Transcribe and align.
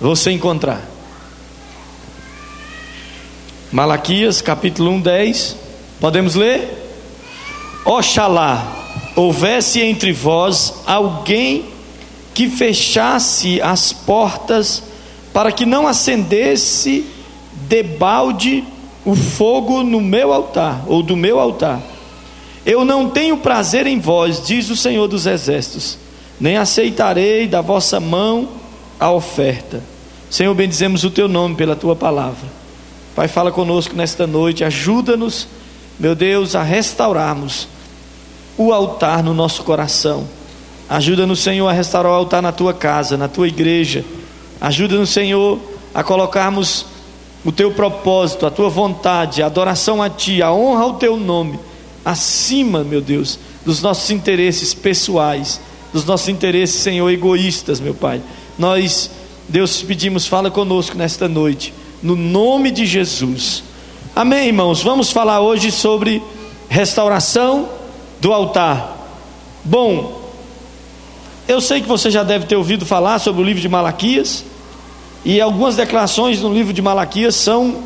você 0.00 0.30
encontrar. 0.30 0.80
Malaquias 3.70 4.40
capítulo 4.40 4.90
1, 4.92 5.00
10. 5.00 5.56
Podemos 6.00 6.34
ler? 6.34 6.78
Oxalá 7.84 8.78
houvesse 9.14 9.80
entre 9.80 10.12
vós 10.12 10.74
alguém 10.86 11.66
que 12.32 12.48
fechasse 12.48 13.60
as 13.60 13.92
portas 13.92 14.82
para 15.32 15.52
que 15.52 15.66
não 15.66 15.86
acendesse 15.86 17.04
debalde 17.68 18.64
o 19.04 19.14
fogo 19.14 19.82
no 19.82 20.00
meu 20.00 20.32
altar, 20.32 20.84
ou 20.86 21.02
do 21.02 21.16
meu 21.16 21.38
altar. 21.38 21.80
Eu 22.64 22.84
não 22.84 23.08
tenho 23.08 23.38
prazer 23.38 23.86
em 23.86 23.98
vós, 23.98 24.46
diz 24.46 24.68
o 24.70 24.76
Senhor 24.76 25.06
dos 25.06 25.26
Exércitos, 25.26 25.98
nem 26.38 26.56
aceitarei 26.56 27.46
da 27.46 27.60
vossa 27.60 28.00
mão 28.00 28.59
a 29.00 29.10
oferta. 29.10 29.82
Senhor, 30.28 30.54
bendizemos 30.54 31.02
o 31.02 31.10
teu 31.10 31.26
nome 31.26 31.56
pela 31.56 31.74
tua 31.74 31.96
palavra. 31.96 32.46
Pai, 33.16 33.26
fala 33.26 33.50
conosco 33.50 33.96
nesta 33.96 34.26
noite, 34.26 34.62
ajuda-nos, 34.62 35.48
meu 35.98 36.14
Deus, 36.14 36.54
a 36.54 36.62
restaurarmos 36.62 37.66
o 38.56 38.72
altar 38.72 39.22
no 39.22 39.34
nosso 39.34 39.64
coração. 39.64 40.28
Ajuda-nos, 40.88 41.40
Senhor, 41.40 41.66
a 41.66 41.72
restaurar 41.72 42.12
o 42.12 42.14
altar 42.14 42.42
na 42.42 42.52
tua 42.52 42.74
casa, 42.74 43.16
na 43.16 43.26
tua 43.26 43.48
igreja. 43.48 44.04
Ajuda-nos, 44.60 45.10
Senhor, 45.10 45.58
a 45.94 46.04
colocarmos 46.04 46.86
o 47.44 47.50
teu 47.50 47.72
propósito, 47.72 48.44
a 48.44 48.50
tua 48.50 48.68
vontade, 48.68 49.42
a 49.42 49.46
adoração 49.46 50.02
a 50.02 50.10
ti, 50.10 50.42
a 50.42 50.52
honra 50.52 50.82
ao 50.82 50.94
teu 50.94 51.16
nome, 51.16 51.58
acima, 52.04 52.84
meu 52.84 53.00
Deus, 53.00 53.38
dos 53.64 53.80
nossos 53.80 54.10
interesses 54.10 54.74
pessoais, 54.74 55.60
dos 55.92 56.04
nossos 56.04 56.28
interesses, 56.28 56.80
Senhor, 56.80 57.08
egoístas, 57.10 57.80
meu 57.80 57.94
Pai. 57.94 58.20
Nós, 58.60 59.10
Deus, 59.48 59.82
pedimos, 59.82 60.26
fala 60.26 60.50
conosco 60.50 60.94
nesta 60.94 61.26
noite, 61.26 61.72
no 62.02 62.14
nome 62.14 62.70
de 62.70 62.84
Jesus. 62.84 63.62
Amém, 64.14 64.48
irmãos. 64.48 64.82
Vamos 64.82 65.10
falar 65.10 65.40
hoje 65.40 65.72
sobre 65.72 66.22
restauração 66.68 67.70
do 68.20 68.34
altar. 68.34 68.98
Bom, 69.64 70.20
eu 71.48 71.58
sei 71.58 71.80
que 71.80 71.88
você 71.88 72.10
já 72.10 72.22
deve 72.22 72.44
ter 72.44 72.54
ouvido 72.54 72.84
falar 72.84 73.18
sobre 73.18 73.40
o 73.40 73.44
livro 73.46 73.62
de 73.62 73.68
Malaquias, 73.68 74.44
e 75.24 75.40
algumas 75.40 75.76
declarações 75.76 76.42
no 76.42 76.52
livro 76.52 76.74
de 76.74 76.82
Malaquias 76.82 77.36
são 77.36 77.82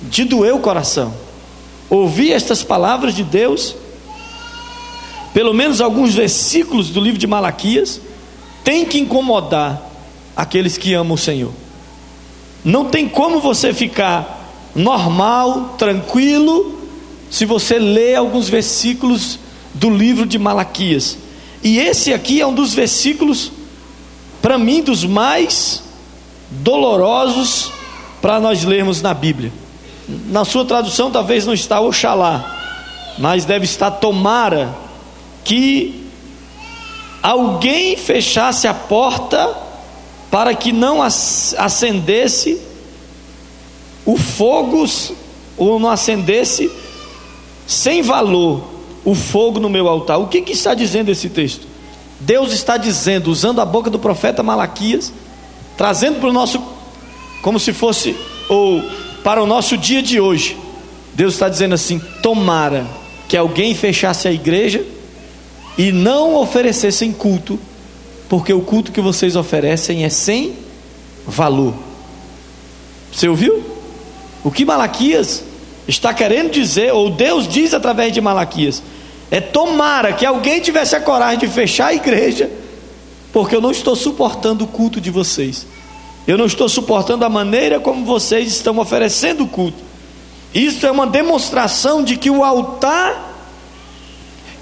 de 0.00 0.24
doer 0.24 0.54
o 0.54 0.58
coração. 0.58 1.12
Ouvir 1.90 2.32
estas 2.32 2.62
palavras 2.62 3.14
de 3.14 3.22
Deus, 3.22 3.76
pelo 5.34 5.52
menos 5.52 5.82
alguns 5.82 6.14
versículos 6.14 6.88
do 6.88 6.98
livro 6.98 7.18
de 7.18 7.26
Malaquias, 7.26 8.00
tem 8.66 8.84
que 8.84 8.98
incomodar 8.98 9.80
aqueles 10.36 10.76
que 10.76 10.92
amam 10.92 11.14
o 11.14 11.18
Senhor. 11.18 11.52
Não 12.64 12.86
tem 12.86 13.08
como 13.08 13.38
você 13.38 13.72
ficar 13.72 14.72
normal, 14.74 15.76
tranquilo, 15.78 16.76
se 17.30 17.44
você 17.44 17.78
lê 17.78 18.16
alguns 18.16 18.48
versículos 18.48 19.38
do 19.72 19.88
livro 19.88 20.26
de 20.26 20.36
Malaquias. 20.36 21.16
E 21.62 21.78
esse 21.78 22.12
aqui 22.12 22.40
é 22.40 22.46
um 22.46 22.52
dos 22.52 22.74
versículos, 22.74 23.52
para 24.42 24.58
mim, 24.58 24.82
dos 24.82 25.04
mais 25.04 25.84
dolorosos 26.50 27.70
para 28.20 28.40
nós 28.40 28.64
lermos 28.64 29.00
na 29.00 29.14
Bíblia. 29.14 29.52
Na 30.08 30.44
sua 30.44 30.64
tradução 30.64 31.12
talvez 31.12 31.46
não 31.46 31.54
está 31.54 31.78
Oxalá, 31.78 33.14
mas 33.16 33.44
deve 33.44 33.64
estar 33.64 33.92
Tomara, 33.92 34.76
que 35.44 36.04
alguém 37.26 37.96
fechasse 37.96 38.68
a 38.68 38.74
porta 38.74 39.52
para 40.30 40.54
que 40.54 40.70
não 40.70 41.02
acendesse 41.02 42.60
o 44.04 44.16
fogo, 44.16 44.86
ou 45.56 45.80
não 45.80 45.90
acendesse 45.90 46.70
sem 47.66 48.00
valor 48.00 48.62
o 49.04 49.12
fogo 49.12 49.58
no 49.58 49.68
meu 49.68 49.88
altar. 49.88 50.18
O 50.18 50.28
que, 50.28 50.40
que 50.40 50.52
está 50.52 50.72
dizendo 50.72 51.10
esse 51.10 51.28
texto? 51.28 51.66
Deus 52.20 52.52
está 52.52 52.76
dizendo, 52.76 53.28
usando 53.28 53.60
a 53.60 53.64
boca 53.64 53.90
do 53.90 53.98
profeta 53.98 54.40
Malaquias, 54.44 55.12
trazendo 55.76 56.20
para 56.20 56.28
o 56.28 56.32
nosso, 56.32 56.62
como 57.42 57.58
se 57.58 57.72
fosse, 57.72 58.16
ou 58.48 58.80
para 59.24 59.42
o 59.42 59.46
nosso 59.46 59.76
dia 59.76 60.00
de 60.00 60.20
hoje. 60.20 60.56
Deus 61.12 61.34
está 61.34 61.48
dizendo 61.48 61.74
assim: 61.74 61.98
tomara 62.22 62.86
que 63.28 63.36
alguém 63.36 63.74
fechasse 63.74 64.28
a 64.28 64.32
igreja 64.32 64.94
e 65.76 65.92
não 65.92 66.34
oferecessem 66.36 67.12
culto, 67.12 67.58
porque 68.28 68.52
o 68.52 68.60
culto 68.60 68.92
que 68.92 69.00
vocês 69.00 69.36
oferecem 69.36 70.04
é 70.04 70.08
sem 70.08 70.54
valor. 71.26 71.74
Você 73.12 73.28
ouviu? 73.28 73.62
O 74.42 74.50
que 74.50 74.64
Malaquias 74.64 75.44
está 75.86 76.12
querendo 76.12 76.50
dizer, 76.50 76.92
ou 76.92 77.10
Deus 77.10 77.48
diz 77.48 77.74
através 77.74 78.12
de 78.12 78.20
Malaquias, 78.20 78.82
é 79.30 79.40
tomara 79.40 80.12
que 80.12 80.24
alguém 80.24 80.60
tivesse 80.60 80.94
a 80.94 81.00
coragem 81.00 81.38
de 81.38 81.48
fechar 81.48 81.88
a 81.88 81.94
igreja, 81.94 82.50
porque 83.32 83.54
eu 83.54 83.60
não 83.60 83.70
estou 83.70 83.96
suportando 83.96 84.64
o 84.64 84.68
culto 84.68 85.00
de 85.00 85.10
vocês. 85.10 85.66
Eu 86.26 86.36
não 86.36 86.46
estou 86.46 86.68
suportando 86.68 87.24
a 87.24 87.28
maneira 87.28 87.78
como 87.78 88.04
vocês 88.04 88.48
estão 88.48 88.78
oferecendo 88.78 89.44
o 89.44 89.48
culto. 89.48 89.78
Isso 90.54 90.86
é 90.86 90.90
uma 90.90 91.06
demonstração 91.06 92.02
de 92.02 92.16
que 92.16 92.30
o 92.30 92.42
altar 92.42 93.25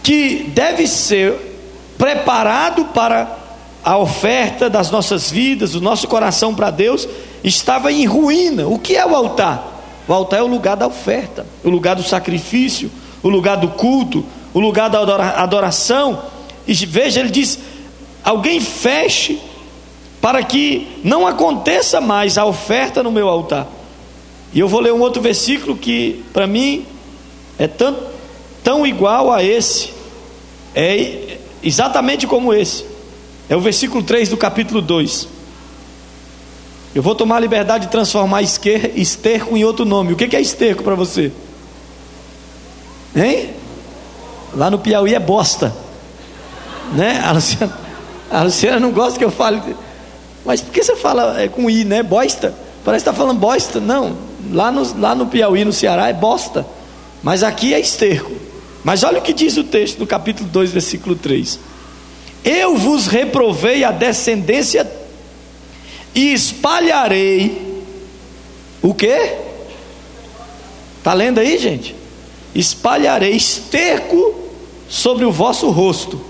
que 0.04 0.44
deve 0.54 0.86
ser 0.86 1.34
preparado 1.96 2.84
para 2.86 3.38
a 3.82 3.96
oferta 3.96 4.68
das 4.68 4.90
nossas 4.90 5.30
vidas, 5.30 5.74
o 5.74 5.80
nosso 5.80 6.06
coração 6.06 6.54
para 6.54 6.70
Deus, 6.70 7.08
estava 7.42 7.90
em 7.90 8.04
ruína. 8.04 8.66
O 8.68 8.78
que 8.78 8.94
é 8.94 9.04
o 9.04 9.16
altar? 9.16 9.72
O 10.06 10.12
altar 10.12 10.40
é 10.40 10.42
o 10.42 10.46
lugar 10.46 10.76
da 10.76 10.86
oferta, 10.86 11.46
o 11.64 11.70
lugar 11.70 11.96
do 11.96 12.02
sacrifício, 12.02 12.90
o 13.22 13.30
lugar 13.30 13.56
do 13.56 13.68
culto, 13.68 14.24
o 14.52 14.60
lugar 14.60 14.90
da 14.90 15.00
adoração. 15.36 16.22
E 16.66 16.74
veja, 16.74 17.20
ele 17.20 17.30
diz: 17.30 17.58
alguém 18.22 18.60
feche 18.60 19.40
para 20.20 20.42
que 20.42 21.00
não 21.02 21.26
aconteça 21.26 21.98
mais 21.98 22.36
a 22.36 22.44
oferta 22.44 23.02
no 23.02 23.10
meu 23.10 23.26
altar. 23.26 23.66
E 24.52 24.60
eu 24.60 24.68
vou 24.68 24.80
ler 24.80 24.92
um 24.92 25.00
outro 25.00 25.22
versículo 25.22 25.74
que, 25.74 26.22
para 26.32 26.46
mim, 26.46 26.84
é 27.58 27.66
tão, 27.66 27.96
tão 28.62 28.86
igual 28.86 29.32
a 29.32 29.42
esse, 29.42 29.93
é 30.74 31.38
exatamente 31.62 32.26
como 32.26 32.52
esse. 32.52 32.84
É 33.48 33.56
o 33.56 33.60
versículo 33.60 34.02
3 34.02 34.28
do 34.30 34.36
capítulo 34.36 34.80
2. 34.80 35.28
Eu 36.94 37.02
vou 37.02 37.14
tomar 37.14 37.36
a 37.36 37.40
liberdade 37.40 37.86
de 37.86 37.92
transformar 37.92 38.42
esterco 38.42 39.56
em 39.56 39.64
outro 39.64 39.84
nome. 39.84 40.12
O 40.12 40.16
que 40.16 40.34
é 40.34 40.40
esterco 40.40 40.82
para 40.82 40.94
você? 40.94 41.32
Hein? 43.16 43.50
Lá 44.54 44.70
no 44.70 44.78
Piauí 44.78 45.14
é 45.14 45.18
bosta. 45.18 45.74
Né? 46.92 47.20
A 47.24 47.32
Luciana, 47.32 47.78
a 48.30 48.42
Luciana 48.42 48.80
não 48.80 48.92
gosta 48.92 49.18
que 49.18 49.24
eu 49.24 49.30
fale. 49.30 49.60
Mas 50.44 50.60
por 50.60 50.72
que 50.72 50.82
você 50.82 50.94
fala 50.94 51.40
é, 51.40 51.48
com 51.48 51.68
I, 51.68 51.84
né? 51.84 52.02
Bosta? 52.02 52.54
Parece 52.84 53.04
que 53.04 53.10
está 53.10 53.12
falando 53.12 53.38
bosta. 53.38 53.80
Não. 53.80 54.16
Lá 54.52 54.70
no, 54.70 55.00
lá 55.00 55.14
no 55.14 55.26
Piauí, 55.26 55.64
no 55.64 55.72
Ceará, 55.72 56.08
é 56.08 56.12
bosta. 56.12 56.64
Mas 57.22 57.42
aqui 57.42 57.74
é 57.74 57.80
esterco. 57.80 58.30
Mas 58.84 59.02
olha 59.02 59.18
o 59.18 59.22
que 59.22 59.32
diz 59.32 59.56
o 59.56 59.64
texto 59.64 59.98
do 59.98 60.06
capítulo 60.06 60.48
2, 60.50 60.70
versículo 60.70 61.16
3. 61.16 61.58
Eu 62.44 62.76
vos 62.76 63.06
reprovei 63.06 63.82
a 63.82 63.90
descendência 63.90 64.86
e 66.14 66.34
espalharei 66.34 67.82
o 68.82 68.92
que? 68.92 69.32
Está 70.98 71.14
lendo 71.14 71.40
aí, 71.40 71.58
gente? 71.58 71.96
Espalharei 72.54 73.34
esterco 73.34 74.34
sobre 74.88 75.24
o 75.24 75.32
vosso 75.32 75.70
rosto, 75.70 76.20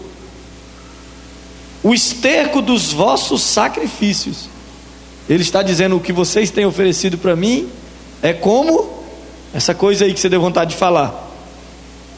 o 1.82 1.92
esterco 1.92 2.62
dos 2.62 2.92
vossos 2.92 3.42
sacrifícios. 3.42 4.48
Ele 5.28 5.42
está 5.42 5.62
dizendo: 5.62 5.96
o 5.96 6.00
que 6.00 6.12
vocês 6.12 6.50
têm 6.50 6.64
oferecido 6.64 7.18
para 7.18 7.34
mim 7.34 7.68
é 8.22 8.32
como 8.32 8.88
essa 9.52 9.74
coisa 9.74 10.04
aí 10.04 10.14
que 10.14 10.20
você 10.20 10.28
deu 10.28 10.40
vontade 10.40 10.70
de 10.70 10.76
falar, 10.76 11.23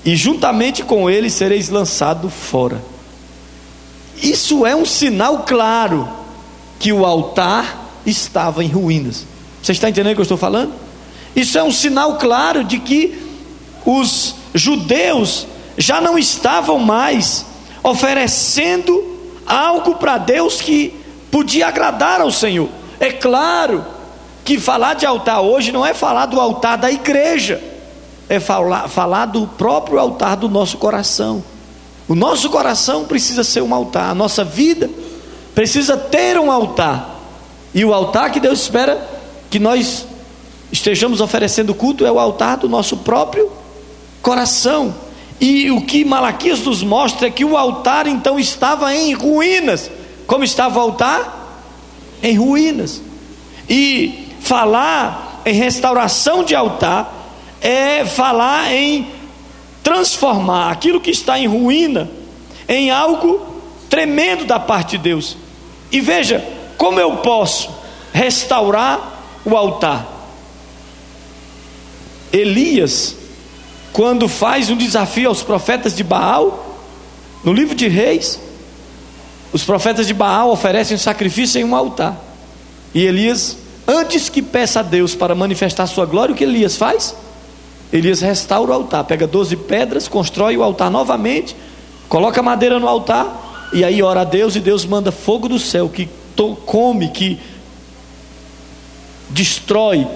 e 0.07 0.15
juntamente 0.15 0.85
com 0.85 1.11
ele 1.11 1.29
sereis 1.29 1.69
lançado 1.69 2.31
fora. 2.31 2.81
Isso 4.23 4.65
é 4.65 4.75
um 4.75 4.87
sinal 4.87 5.41
claro 5.41 6.09
que 6.79 6.93
o 6.93 7.05
altar 7.05 7.91
estava 8.07 8.63
em 8.63 8.69
ruínas. 8.69 9.27
Você 9.61 9.73
está 9.73 9.91
entendendo 9.91 10.13
o 10.13 10.15
que 10.15 10.21
eu 10.21 10.23
estou 10.23 10.39
falando? 10.39 10.73
Isso 11.35 11.59
é 11.59 11.63
um 11.65 11.73
sinal 11.73 12.17
claro 12.19 12.63
de 12.63 12.79
que 12.79 13.19
os 13.85 14.37
judeus 14.55 15.47
já 15.77 16.01
não 16.01 16.17
estavam 16.17 16.79
mais 16.79 17.45
oferecendo 17.83 19.05
algo 19.45 19.97
para 19.97 20.19
Deus 20.19 20.61
que 20.61 20.95
podia 21.33 21.67
agradar 21.67 22.21
ao 22.21 22.31
Senhor. 22.31 22.69
É 23.01 23.11
claro 23.11 23.85
que 24.45 24.61
falar 24.61 24.95
de 24.95 25.05
altar 25.05 25.41
hoje 25.41 25.73
não 25.73 25.85
é 25.85 25.93
falar 25.93 26.27
do 26.27 26.41
altar 26.41 26.79
da 26.79 26.91
igreja, 26.91 27.61
é 28.29 28.41
falar, 28.41 28.89
falar 28.89 29.27
do 29.27 29.47
próprio 29.47 29.99
altar 29.99 30.37
do 30.37 30.49
nosso 30.49 30.79
coração. 30.79 31.43
O 32.09 32.15
nosso 32.15 32.51
coração 32.51 33.05
precisa 33.05 33.43
ser 33.43 33.63
um 33.63 33.75
altar, 33.75 34.11
a 34.11 34.15
nossa 34.15 34.45
vida 34.45 34.89
precisa 35.55 35.97
ter 35.97 36.39
um 36.39 36.51
altar. 36.51 37.17
E 37.75 37.85
o 37.85 37.93
altar 37.93 38.31
que 38.31 38.39
Deus 38.39 38.61
espera 38.61 39.09
que 39.51 39.59
nós 39.59 40.07
estejamos 40.71 41.21
oferecendo 41.21 41.75
culto 41.75 42.05
é 42.05 42.13
o 42.13 42.19
altar 42.19 42.59
do 42.59 42.69
nosso 42.69 42.99
próprio 42.99 43.51
coração. 44.23 44.95
E 45.41 45.71
o 45.71 45.83
que 45.83 46.05
Malaquias 46.05 46.61
nos 46.61 46.83
mostra 46.83 47.27
é 47.27 47.31
que 47.31 47.45
o 47.45 47.57
altar 47.57 48.07
então 48.07 48.39
estava 48.39 48.95
em 48.95 49.13
ruínas. 49.13 49.91
Como 50.27 50.45
estava 50.45 50.79
o 50.79 50.83
altar? 50.83 51.63
Em 52.23 52.35
ruínas. 52.37 53.03
E 53.69 54.29
falar 54.41 55.43
em 55.45 55.55
restauração 55.55 56.43
de 56.45 56.55
altar 56.55 57.26
é 57.61 58.05
falar 58.05 58.73
em 58.73 59.09
transformar 59.83 60.73
aquilo 60.73 61.01
que 61.01 61.11
está 61.11 61.39
em 61.39 61.47
ruína 61.47 62.11
em 62.69 62.91
algo 62.91 63.41
tremendo 63.89 64.45
da 64.45 64.59
parte 64.59 64.97
de 64.97 64.99
Deus. 64.99 65.37
E 65.91 66.01
veja, 66.01 66.45
como 66.77 66.99
eu 66.99 67.19
posso 67.19 67.71
restaurar 68.13 69.23
o 69.45 69.57
altar? 69.57 70.07
Elias, 72.33 73.15
quando 73.93 74.29
faz 74.29 74.69
um 74.69 74.77
desafio 74.77 75.29
aos 75.29 75.43
profetas 75.43 75.95
de 75.95 76.03
Baal, 76.03 76.77
no 77.45 77.53
livro 77.53 77.75
de 77.75 77.89
Reis, 77.89 78.41
os 79.53 79.63
profetas 79.63 80.07
de 80.07 80.13
Baal 80.13 80.51
oferecem 80.51 80.99
sacrifício 80.99 81.61
em 81.61 81.65
um 81.65 81.75
altar. 81.75 82.21
E 82.93 83.05
Elias, 83.05 83.57
antes 83.87 84.29
que 84.29 84.43
peça 84.43 84.81
a 84.81 84.83
Deus 84.83 85.15
para 85.15 85.35
manifestar 85.35 85.87
sua 85.87 86.05
glória, 86.05 86.35
o 86.35 86.37
que 86.37 86.45
Elias 86.45 86.77
faz? 86.77 87.15
Elias 87.93 88.21
restaura 88.21 88.73
o 88.73 88.75
altar, 88.75 89.05
pega 89.05 89.27
12 89.27 89.57
pedras, 89.57 90.09
constrói 90.09 90.57
o 90.57 90.63
altar 90.63 90.91
novamente, 90.91 91.57
coloca 92.09 92.43
madeira 92.43 92.79
no 92.81 92.89
altar, 92.89 93.71
e 93.73 93.85
aí 93.85 94.03
ora 94.03 94.23
a 94.23 94.25
Deus, 94.25 94.57
e 94.57 94.61
Deus 94.61 94.85
manda 94.85 95.13
fogo 95.13 95.49
do 95.49 95.59
céu 95.59 95.89
que 95.89 96.09
come, 96.67 97.09
que 97.09 97.39
destrói, 99.31 100.07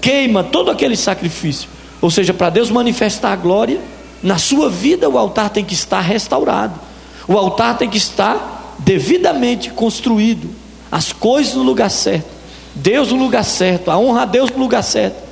queima 0.00 0.42
todo 0.42 0.70
aquele 0.70 0.96
sacrifício. 0.96 1.68
Ou 2.00 2.10
seja, 2.10 2.32
para 2.32 2.50
Deus 2.50 2.70
manifestar 2.70 3.32
a 3.32 3.36
glória, 3.36 3.80
na 4.22 4.38
sua 4.38 4.68
vida 4.68 5.08
o 5.08 5.18
altar 5.18 5.50
tem 5.50 5.64
que 5.64 5.74
estar 5.74 6.00
restaurado, 6.00 6.78
o 7.26 7.36
altar 7.36 7.76
tem 7.76 7.88
que 7.88 7.98
estar 7.98 8.76
devidamente 8.78 9.70
construído, 9.70 10.48
as 10.90 11.12
coisas 11.12 11.54
no 11.54 11.62
lugar 11.62 11.90
certo, 11.90 12.28
Deus 12.74 13.12
no 13.12 13.18
lugar 13.18 13.44
certo, 13.44 13.90
a 13.90 13.98
honra 13.98 14.22
a 14.22 14.24
Deus 14.24 14.50
no 14.50 14.58
lugar 14.58 14.82
certo. 14.82 15.27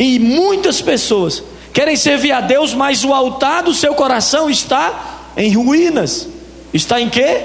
E 0.00 0.18
muitas 0.18 0.80
pessoas 0.80 1.42
querem 1.74 1.94
servir 1.94 2.32
a 2.32 2.40
Deus, 2.40 2.72
mas 2.72 3.04
o 3.04 3.12
altar 3.12 3.62
do 3.62 3.74
seu 3.74 3.94
coração 3.94 4.48
está 4.48 5.28
em 5.36 5.52
ruínas. 5.54 6.26
Está 6.72 6.98
em 6.98 7.10
quê? 7.10 7.42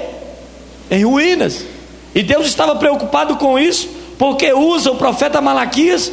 Em 0.90 1.04
ruínas. 1.04 1.66
E 2.14 2.22
Deus 2.22 2.46
estava 2.46 2.74
preocupado 2.76 3.36
com 3.36 3.58
isso, 3.58 3.90
porque 4.18 4.54
usa 4.54 4.90
o 4.90 4.96
profeta 4.96 5.38
Malaquias 5.42 6.10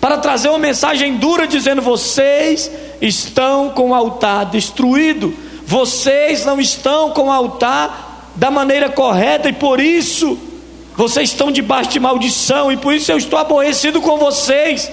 para 0.00 0.18
trazer 0.18 0.50
uma 0.50 0.58
mensagem 0.60 1.16
dura 1.16 1.48
dizendo: 1.48 1.82
vocês 1.82 2.70
estão 3.00 3.70
com 3.70 3.90
o 3.90 3.94
altar 3.94 4.46
destruído, 4.46 5.34
vocês 5.66 6.44
não 6.44 6.60
estão 6.60 7.10
com 7.10 7.22
o 7.22 7.32
altar 7.32 8.30
da 8.36 8.52
maneira 8.52 8.88
correta 8.88 9.48
e 9.48 9.52
por 9.52 9.80
isso 9.80 10.38
vocês 10.96 11.30
estão 11.30 11.50
debaixo 11.50 11.90
de 11.90 11.98
maldição 11.98 12.70
e 12.70 12.76
por 12.76 12.94
isso 12.94 13.10
eu 13.10 13.18
estou 13.18 13.36
aborrecido 13.36 14.00
com 14.00 14.16
vocês. 14.16 14.88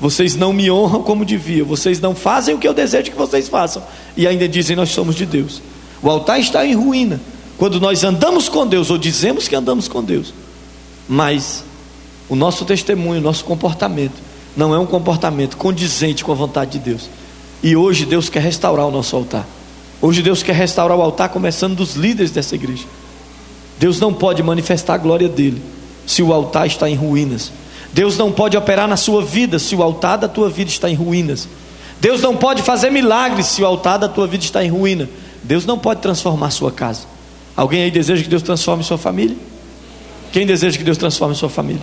Vocês 0.00 0.36
não 0.36 0.52
me 0.52 0.70
honram 0.70 1.02
como 1.02 1.24
devia, 1.24 1.64
vocês 1.64 2.00
não 2.00 2.14
fazem 2.14 2.54
o 2.54 2.58
que 2.58 2.68
eu 2.68 2.74
desejo 2.74 3.10
que 3.10 3.16
vocês 3.16 3.48
façam 3.48 3.82
e 4.16 4.26
ainda 4.26 4.48
dizem 4.48 4.76
nós 4.76 4.90
somos 4.90 5.14
de 5.14 5.26
Deus. 5.26 5.60
O 6.00 6.08
altar 6.08 6.38
está 6.38 6.64
em 6.64 6.74
ruína 6.74 7.20
quando 7.56 7.80
nós 7.80 8.04
andamos 8.04 8.48
com 8.48 8.66
Deus 8.66 8.90
ou 8.90 8.98
dizemos 8.98 9.48
que 9.48 9.56
andamos 9.56 9.88
com 9.88 10.02
Deus, 10.02 10.32
mas 11.08 11.64
o 12.28 12.36
nosso 12.36 12.64
testemunho, 12.64 13.18
o 13.20 13.24
nosso 13.24 13.44
comportamento 13.44 14.28
não 14.56 14.74
é 14.74 14.78
um 14.78 14.86
comportamento 14.86 15.56
condizente 15.56 16.24
com 16.24 16.32
a 16.32 16.34
vontade 16.34 16.72
de 16.72 16.78
Deus. 16.78 17.08
E 17.62 17.74
hoje 17.74 18.04
Deus 18.04 18.28
quer 18.28 18.42
restaurar 18.42 18.86
o 18.86 18.90
nosso 18.90 19.16
altar. 19.16 19.46
Hoje 20.00 20.22
Deus 20.22 20.42
quer 20.42 20.54
restaurar 20.54 20.96
o 20.96 21.02
altar, 21.02 21.28
começando 21.28 21.76
dos 21.76 21.94
líderes 21.94 22.30
dessa 22.30 22.54
igreja. 22.54 22.84
Deus 23.78 24.00
não 24.00 24.12
pode 24.12 24.42
manifestar 24.42 24.94
a 24.94 24.98
glória 24.98 25.28
dele 25.28 25.62
se 26.06 26.22
o 26.22 26.32
altar 26.32 26.66
está 26.66 26.88
em 26.88 26.94
ruínas. 26.94 27.52
Deus 27.92 28.16
não 28.16 28.30
pode 28.30 28.56
operar 28.56 28.86
na 28.86 28.96
sua 28.96 29.24
vida 29.24 29.58
se 29.58 29.74
o 29.74 29.82
altar 29.82 30.18
da 30.18 30.28
tua 30.28 30.48
vida 30.50 30.70
está 30.70 30.90
em 30.90 30.94
ruínas. 30.94 31.48
Deus 32.00 32.20
não 32.20 32.36
pode 32.36 32.62
fazer 32.62 32.90
milagres 32.90 33.46
se 33.46 33.62
o 33.62 33.66
altar 33.66 33.98
da 33.98 34.08
tua 34.08 34.26
vida 34.26 34.44
está 34.44 34.64
em 34.64 34.68
ruína. 34.68 35.08
Deus 35.42 35.66
não 35.66 35.78
pode 35.78 36.00
transformar 36.00 36.46
a 36.48 36.50
sua 36.50 36.70
casa. 36.70 37.02
Alguém 37.56 37.82
aí 37.82 37.90
deseja 37.90 38.22
que 38.22 38.28
Deus 38.28 38.42
transforme 38.42 38.84
sua 38.84 38.98
família? 38.98 39.36
Quem 40.30 40.46
deseja 40.46 40.76
que 40.76 40.84
Deus 40.84 40.98
transforme 40.98 41.34
sua 41.34 41.48
família? 41.48 41.82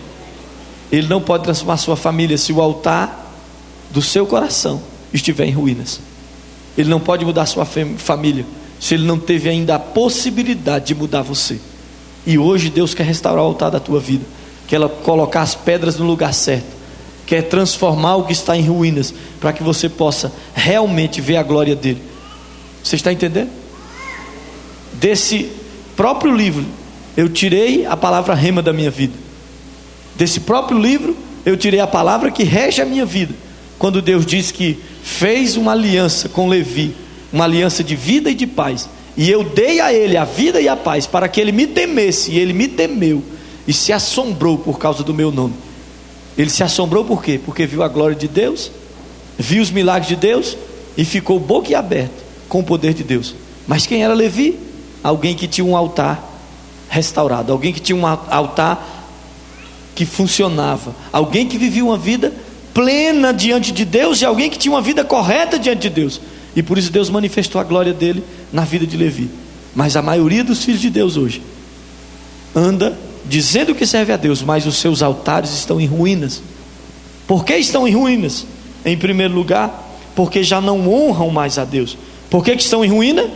Ele 0.92 1.08
não 1.08 1.20
pode 1.20 1.44
transformar 1.44 1.78
sua 1.78 1.96
família 1.96 2.38
se 2.38 2.54
o 2.54 2.62
altar 2.62 3.34
do 3.90 4.02
seu 4.02 4.26
coração 4.26 4.82
estiver 5.14 5.46
em 5.46 5.52
ruínas. 5.52 6.00
Ele 6.78 6.90
não 6.90 7.00
pode 7.00 7.26
mudar 7.26 7.46
sua 7.46 7.66
família 7.66 8.46
se 8.80 8.94
ele 8.94 9.06
não 9.06 9.18
teve 9.18 9.50
ainda 9.50 9.76
a 9.76 9.80
possibilidade 9.80 10.86
de 10.86 10.96
mudar 10.96 11.22
você. 11.22 11.60
E 12.26 12.38
hoje 12.38 12.70
Deus 12.70 12.94
quer 12.94 13.04
restaurar 13.04 13.44
o 13.44 13.48
altar 13.48 13.72
da 13.72 13.80
tua 13.80 14.00
vida, 14.00 14.26
quer 14.68 14.80
colocar 15.04 15.42
as 15.42 15.56
pedras 15.56 15.98
no 15.98 16.06
lugar 16.06 16.34
certo, 16.34 16.76
quer 17.26 17.44
transformar 17.44 18.16
o 18.18 18.24
que 18.24 18.34
está 18.34 18.58
em 18.58 18.68
ruínas, 18.68 19.14
para 19.40 19.54
que 19.54 19.64
você 19.64 19.90
possa 19.90 20.32
realmente 20.54 21.22
ver 21.22 21.38
a 21.38 21.44
glória 21.44 21.76
dele. 21.76 22.02
Você 22.84 22.96
está 22.96 23.12
entendendo? 23.12 23.50
Desse 24.94 25.52
próprio 25.96 26.36
livro, 26.36 26.66
eu 27.18 27.30
tirei 27.30 27.86
a 27.86 27.98
palavra 27.98 28.34
rema 28.34 28.62
da 28.62 28.74
minha 28.74 28.92
vida. 28.92 29.14
Desse 30.16 30.40
próprio 30.40 30.78
livro, 30.80 31.16
eu 31.46 31.58
tirei 31.58 31.80
a 31.80 31.88
palavra 31.88 32.32
que 32.32 32.44
rege 32.44 32.82
a 32.82 32.86
minha 32.86 33.06
vida. 33.06 33.34
Quando 33.78 34.02
Deus 34.02 34.26
diz 34.26 34.52
que 34.52 34.80
fez 35.04 35.58
uma 35.58 35.74
aliança 35.74 36.30
com 36.30 36.48
Levi, 36.48 36.96
uma 37.32 37.44
aliança 37.44 37.84
de 37.84 37.96
vida 37.96 38.30
e 38.30 38.36
de 38.36 38.48
paz, 38.48 38.90
e 39.18 39.30
eu 39.30 39.44
dei 39.44 39.80
a 39.80 39.94
ele 39.94 40.18
a 40.18 40.26
vida 40.26 40.60
e 40.60 40.68
a 40.68 40.76
paz 40.76 41.06
para 41.06 41.28
que 41.28 41.40
ele 41.40 41.52
me 41.52 41.68
temesse, 41.68 42.32
e 42.32 42.40
ele 42.40 42.54
me 42.54 42.68
temeu 42.68 43.24
e 43.68 43.74
se 43.74 43.92
assombrou 43.92 44.58
por 44.58 44.78
causa 44.78 45.04
do 45.04 45.14
meu 45.14 45.32
nome. 45.32 45.54
Ele 46.38 46.50
se 46.50 46.64
assombrou 46.64 47.06
por 47.06 47.24
quê? 47.24 47.40
Porque 47.44 47.66
viu 47.66 47.82
a 47.84 47.88
glória 47.88 48.16
de 48.16 48.28
Deus, 48.28 48.72
viu 49.38 49.62
os 49.62 49.72
milagres 49.72 50.08
de 50.08 50.16
Deus 50.16 50.58
e 50.98 51.06
ficou 51.06 51.40
boquiaberto 51.40 52.24
com 52.48 52.60
o 52.60 52.64
poder 52.64 52.94
de 52.94 53.04
Deus. 53.04 53.34
Mas 53.68 53.86
quem 53.86 54.04
era 54.04 54.14
Levi? 54.14 54.60
Alguém 55.04 55.36
que 55.36 55.48
tinha 55.48 55.66
um 55.66 55.76
altar 55.76 56.24
restaurado, 56.90 57.52
alguém 57.52 57.74
que 57.74 57.80
tinha 57.80 57.96
um 57.96 58.06
altar 58.06 59.08
que 59.94 60.06
funcionava, 60.06 60.94
alguém 61.12 61.48
que 61.48 61.58
vivia 61.58 61.84
uma 61.84 61.98
vida 61.98 62.34
plena 62.74 63.32
diante 63.32 63.72
de 63.72 63.86
Deus 63.86 64.22
e 64.22 64.26
alguém 64.26 64.50
que 64.50 64.58
tinha 64.58 64.74
uma 64.74 64.82
vida 64.82 65.04
correta 65.04 65.58
diante 65.58 65.84
de 65.84 65.90
Deus. 65.90 66.20
E 66.56 66.62
por 66.62 66.78
isso 66.78 66.92
Deus 66.92 67.10
manifestou 67.10 67.60
a 67.60 67.64
glória 67.64 67.94
dele 67.94 68.24
na 68.52 68.64
vida 68.64 68.86
de 68.86 68.98
Levi. 68.98 69.30
Mas 69.74 69.96
a 69.96 70.02
maioria 70.02 70.44
dos 70.44 70.64
filhos 70.64 70.82
de 70.82 70.90
Deus 70.90 71.18
hoje 71.18 71.42
anda 72.54 72.98
dizendo 73.28 73.76
que 73.76 73.86
serve 73.86 74.14
a 74.14 74.18
Deus, 74.18 74.42
mas 74.42 74.66
os 74.66 74.78
seus 74.78 75.02
altares 75.02 75.52
estão 75.52 75.80
em 75.80 75.86
ruínas. 75.86 76.42
Por 77.28 77.44
que 77.44 77.56
estão 77.56 77.88
em 77.88 77.92
ruínas? 77.94 78.46
Em 78.84 78.98
primeiro 78.98 79.34
lugar, 79.34 79.84
porque 80.16 80.44
já 80.44 80.62
não 80.62 80.88
honram 80.88 81.30
mais 81.30 81.58
a 81.58 81.66
Deus. 81.66 81.98
Por 82.30 82.44
que, 82.44 82.56
que 82.56 82.62
estão 82.62 82.86
em 82.86 82.90
ruína? 82.90 83.28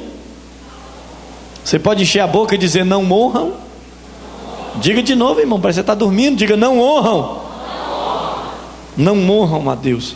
Você 1.64 1.80
pode 1.80 2.04
encher 2.04 2.20
a 2.20 2.28
boca 2.28 2.56
e 2.56 2.58
dizer 2.58 2.86
não 2.86 3.12
honram 3.12 3.54
Diga 4.80 5.04
de 5.04 5.16
novo, 5.16 5.40
irmão, 5.40 5.60
parece 5.60 5.76
que 5.76 5.86
você 5.86 5.92
está 5.92 5.96
dormindo. 5.96 6.38
Diga, 6.38 6.56
não 6.56 6.80
honram. 6.80 7.42
Não 8.96 9.30
honram 9.30 9.70
a 9.70 9.76
Deus. 9.76 10.16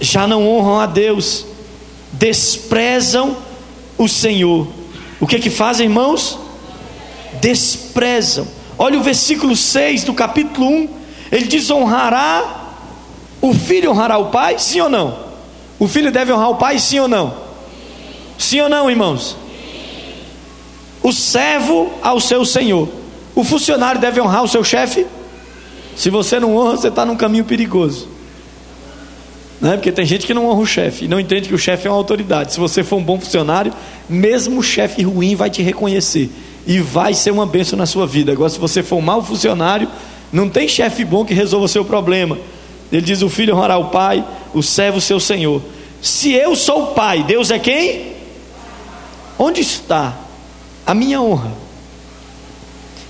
Já 0.00 0.26
não 0.26 0.46
honram 0.48 0.80
a 0.80 0.86
Deus. 0.86 1.44
Desprezam 2.12 3.36
o 3.96 4.08
Senhor. 4.08 4.66
O 5.20 5.26
que 5.26 5.38
que 5.38 5.50
fazem, 5.50 5.86
irmãos? 5.86 6.38
Desprezam. 7.40 8.46
Olha 8.78 8.98
o 8.98 9.02
versículo 9.02 9.56
6 9.56 10.04
do 10.04 10.14
capítulo 10.14 10.66
1. 10.66 10.88
Ele 11.32 11.46
diz: 11.46 11.70
honrará. 11.70 12.66
O 13.40 13.54
filho 13.54 13.90
honrará 13.90 14.18
o 14.18 14.26
pai? 14.26 14.58
Sim 14.58 14.80
ou 14.80 14.88
não? 14.88 15.18
O 15.78 15.86
filho 15.86 16.10
deve 16.10 16.32
honrar 16.32 16.50
o 16.50 16.56
pai? 16.56 16.78
Sim 16.78 17.00
ou 17.00 17.08
não? 17.08 17.34
Sim 18.36 18.60
ou 18.60 18.68
não, 18.68 18.90
irmãos? 18.90 19.36
o 21.08 21.12
servo 21.12 21.90
ao 22.02 22.20
seu 22.20 22.44
senhor. 22.44 22.88
O 23.34 23.44
funcionário 23.44 24.00
deve 24.00 24.20
honrar 24.20 24.42
o 24.42 24.48
seu 24.48 24.62
chefe? 24.62 25.06
Se 25.96 26.10
você 26.10 26.38
não 26.38 26.56
honra, 26.56 26.76
você 26.76 26.88
está 26.88 27.04
num 27.04 27.16
caminho 27.16 27.44
perigoso. 27.44 28.08
Não 29.60 29.72
é? 29.72 29.76
Porque 29.76 29.90
tem 29.90 30.04
gente 30.04 30.26
que 30.26 30.34
não 30.34 30.46
honra 30.46 30.60
o 30.60 30.66
chefe 30.66 31.06
e 31.06 31.08
não 31.08 31.18
entende 31.18 31.48
que 31.48 31.54
o 31.54 31.58
chefe 31.58 31.86
é 31.86 31.90
uma 31.90 31.96
autoridade. 31.96 32.52
Se 32.52 32.60
você 32.60 32.84
for 32.84 32.96
um 32.96 33.02
bom 33.02 33.18
funcionário, 33.18 33.72
mesmo 34.08 34.60
o 34.60 34.62
chefe 34.62 35.02
ruim 35.02 35.34
vai 35.34 35.50
te 35.50 35.62
reconhecer 35.62 36.30
e 36.68 36.80
vai 36.80 37.14
ser 37.14 37.30
uma 37.30 37.46
bênção 37.46 37.78
na 37.78 37.86
sua 37.86 38.06
vida. 38.06 38.30
Agora, 38.30 38.50
se 38.50 38.58
você 38.58 38.82
for 38.82 38.96
um 38.96 39.00
mau 39.00 39.24
funcionário, 39.24 39.88
não 40.30 40.50
tem 40.50 40.68
chefe 40.68 41.02
bom 41.02 41.24
que 41.24 41.32
resolva 41.32 41.64
o 41.64 41.68
seu 41.68 41.82
problema. 41.82 42.38
Ele 42.92 43.00
diz: 43.00 43.22
o 43.22 43.30
filho 43.30 43.56
honrará 43.56 43.78
o 43.78 43.86
pai, 43.86 44.22
o 44.52 44.62
servo 44.62 45.00
seu 45.00 45.18
senhor. 45.18 45.62
Se 46.02 46.30
eu 46.30 46.54
sou 46.54 46.82
o 46.82 46.86
pai, 46.88 47.22
Deus 47.22 47.50
é 47.50 47.58
quem? 47.58 48.12
Onde 49.38 49.62
está 49.62 50.14
a 50.86 50.92
minha 50.94 51.22
honra. 51.22 51.52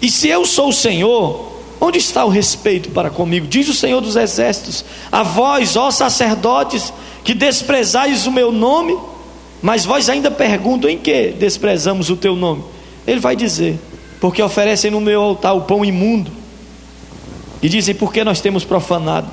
E 0.00 0.08
se 0.08 0.28
eu 0.28 0.46
sou 0.46 0.68
o 0.68 0.72
Senhor, 0.72 1.52
onde 1.80 1.98
está 1.98 2.24
o 2.24 2.28
respeito 2.28 2.90
para 2.90 3.10
comigo? 3.10 3.48
Diz 3.48 3.68
o 3.68 3.74
Senhor 3.74 4.00
dos 4.00 4.14
Exércitos: 4.14 4.84
A 5.10 5.24
vós, 5.24 5.76
ó 5.76 5.90
sacerdotes, 5.90 6.92
que 7.24 7.34
desprezais 7.34 8.24
o 8.24 8.30
meu 8.30 8.52
nome, 8.52 8.96
mas 9.60 9.84
vós 9.84 10.08
ainda 10.08 10.30
perguntam 10.30 10.88
em 10.88 10.96
que 10.96 11.30
desprezamos 11.32 12.08
o 12.08 12.16
teu 12.16 12.36
nome? 12.36 12.77
Ele 13.08 13.20
vai 13.20 13.34
dizer: 13.34 13.80
Porque 14.20 14.42
oferecem 14.42 14.90
no 14.90 15.00
meu 15.00 15.22
altar 15.22 15.54
o 15.54 15.62
pão 15.62 15.82
imundo. 15.82 16.30
E 17.62 17.68
dizem: 17.68 17.94
Por 17.94 18.12
que 18.12 18.22
nós 18.22 18.42
temos 18.42 18.64
profanado? 18.64 19.28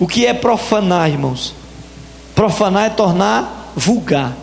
O 0.00 0.06
que 0.08 0.26
é 0.26 0.34
profanar, 0.34 1.08
irmãos? 1.08 1.54
Profanar 2.34 2.86
é 2.86 2.90
tornar 2.90 3.72
vulgar. 3.76 4.36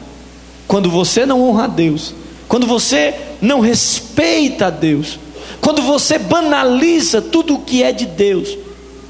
Quando 0.67 0.89
você 0.89 1.25
não 1.25 1.41
honra 1.41 1.65
a 1.65 1.67
Deus, 1.67 2.15
quando 2.47 2.65
você 2.65 3.13
não 3.41 3.59
respeita 3.59 4.67
a 4.67 4.69
Deus, 4.69 5.19
quando 5.59 5.81
você 5.81 6.17
banaliza 6.17 7.21
tudo 7.21 7.55
o 7.55 7.61
que 7.61 7.83
é 7.83 7.91
de 7.91 8.05
Deus, 8.05 8.57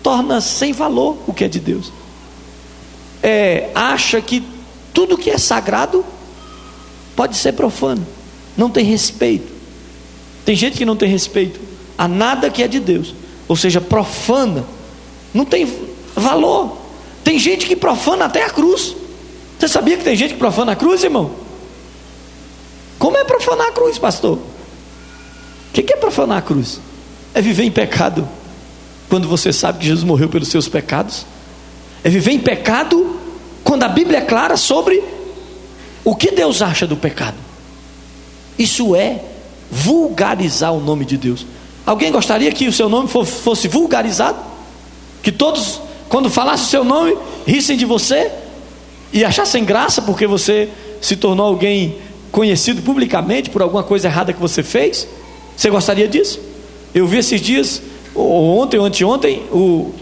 torna 0.01 0.41
sem 0.41 0.73
valor 0.73 1.17
o 1.27 1.33
que 1.33 1.43
é 1.43 1.47
de 1.47 1.59
Deus. 1.59 1.91
É, 3.21 3.69
acha 3.75 4.21
que 4.21 4.43
tudo 4.91 5.17
que 5.17 5.29
é 5.29 5.37
sagrado 5.37 6.03
pode 7.15 7.35
ser 7.37 7.53
profano, 7.53 8.05
não 8.55 8.69
tem 8.69 8.83
respeito. 8.83 9.56
Tem 10.47 10.55
gente 10.55 10.77
que 10.77 10.85
não 10.85 10.95
tem 10.95 11.09
respeito 11.09 11.59
a 11.97 12.07
nada 12.07 12.49
que 12.49 12.63
é 12.63 12.69
de 12.69 12.79
Deus, 12.79 13.13
ou 13.49 13.55
seja, 13.57 13.81
profana, 13.81 14.63
não 15.33 15.43
tem 15.43 15.69
valor. 16.15 16.77
Tem 17.21 17.37
gente 17.37 17.65
que 17.65 17.75
profana 17.75 18.23
até 18.23 18.45
a 18.45 18.49
cruz. 18.49 18.95
Você 19.59 19.67
sabia 19.67 19.97
que 19.97 20.05
tem 20.05 20.15
gente 20.15 20.35
que 20.35 20.39
profana 20.39 20.71
a 20.71 20.75
cruz, 20.77 21.03
irmão? 21.03 21.31
Como 22.97 23.17
é 23.17 23.25
profanar 23.25 23.67
a 23.67 23.71
cruz, 23.73 23.97
pastor? 23.97 24.37
O 24.37 25.73
que 25.73 25.91
é 25.91 25.97
profanar 25.97 26.37
a 26.37 26.41
cruz? 26.41 26.79
É 27.33 27.41
viver 27.41 27.65
em 27.65 27.71
pecado 27.71 28.25
quando 29.09 29.27
você 29.27 29.51
sabe 29.51 29.79
que 29.79 29.85
Jesus 29.85 30.05
morreu 30.05 30.29
pelos 30.29 30.47
seus 30.47 30.69
pecados. 30.69 31.25
É 32.05 32.09
viver 32.09 32.31
em 32.31 32.39
pecado 32.39 33.19
quando 33.65 33.83
a 33.83 33.89
Bíblia 33.89 34.19
é 34.19 34.21
clara 34.21 34.55
sobre 34.55 35.03
o 36.05 36.15
que 36.15 36.31
Deus 36.31 36.61
acha 36.61 36.87
do 36.87 36.95
pecado. 36.95 37.35
Isso 38.57 38.95
é 38.95 39.26
vulgarizar 39.71 40.73
o 40.73 40.79
nome 40.79 41.05
de 41.05 41.17
Deus. 41.17 41.45
Alguém 41.85 42.11
gostaria 42.11 42.51
que 42.51 42.67
o 42.67 42.73
seu 42.73 42.89
nome 42.89 43.07
fosse 43.07 43.67
vulgarizado? 43.67 44.37
Que 45.21 45.31
todos, 45.31 45.81
quando 46.09 46.29
falassem 46.29 46.65
o 46.65 46.69
seu 46.69 46.83
nome, 46.83 47.17
rissem 47.45 47.77
de 47.77 47.85
você 47.85 48.31
e 49.13 49.23
achassem 49.23 49.63
graça 49.63 50.01
porque 50.01 50.27
você 50.27 50.69
se 51.01 51.15
tornou 51.15 51.45
alguém 51.45 51.95
conhecido 52.31 52.81
publicamente 52.81 53.49
por 53.49 53.61
alguma 53.61 53.83
coisa 53.83 54.07
errada 54.07 54.33
que 54.33 54.39
você 54.39 54.61
fez? 54.61 55.07
Você 55.55 55.69
gostaria 55.69 56.07
disso? 56.07 56.39
Eu 56.93 57.07
vi 57.07 57.17
esses 57.17 57.41
dias, 57.41 57.81
ontem 58.15 58.77
ou 58.77 58.85
anteontem, 58.85 59.43
o, 59.51 59.93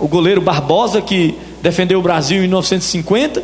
o 0.00 0.08
goleiro 0.08 0.40
Barbosa, 0.40 1.00
que 1.00 1.34
defendeu 1.62 1.98
o 1.98 2.02
Brasil 2.02 2.38
em 2.38 2.42
1950, 2.42 3.42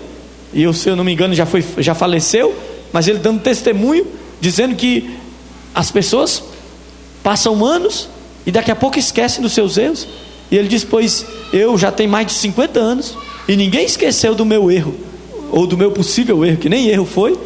e 0.52 0.62
eu, 0.62 0.72
se 0.72 0.88
eu 0.88 0.96
não 0.96 1.04
me 1.04 1.12
engano, 1.12 1.34
já, 1.34 1.46
foi, 1.46 1.64
já 1.78 1.94
faleceu, 1.94 2.54
mas 2.92 3.08
ele 3.08 3.18
dando 3.18 3.40
testemunho, 3.40 4.06
dizendo 4.40 4.74
que 4.76 5.10
as 5.74 5.90
pessoas 5.90 6.42
passam 7.22 7.64
anos 7.64 8.08
e 8.46 8.52
daqui 8.52 8.70
a 8.70 8.76
pouco 8.76 8.98
esquecem 8.98 9.42
dos 9.42 9.52
seus 9.52 9.76
erros. 9.76 10.06
E 10.50 10.56
ele 10.56 10.68
diz: 10.68 10.84
Pois 10.84 11.26
eu 11.52 11.76
já 11.76 11.90
tenho 11.90 12.10
mais 12.10 12.26
de 12.26 12.32
50 12.34 12.78
anos 12.78 13.16
e 13.48 13.56
ninguém 13.56 13.84
esqueceu 13.84 14.34
do 14.34 14.44
meu 14.44 14.70
erro, 14.70 14.94
ou 15.50 15.66
do 15.66 15.76
meu 15.76 15.90
possível 15.90 16.44
erro, 16.44 16.58
que 16.58 16.68
nem 16.68 16.88
erro 16.88 17.04
foi, 17.04 17.38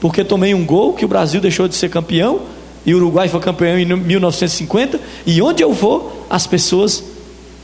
porque 0.00 0.24
tomei 0.24 0.54
um 0.54 0.64
gol 0.64 0.94
que 0.94 1.04
o 1.04 1.08
Brasil 1.08 1.40
deixou 1.40 1.68
de 1.68 1.74
ser 1.74 1.90
campeão 1.90 2.40
e 2.86 2.94
o 2.94 2.98
Uruguai 2.98 3.28
foi 3.28 3.40
campeão 3.40 3.76
em 3.76 3.84
1950, 3.84 5.00
e 5.26 5.42
onde 5.42 5.60
eu 5.60 5.72
vou, 5.72 6.24
as 6.30 6.46
pessoas 6.46 7.02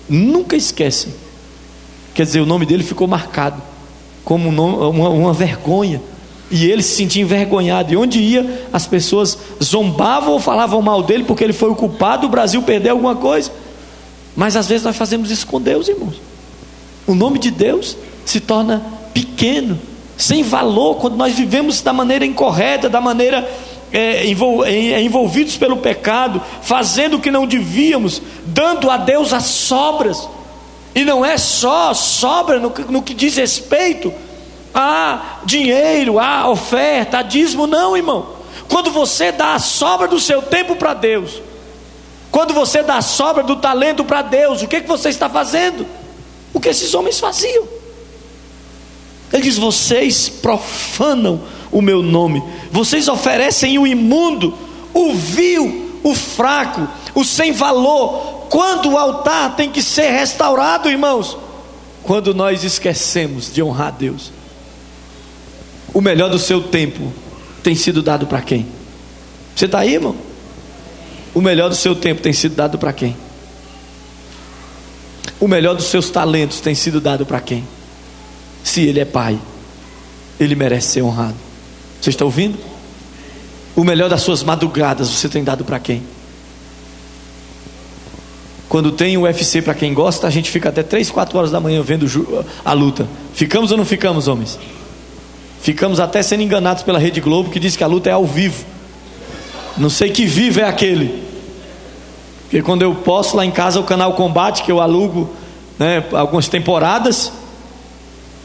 nunca 0.08 0.56
esquecem. 0.56 1.14
Quer 2.12 2.24
dizer, 2.24 2.40
o 2.40 2.46
nome 2.46 2.66
dele 2.66 2.82
ficou 2.82 3.06
marcado 3.06 3.62
como 4.24 4.48
uma, 4.48 5.32
vergonha, 5.32 6.02
e 6.52 6.70
ele 6.70 6.82
se 6.82 6.94
sentia 6.94 7.22
envergonhado, 7.22 7.94
e 7.94 7.96
onde 7.96 8.20
ia, 8.20 8.68
as 8.70 8.86
pessoas 8.86 9.38
zombavam 9.62 10.34
ou 10.34 10.38
falavam 10.38 10.82
mal 10.82 11.02
dele 11.02 11.24
porque 11.24 11.42
ele 11.42 11.54
foi 11.54 11.70
o 11.70 11.74
culpado, 11.74 12.26
o 12.26 12.30
Brasil 12.30 12.62
perdeu 12.62 12.92
alguma 12.92 13.16
coisa. 13.16 13.50
Mas 14.36 14.54
às 14.54 14.68
vezes 14.68 14.84
nós 14.84 14.94
fazemos 14.94 15.30
isso 15.30 15.46
com 15.46 15.58
Deus, 15.58 15.88
irmãos. 15.88 16.20
O 17.06 17.14
nome 17.14 17.38
de 17.38 17.50
Deus 17.50 17.96
se 18.26 18.38
torna 18.38 18.82
pequeno, 19.14 19.80
sem 20.14 20.42
valor, 20.42 20.96
quando 20.96 21.16
nós 21.16 21.32
vivemos 21.32 21.80
da 21.80 21.92
maneira 21.92 22.26
incorreta, 22.26 22.86
da 22.86 23.00
maneira 23.00 23.50
é, 23.90 24.26
é, 24.26 25.02
envolvidos 25.02 25.56
pelo 25.56 25.78
pecado, 25.78 26.40
fazendo 26.60 27.16
o 27.16 27.20
que 27.20 27.30
não 27.30 27.46
devíamos, 27.46 28.20
dando 28.44 28.90
a 28.90 28.98
Deus 28.98 29.32
as 29.32 29.44
sobras, 29.44 30.28
e 30.94 31.02
não 31.02 31.24
é 31.24 31.38
só 31.38 31.94
sobra 31.94 32.58
no, 32.58 32.70
no 32.90 33.00
que 33.00 33.14
diz 33.14 33.36
respeito 33.36 34.12
a 34.74 35.40
dinheiro, 35.44 36.18
a 36.18 36.48
oferta, 36.48 37.18
a 37.18 37.22
dízimo, 37.22 37.66
não, 37.66 37.96
irmão. 37.96 38.36
Quando 38.68 38.90
você 38.90 39.30
dá 39.30 39.54
a 39.54 39.58
sobra 39.58 40.08
do 40.08 40.18
seu 40.18 40.42
tempo 40.42 40.76
para 40.76 40.94
Deus, 40.94 41.42
quando 42.30 42.54
você 42.54 42.82
dá 42.82 42.96
a 42.96 43.02
sobra 43.02 43.42
do 43.42 43.56
talento 43.56 44.04
para 44.04 44.22
Deus, 44.22 44.62
o 44.62 44.68
que, 44.68 44.80
que 44.80 44.88
você 44.88 45.10
está 45.10 45.28
fazendo? 45.28 45.86
O 46.54 46.60
que 46.60 46.70
esses 46.70 46.94
homens 46.94 47.20
faziam. 47.20 47.68
Ele 49.32 49.42
diz: 49.42 49.58
vocês 49.58 50.28
profanam 50.28 51.42
o 51.70 51.82
meu 51.82 52.02
nome. 52.02 52.42
Vocês 52.70 53.08
oferecem 53.08 53.78
o 53.78 53.86
imundo, 53.86 54.56
o 54.94 55.14
vil, 55.14 56.00
o 56.02 56.14
fraco, 56.14 56.88
o 57.14 57.24
sem 57.24 57.52
valor. 57.52 58.46
Quando 58.48 58.90
o 58.90 58.98
altar 58.98 59.56
tem 59.56 59.70
que 59.70 59.82
ser 59.82 60.10
restaurado, 60.10 60.90
irmãos? 60.90 61.36
Quando 62.02 62.34
nós 62.34 62.64
esquecemos 62.64 63.52
de 63.52 63.62
honrar 63.62 63.92
Deus. 63.92 64.32
O 65.92 66.00
melhor 66.00 66.30
do 66.30 66.38
seu 66.38 66.62
tempo 66.62 67.12
tem 67.62 67.74
sido 67.74 68.02
dado 68.02 68.26
para 68.26 68.40
quem? 68.40 68.66
Você 69.54 69.66
está 69.66 69.80
aí, 69.80 69.94
irmão? 69.94 70.16
O 71.34 71.40
melhor 71.40 71.68
do 71.68 71.74
seu 71.74 71.94
tempo 71.94 72.20
tem 72.22 72.32
sido 72.32 72.54
dado 72.54 72.78
para 72.78 72.92
quem? 72.92 73.16
O 75.38 75.48
melhor 75.48 75.74
dos 75.74 75.86
seus 75.86 76.10
talentos 76.10 76.60
tem 76.60 76.74
sido 76.74 77.00
dado 77.00 77.26
para 77.26 77.40
quem? 77.40 77.66
Se 78.62 78.82
ele 78.82 79.00
é 79.00 79.04
pai, 79.04 79.38
ele 80.38 80.54
merece 80.54 80.88
ser 80.88 81.02
honrado. 81.02 81.34
Você 82.00 82.10
está 82.10 82.24
ouvindo? 82.24 82.58
O 83.74 83.84
melhor 83.84 84.08
das 84.08 84.22
suas 84.22 84.42
madrugadas 84.42 85.08
você 85.08 85.28
tem 85.28 85.42
dado 85.42 85.64
para 85.64 85.80
quem? 85.80 86.02
Quando 88.68 88.92
tem 88.92 89.18
o 89.18 89.22
UFC 89.22 89.60
para 89.60 89.74
quem 89.74 89.92
gosta, 89.92 90.26
a 90.26 90.30
gente 90.30 90.50
fica 90.50 90.70
até 90.70 90.82
3, 90.82 91.10
4 91.10 91.36
horas 91.36 91.50
da 91.50 91.60
manhã 91.60 91.82
vendo 91.82 92.06
a 92.64 92.72
luta. 92.72 93.06
Ficamos 93.34 93.70
ou 93.70 93.76
não 93.76 93.84
ficamos, 93.84 94.28
homens? 94.28 94.58
Ficamos 95.62 96.00
até 96.00 96.22
sendo 96.22 96.42
enganados 96.42 96.82
pela 96.82 96.98
Rede 96.98 97.20
Globo 97.20 97.48
que 97.48 97.60
diz 97.60 97.76
que 97.76 97.84
a 97.84 97.86
luta 97.86 98.10
é 98.10 98.12
ao 98.12 98.26
vivo. 98.26 98.64
Não 99.78 99.88
sei 99.88 100.10
que 100.10 100.26
vivo 100.26 100.58
é 100.58 100.64
aquele. 100.64 101.22
Porque 102.42 102.60
quando 102.62 102.82
eu 102.82 102.96
posso 102.96 103.36
lá 103.36 103.46
em 103.46 103.50
casa 103.50 103.78
o 103.78 103.84
canal 103.84 104.14
Combate, 104.14 104.64
que 104.64 104.72
eu 104.72 104.80
alugo 104.80 105.30
né, 105.78 106.04
algumas 106.12 106.48
temporadas, 106.48 107.32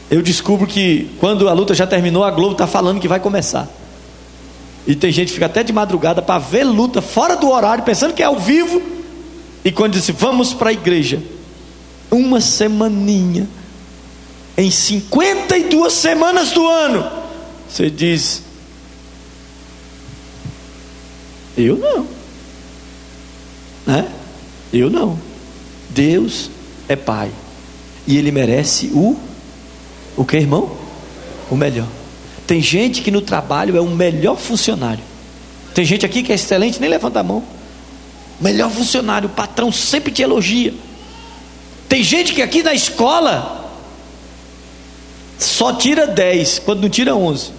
eu 0.08 0.22
descubro 0.22 0.64
que 0.64 1.10
quando 1.18 1.48
a 1.48 1.52
luta 1.52 1.74
já 1.74 1.88
terminou, 1.88 2.22
a 2.22 2.30
Globo 2.30 2.52
está 2.52 2.68
falando 2.68 3.00
que 3.00 3.08
vai 3.08 3.18
começar. 3.18 3.68
E 4.86 4.94
tem 4.94 5.10
gente 5.10 5.28
que 5.28 5.34
fica 5.34 5.46
até 5.46 5.64
de 5.64 5.72
madrugada 5.72 6.22
para 6.22 6.38
ver 6.38 6.62
luta 6.62 7.02
fora 7.02 7.36
do 7.36 7.50
horário, 7.50 7.82
pensando 7.82 8.14
que 8.14 8.22
é 8.22 8.26
ao 8.26 8.38
vivo. 8.38 8.80
E 9.64 9.72
quando 9.72 9.94
disse, 9.94 10.12
vamos 10.12 10.54
para 10.54 10.70
a 10.70 10.72
igreja, 10.72 11.20
uma 12.10 12.40
semaninha, 12.40 13.48
em 14.58 14.72
52 14.72 15.92
semanas 15.92 16.50
do 16.50 16.66
ano, 16.66 17.08
você 17.70 17.88
diz, 17.88 18.42
eu 21.56 21.76
não, 21.76 22.06
né? 23.86 24.08
Eu 24.72 24.90
não. 24.90 25.18
Deus 25.90 26.50
é 26.88 26.96
Pai 26.96 27.30
e 28.06 28.18
Ele 28.18 28.32
merece 28.32 28.90
o 28.92 29.16
o 30.16 30.24
que, 30.24 30.36
irmão? 30.36 30.76
O 31.48 31.54
melhor. 31.54 31.86
Tem 32.44 32.60
gente 32.60 33.02
que 33.02 33.10
no 33.12 33.20
trabalho 33.20 33.76
é 33.76 33.80
o 33.80 33.86
melhor 33.86 34.36
funcionário. 34.36 35.04
Tem 35.72 35.84
gente 35.84 36.04
aqui 36.04 36.24
que 36.24 36.32
é 36.32 36.34
excelente, 36.34 36.80
nem 36.80 36.90
levanta 36.90 37.20
a 37.20 37.22
mão. 37.22 37.44
Melhor 38.40 38.68
funcionário, 38.68 39.28
o 39.28 39.32
patrão 39.32 39.70
sempre 39.70 40.10
te 40.10 40.22
elogia. 40.22 40.74
Tem 41.88 42.02
gente 42.02 42.34
que 42.34 42.42
aqui 42.42 42.64
na 42.64 42.74
escola 42.74 43.67
só 45.38 45.72
tira 45.74 46.06
10, 46.06 46.60
quando 46.60 46.82
não 46.82 46.88
tira 46.88 47.14
11. 47.14 47.52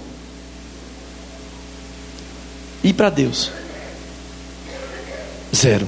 E 2.84 2.94
para 2.94 3.10
Deus? 3.10 3.52
Zero. 5.56 5.88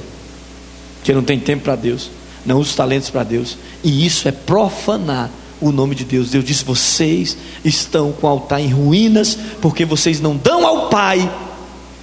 Porque 0.98 1.14
não 1.14 1.24
tem 1.24 1.40
tempo 1.40 1.64
para 1.64 1.76
Deus, 1.76 2.12
não 2.46 2.58
usa 2.58 2.70
os 2.70 2.76
talentos 2.76 3.10
para 3.10 3.24
Deus. 3.24 3.58
E 3.84 4.06
isso 4.06 4.28
é 4.28 4.32
profanar 4.32 5.30
o 5.60 5.72
nome 5.72 5.96
de 5.96 6.04
Deus. 6.04 6.30
Deus 6.30 6.44
disse: 6.44 6.64
vocês 6.64 7.38
estão 7.64 8.12
com 8.12 8.28
o 8.28 8.30
altar 8.30 8.62
em 8.62 8.70
ruínas, 8.70 9.38
porque 9.62 9.86
vocês 9.86 10.20
não 10.20 10.36
dão 10.36 10.66
ao 10.66 10.90
Pai 10.90 11.32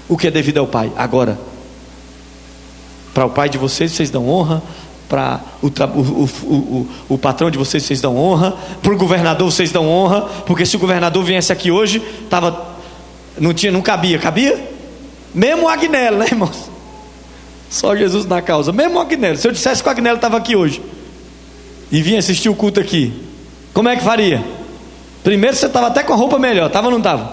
o 0.09 0.17
que 0.17 0.27
é 0.27 0.31
devido 0.31 0.59
ao 0.59 0.67
Pai. 0.67 0.93
Agora, 0.97 1.39
Para 3.15 3.27
o 3.27 3.31
pai 3.31 3.49
de 3.49 3.59
vocês, 3.59 3.91
vocês 3.91 4.11
dão 4.11 4.29
honra. 4.29 4.63
Para 5.09 5.41
o, 5.63 5.69
o, 5.69 6.25
o, 6.45 6.89
o, 7.09 7.19
patrão 7.19 7.51
de 7.51 7.57
vocês, 7.57 7.83
vocês 7.83 8.01
dão 8.01 8.17
honra. 8.17 8.55
Para 8.83 8.93
o 8.93 8.97
governador, 8.97 9.51
vocês 9.51 9.73
dão 9.73 9.89
honra. 9.89 10.23
Porque 10.47 10.67
se 10.67 10.77
o 10.77 10.79
governador 10.79 11.25
viesse 11.25 11.53
aqui 11.53 11.71
hoje, 11.71 12.01
tava, 12.29 12.77
não, 13.39 13.55
tinha, 13.55 13.73
não 13.73 13.81
cabia. 13.81 14.19
Cabia? 14.19 14.63
Mesmo 15.35 15.65
o 15.65 15.69
Agnello, 15.69 16.19
né, 16.19 16.27
irmãos? 16.27 16.71
Só 17.71 17.97
Jesus 17.97 18.27
na 18.27 18.43
causa. 18.43 18.73
Mesmo 18.73 18.99
o 18.99 19.01
Agnello. 19.01 19.37
Se 19.37 19.49
eu 19.49 19.53
dissesse 19.53 19.83
que 19.83 19.89
o 19.89 19.93
Agnello 19.93 20.17
estava 20.17 20.37
aqui 20.37 20.55
hoje 20.55 20.83
e 21.91 22.03
vinha 22.03 22.19
assistir 22.19 22.49
o 22.49 22.55
culto 22.55 22.81
aqui, 22.81 23.13
como 23.73 23.89
é 23.89 23.97
que 23.97 24.03
faria? 24.03 24.45
Primeiro 25.23 25.57
você 25.57 25.67
estava 25.67 25.89
até 25.89 26.03
com 26.03 26.13
a 26.13 26.17
roupa 26.17 26.39
melhor, 26.39 26.67
estava 26.67 26.87
ou 26.87 26.91
não 26.91 26.99
estava? 26.99 27.33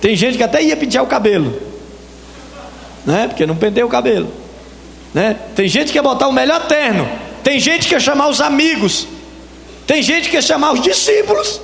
Tem 0.00 0.16
gente 0.16 0.36
que 0.36 0.42
até 0.42 0.62
ia 0.62 0.76
pentear 0.76 1.02
o 1.04 1.06
cabelo, 1.06 1.58
né? 3.06 3.28
Porque 3.28 3.46
não 3.46 3.56
pendeu 3.56 3.86
o 3.86 3.90
cabelo, 3.90 4.28
né? 5.14 5.36
Tem 5.54 5.68
gente 5.68 5.92
que 5.92 5.98
ia 5.98 6.02
botar 6.02 6.28
o 6.28 6.32
melhor 6.32 6.66
terno, 6.66 7.08
tem 7.42 7.58
gente 7.58 7.88
que 7.88 7.94
ia 7.94 8.00
chamar 8.00 8.28
os 8.28 8.40
amigos, 8.40 9.06
tem 9.86 10.02
gente 10.02 10.28
que 10.28 10.36
ia 10.36 10.42
chamar 10.42 10.72
os 10.72 10.82
discípulos, 10.82 11.60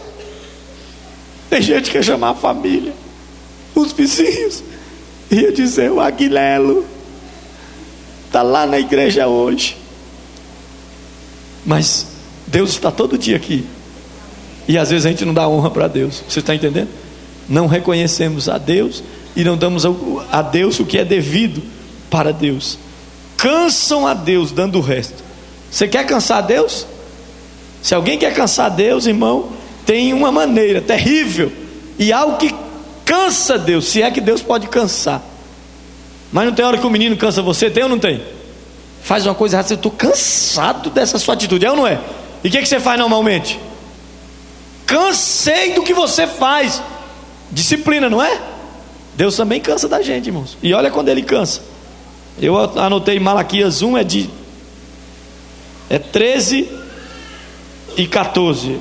tem 1.51 1.61
gente 1.61 1.91
que 1.91 1.99
ia 1.99 2.03
chamar 2.03 2.31
a 2.31 2.35
família, 2.35 2.95
os 3.75 3.93
vizinhos, 3.93 4.63
ia 5.31 5.53
dizer 5.53 5.91
o 5.91 6.01
Aguilelo 6.01 6.87
está 8.31 8.43
lá 8.43 8.65
na 8.65 8.79
igreja 8.79 9.27
hoje. 9.27 9.77
Mas 11.67 12.07
Deus 12.47 12.71
está 12.71 12.91
todo 12.91 13.19
dia 13.19 13.37
aqui. 13.37 13.65
E 14.69 14.79
às 14.79 14.91
vezes 14.91 15.05
a 15.05 15.09
gente 15.09 15.25
não 15.25 15.35
dá 15.35 15.49
honra 15.49 15.69
para 15.69 15.89
Deus. 15.89 16.23
Você 16.29 16.39
está 16.39 16.55
entendendo? 16.55 16.89
Não 17.49 17.67
reconhecemos 17.67 18.49
a 18.49 18.57
Deus 18.57 19.03
e 19.35 19.43
não 19.43 19.57
damos 19.57 19.85
a 20.31 20.43
Deus 20.43 20.79
o 20.79 20.87
que 20.87 20.97
é 20.97 21.05
devido 21.05 21.61
para 22.09 22.33
Deus. 22.33 22.79
Cansam 23.41 24.07
a 24.07 24.13
Deus 24.13 24.53
dando 24.53 24.77
o 24.77 24.83
resto. 24.83 25.25
Você 25.71 25.89
quer 25.89 26.05
cansar 26.05 26.39
a 26.39 26.41
Deus? 26.43 26.87
Se 27.81 27.95
alguém 27.95 28.19
quer 28.19 28.35
cansar 28.35 28.67
a 28.67 28.69
Deus, 28.69 29.07
irmão, 29.07 29.49
tem 29.87 30.13
uma 30.13 30.31
maneira 30.31 30.83
terrível 30.83 31.51
e 31.99 32.13
algo 32.13 32.37
que 32.37 32.55
cansa 33.03 33.57
Deus, 33.57 33.87
se 33.87 34.03
é 34.03 34.11
que 34.11 34.21
Deus 34.21 34.43
pode 34.43 34.67
cansar. 34.67 35.23
Mas 36.31 36.45
não 36.45 36.55
tem 36.55 36.63
hora 36.67 36.77
que 36.77 36.87
o 36.87 36.91
menino 36.91 37.17
cansa 37.17 37.41
você, 37.41 37.71
tem 37.71 37.83
ou 37.83 37.89
não 37.89 37.99
tem? 37.99 38.23
Faz 39.03 39.25
uma 39.25 39.35
coisa 39.35 39.57
errada, 39.57 39.73
eu 39.73 39.77
estou 39.77 39.91
cansado 39.91 40.91
dessa 40.91 41.19
sua 41.19 41.33
atitude, 41.33 41.65
é 41.65 41.71
ou 41.71 41.77
não 41.79 41.87
é? 41.87 41.99
E 42.45 42.49
o 42.49 42.51
que, 42.51 42.59
que 42.59 42.69
você 42.69 42.79
faz 42.79 42.99
normalmente? 42.99 43.59
Cansei 44.85 45.73
do 45.73 45.83
que 45.83 45.95
você 45.95 46.27
faz. 46.27 46.83
Disciplina, 47.51 48.11
não 48.11 48.23
é? 48.23 48.39
Deus 49.17 49.35
também 49.35 49.63
cansa 49.63 49.89
da 49.89 50.03
gente, 50.03 50.27
irmãos. 50.27 50.59
E 50.63 50.75
olha 50.75 50.91
quando 50.91 51.09
ele 51.09 51.23
cansa. 51.23 51.63
Eu 52.41 52.57
anotei 52.81 53.21
Malaquias 53.21 53.83
1, 53.83 53.99
é 53.99 54.05
de 54.05 54.31
é 55.91 55.99
13 55.99 56.69
e 57.99 58.07
14. 58.07 58.79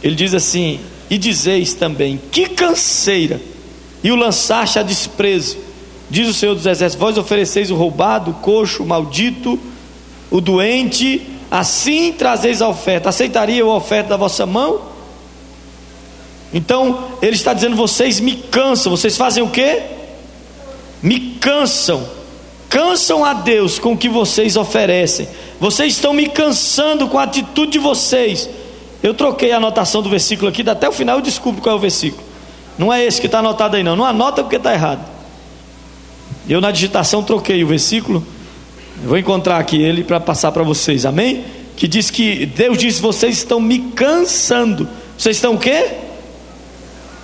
Ele 0.00 0.14
diz 0.14 0.32
assim: 0.32 0.78
E 1.10 1.18
dizeis 1.18 1.74
também, 1.74 2.20
que 2.30 2.50
canseira 2.50 3.40
e 4.04 4.12
o 4.12 4.16
lançaste 4.16 4.78
a 4.78 4.82
desprezo. 4.82 5.58
Diz 6.08 6.28
o 6.28 6.34
Senhor 6.34 6.54
dos 6.54 6.66
Exércitos: 6.66 7.00
Vós 7.00 7.18
ofereceis 7.18 7.70
o 7.70 7.74
roubado, 7.74 8.30
o 8.30 8.34
coxo, 8.34 8.84
o 8.84 8.86
maldito, 8.86 9.58
o 10.30 10.40
doente, 10.40 11.26
assim 11.50 12.12
trazeis 12.12 12.62
a 12.62 12.68
oferta. 12.68 13.08
Aceitaria 13.08 13.64
a 13.64 13.66
oferta 13.66 14.10
da 14.10 14.16
vossa 14.16 14.46
mão? 14.46 14.82
Então, 16.54 17.16
ele 17.20 17.34
está 17.34 17.52
dizendo: 17.52 17.74
Vocês 17.74 18.20
me 18.20 18.36
cansam. 18.36 18.94
Vocês 18.94 19.16
fazem 19.16 19.42
o 19.42 19.48
que? 19.48 20.01
Me 21.02 21.36
cansam. 21.40 22.06
Cansam 22.68 23.24
a 23.24 23.34
Deus 23.34 23.78
com 23.78 23.92
o 23.92 23.96
que 23.96 24.08
vocês 24.08 24.56
oferecem. 24.56 25.28
Vocês 25.60 25.94
estão 25.94 26.12
me 26.12 26.26
cansando 26.28 27.08
com 27.08 27.18
a 27.18 27.24
atitude 27.24 27.72
de 27.72 27.78
vocês. 27.78 28.48
Eu 29.02 29.12
troquei 29.12 29.52
a 29.52 29.56
anotação 29.56 30.00
do 30.00 30.08
versículo 30.08 30.48
aqui, 30.48 30.68
até 30.68 30.88
o 30.88 30.92
final 30.92 31.18
eu 31.18 31.22
descubro 31.22 31.60
qual 31.60 31.74
é 31.74 31.78
o 31.78 31.80
versículo. 31.80 32.22
Não 32.78 32.92
é 32.92 33.04
esse 33.04 33.20
que 33.20 33.26
está 33.26 33.40
anotado 33.40 33.76
aí, 33.76 33.82
não. 33.82 33.96
Não 33.96 34.04
anota 34.04 34.42
porque 34.42 34.56
está 34.56 34.72
errado. 34.72 35.06
Eu 36.48 36.60
na 36.60 36.70
digitação 36.70 37.22
troquei 37.22 37.62
o 37.62 37.66
versículo. 37.66 38.26
Vou 39.04 39.18
encontrar 39.18 39.58
aqui 39.58 39.82
ele 39.82 40.04
para 40.04 40.20
passar 40.20 40.52
para 40.52 40.62
vocês. 40.62 41.04
Amém? 41.04 41.44
Que 41.76 41.86
diz 41.86 42.10
que 42.10 42.46
Deus 42.46 42.78
diz: 42.78 42.98
vocês 42.98 43.38
estão 43.38 43.60
me 43.60 43.78
cansando. 43.78 44.88
Vocês 45.18 45.36
estão 45.36 45.54
o 45.54 45.58
quê? 45.58 45.90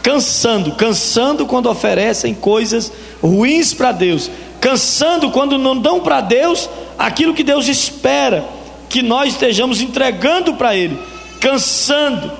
Cansando, 0.08 0.72
cansando 0.72 1.44
quando 1.44 1.68
oferecem 1.68 2.32
coisas 2.32 2.90
ruins 3.22 3.74
para 3.74 3.92
Deus, 3.92 4.30
cansando 4.58 5.30
quando 5.30 5.58
não 5.58 5.78
dão 5.78 6.00
para 6.00 6.22
Deus 6.22 6.66
aquilo 6.98 7.34
que 7.34 7.44
Deus 7.44 7.68
espera 7.68 8.42
que 8.88 9.02
nós 9.02 9.34
estejamos 9.34 9.82
entregando 9.82 10.54
para 10.54 10.74
Ele, 10.74 10.98
cansando 11.38 12.32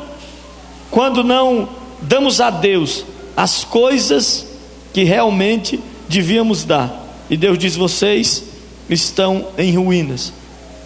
quando 0.91 1.23
não 1.23 1.69
damos 2.01 2.41
a 2.41 2.49
Deus 2.49 3.05
as 3.37 3.65
coisas 3.65 4.47
que 4.95 5.05
realmente 5.05 5.79
devíamos 6.09 6.65
dar. 6.65 6.91
E 7.29 7.37
Deus 7.37 7.59
diz: 7.59 7.77
vocês 7.77 8.45
estão 8.89 9.49
em 9.59 9.77
ruínas. 9.77 10.33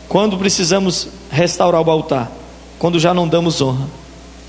Quando 0.08 0.36
precisamos 0.36 1.06
restaurar 1.30 1.80
o 1.80 1.88
altar? 1.88 2.32
Quando 2.76 2.98
já 2.98 3.14
não 3.14 3.28
damos 3.28 3.60
honra. 3.62 4.01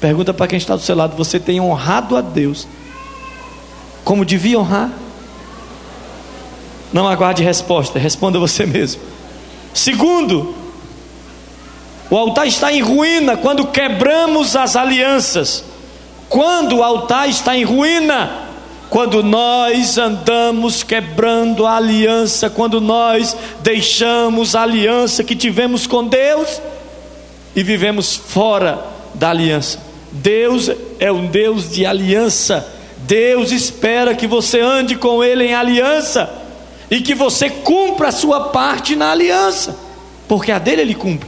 Pergunta 0.04 0.34
para 0.34 0.48
quem 0.48 0.58
está 0.58 0.76
do 0.76 0.82
seu 0.82 0.98
lado: 0.98 1.16
você 1.16 1.40
tem 1.40 1.62
honrado 1.62 2.18
a 2.18 2.20
Deus 2.22 2.68
como 4.04 4.26
devia 4.26 4.60
honrar? 4.60 4.92
Não 6.92 7.08
aguarde 7.08 7.42
resposta, 7.42 7.98
responda 7.98 8.38
você 8.38 8.66
mesmo. 8.66 9.02
Segundo, 9.74 10.54
o 12.10 12.18
altar 12.18 12.46
está 12.46 12.74
em 12.74 12.82
ruína 12.82 13.38
quando 13.38 13.68
quebramos 13.68 14.58
as 14.58 14.76
alianças. 14.76 15.64
Quando 16.28 16.80
o 16.80 16.84
altar 16.84 17.30
está 17.30 17.56
em 17.56 17.64
ruína, 17.64 18.50
quando 18.90 19.24
nós 19.24 19.98
andamos 19.98 20.84
quebrando 20.84 21.66
a 21.66 21.78
aliança, 21.78 22.50
quando 22.50 22.82
nós 22.82 23.38
deixamos 23.62 24.54
a 24.54 24.64
aliança 24.64 25.24
que 25.24 25.34
tivemos 25.34 25.88
com 25.88 26.06
Deus 26.06 26.62
e 27.56 27.64
vivemos 27.64 28.18
fora 28.18 28.86
da 29.14 29.30
aliança. 29.30 29.93
Deus 30.14 30.70
é 31.00 31.12
um 31.12 31.26
Deus 31.26 31.72
de 31.72 31.86
aliança. 31.86 32.72
Deus 33.00 33.52
espera 33.52 34.16
que 34.16 34.28
você 34.28 34.62
ande 34.62 34.96
com 34.96 35.24
Ele 35.24 35.46
em 35.46 35.56
aliança 35.56 36.32
e 36.90 37.02
que 37.02 37.16
você 37.16 37.50
cumpra 37.50 38.10
a 38.10 38.12
sua 38.12 38.50
parte 38.50 38.96
na 38.96 39.12
aliança, 39.12 39.76
porque 40.28 40.52
a 40.52 40.60
dele 40.60 40.84
Ele 40.84 40.94
cumpre. 40.94 41.28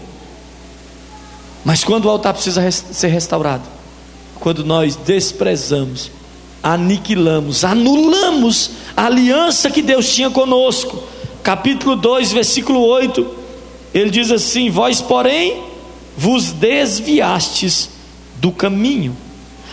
Mas 1.66 1.84
quando 1.84 2.06
o 2.06 2.10
altar 2.10 2.34
precisa 2.34 2.70
ser 2.70 3.08
restaurado, 3.08 3.64
quando 4.40 4.64
nós 4.64 4.96
desprezamos, 4.96 6.12
aniquilamos, 6.62 7.66
anulamos 7.66 8.72
a 8.96 9.08
aliança 9.08 9.72
que 9.72 9.82
Deus 9.82 10.14
tinha 10.14 10.30
conosco. 10.30 11.04
Capítulo 11.42 11.96
2, 11.96 12.32
versículo 12.32 12.82
8, 12.82 13.28
ele 13.94 14.12
diz 14.12 14.30
assim: 14.30 14.70
Vós, 14.70 15.02
porém, 15.02 15.64
vos 16.16 16.52
desviastes 16.52 17.95
do 18.46 18.52
caminho, 18.52 19.18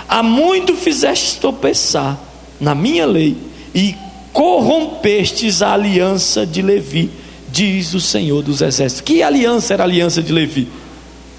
há 0.08 0.22
muito 0.22 0.74
fizestes 0.74 1.34
tropeçar 1.34 2.18
na 2.58 2.74
minha 2.74 3.04
lei 3.04 3.36
e 3.74 3.94
corrompestes 4.32 5.60
a 5.60 5.74
aliança 5.74 6.46
de 6.46 6.62
Levi, 6.62 7.10
diz 7.50 7.92
o 7.92 8.00
Senhor 8.00 8.42
dos 8.42 8.62
Exércitos. 8.62 9.02
Que 9.02 9.22
aliança 9.22 9.74
era 9.74 9.82
a 9.82 9.86
aliança 9.86 10.22
de 10.22 10.32
Levi? 10.32 10.68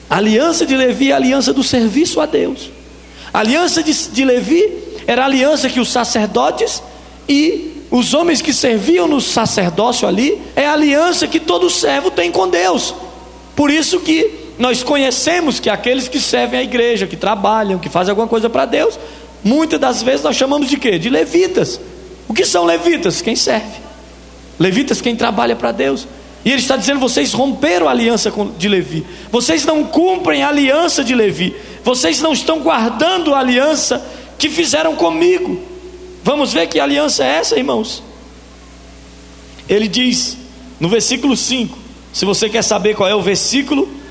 A 0.07 0.17
aliança 0.17 0.63
de 0.63 0.75
Levi 0.75 1.09
é 1.09 1.13
a 1.13 1.15
aliança 1.15 1.51
do 1.51 1.63
serviço 1.63 2.21
a 2.21 2.27
Deus. 2.27 2.69
A 3.33 3.39
aliança 3.39 3.81
de, 3.81 3.91
de 4.09 4.23
Levi 4.23 4.71
era 5.07 5.23
a 5.23 5.25
aliança 5.25 5.67
que 5.71 5.79
os 5.79 5.91
sacerdotes 5.91 6.83
e 7.27 7.87
os 7.89 8.13
homens 8.13 8.43
que 8.43 8.53
serviam 8.53 9.07
no 9.07 9.19
sacerdócio 9.19 10.07
ali, 10.07 10.39
é 10.55 10.67
a 10.67 10.73
aliança 10.73 11.27
que 11.27 11.39
todo 11.39 11.67
servo 11.67 12.11
tem 12.11 12.31
com 12.31 12.47
Deus. 12.47 12.93
Por 13.55 13.71
isso 13.71 14.01
que 14.01 14.42
nós 14.57 14.83
conhecemos 14.83 15.59
que 15.59 15.69
aqueles 15.69 16.07
que 16.07 16.19
servem 16.19 16.59
a 16.59 16.63
igreja, 16.63 17.07
que 17.07 17.15
trabalham, 17.15 17.79
que 17.79 17.89
fazem 17.89 18.11
alguma 18.11 18.27
coisa 18.27 18.49
para 18.49 18.65
Deus, 18.65 18.99
muitas 19.43 19.79
das 19.79 20.03
vezes 20.03 20.23
nós 20.23 20.35
chamamos 20.35 20.69
de 20.69 20.77
quê? 20.77 20.99
De 20.99 21.09
levitas. 21.09 21.79
O 22.27 22.33
que 22.33 22.45
são 22.45 22.65
levitas? 22.65 23.21
Quem 23.21 23.35
serve. 23.35 23.81
Levitas, 24.59 25.01
quem 25.01 25.15
trabalha 25.15 25.55
para 25.55 25.71
Deus. 25.71 26.07
E 26.45 26.51
ele 26.51 26.61
está 26.61 26.75
dizendo: 26.75 26.99
vocês 26.99 27.33
romperam 27.33 27.87
a 27.87 27.91
aliança 27.91 28.31
de 28.57 28.67
Levi, 28.67 29.05
vocês 29.31 29.65
não 29.65 29.83
cumprem 29.83 30.43
a 30.43 30.49
aliança 30.49 31.03
de 31.03 31.15
Levi, 31.15 31.55
vocês 31.83 32.21
não 32.21 32.33
estão 32.33 32.59
guardando 32.59 33.33
a 33.33 33.39
aliança 33.39 34.05
que 34.37 34.49
fizeram 34.49 34.95
comigo. 34.95 35.59
Vamos 36.23 36.53
ver 36.53 36.67
que 36.67 36.79
aliança 36.79 37.23
é 37.23 37.37
essa, 37.37 37.57
irmãos? 37.57 38.03
Ele 39.67 39.87
diz 39.87 40.37
no 40.79 40.89
versículo 40.89 41.35
5: 41.35 41.77
se 42.11 42.25
você 42.25 42.49
quer 42.49 42.61
saber 42.61 42.95
qual 42.95 43.09
é 43.09 43.15
o 43.15 43.21
versículo 43.21 44.02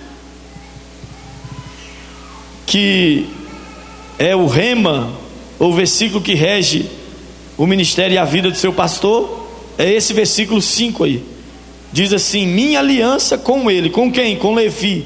que 2.73 3.27
é 4.19 4.35
o 4.35 4.47
rema, 4.47 5.13
ou 5.59 5.75
versículo 5.75 6.23
que 6.23 6.33
rege 6.33 6.87
o 7.59 7.67
ministério 7.67 8.15
e 8.15 8.19
a 8.19 8.25
vida 8.25 8.51
do 8.51 8.57
seu 8.57 8.73
pastor, 8.73 9.47
é 9.77 9.93
esse 9.93 10.15
versículo 10.15 10.63
5 10.63 11.05
aí. 11.05 11.23
Diz 11.93 12.15
assim: 12.15 12.47
Minha 12.47 12.79
aliança 12.79 13.37
com 13.37 13.71
ele, 13.71 13.91
com 13.91 14.11
quem? 14.11 14.37
Com 14.37 14.55
Levi, 14.55 15.05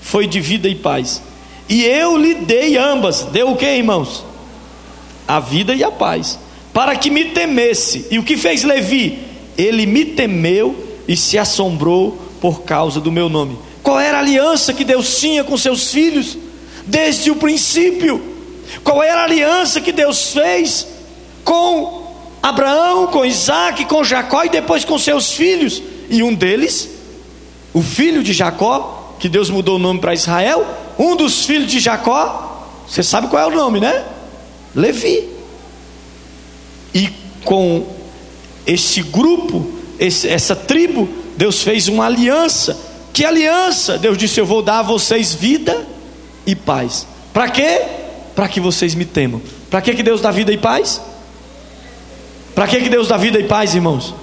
foi 0.00 0.28
de 0.28 0.38
vida 0.38 0.68
e 0.68 0.76
paz. 0.76 1.20
E 1.68 1.84
eu 1.84 2.16
lhe 2.16 2.34
dei 2.34 2.76
ambas. 2.76 3.24
Deu 3.32 3.50
o 3.50 3.56
que, 3.56 3.66
irmãos? 3.66 4.24
A 5.26 5.40
vida 5.40 5.74
e 5.74 5.82
a 5.82 5.90
paz. 5.90 6.38
Para 6.72 6.94
que 6.94 7.10
me 7.10 7.24
temesse. 7.24 8.06
E 8.12 8.18
o 8.20 8.22
que 8.22 8.36
fez 8.36 8.62
Levi? 8.62 9.18
Ele 9.58 9.86
me 9.86 10.04
temeu 10.04 10.86
e 11.08 11.16
se 11.16 11.36
assombrou 11.36 12.16
por 12.40 12.62
causa 12.62 13.00
do 13.00 13.10
meu 13.10 13.28
nome. 13.28 13.58
Qual 13.82 13.98
era 13.98 14.18
a 14.18 14.20
aliança 14.20 14.72
que 14.72 14.84
Deus 14.84 15.18
tinha 15.18 15.42
com 15.42 15.58
seus 15.58 15.90
filhos 15.90 16.38
desde 16.88 17.30
o 17.30 17.36
princípio? 17.36 18.20
Qual 18.82 19.02
era 19.02 19.20
a 19.20 19.24
aliança 19.24 19.80
que 19.80 19.92
Deus 19.92 20.32
fez 20.32 20.86
com 21.44 22.06
Abraão, 22.42 23.06
com 23.06 23.24
Isaac, 23.24 23.84
com 23.84 24.04
Jacó 24.04 24.44
e 24.44 24.48
depois 24.48 24.84
com 24.84 24.98
seus 24.98 25.32
filhos? 25.32 25.82
E 26.10 26.22
um 26.22 26.34
deles, 26.34 26.88
o 27.72 27.82
filho 27.82 28.22
de 28.22 28.32
Jacó, 28.32 29.16
que 29.18 29.28
Deus 29.28 29.50
mudou 29.50 29.76
o 29.76 29.78
nome 29.78 30.00
para 30.00 30.14
Israel, 30.14 30.66
um 30.98 31.14
dos 31.14 31.44
filhos 31.44 31.70
de 31.70 31.78
Jacó, 31.78 32.66
você 32.86 33.02
sabe 33.02 33.28
qual 33.28 33.42
é 33.42 33.46
o 33.46 33.54
nome, 33.54 33.80
né? 33.80 34.04
Levi. 34.74 35.28
E 36.94 37.10
com 37.44 37.86
esse 38.66 39.02
grupo, 39.02 39.70
esse, 39.98 40.28
essa 40.28 40.56
tribo, 40.56 41.08
Deus 41.36 41.62
fez 41.62 41.88
uma 41.88 42.06
aliança. 42.06 42.78
Que 43.12 43.24
aliança? 43.24 43.98
Deus 43.98 44.16
disse: 44.16 44.40
Eu 44.40 44.46
vou 44.46 44.62
dar 44.62 44.80
a 44.80 44.82
vocês 44.82 45.34
vida 45.34 45.86
e 46.48 46.56
paz. 46.56 47.06
Para 47.32 47.48
quê? 47.48 47.82
Para 48.34 48.48
que 48.48 48.58
vocês 48.58 48.96
me 48.96 49.04
temam. 49.04 49.40
Para 49.70 49.80
que, 49.80 49.94
que 49.94 50.02
Deus 50.02 50.20
dá 50.20 50.32
vida 50.32 50.52
e 50.52 50.58
paz? 50.58 51.00
Para 52.56 52.66
que, 52.66 52.80
que 52.80 52.88
Deus 52.88 53.06
dá 53.06 53.16
vida 53.16 53.38
e 53.38 53.44
paz, 53.44 53.76
irmãos? 53.76 54.14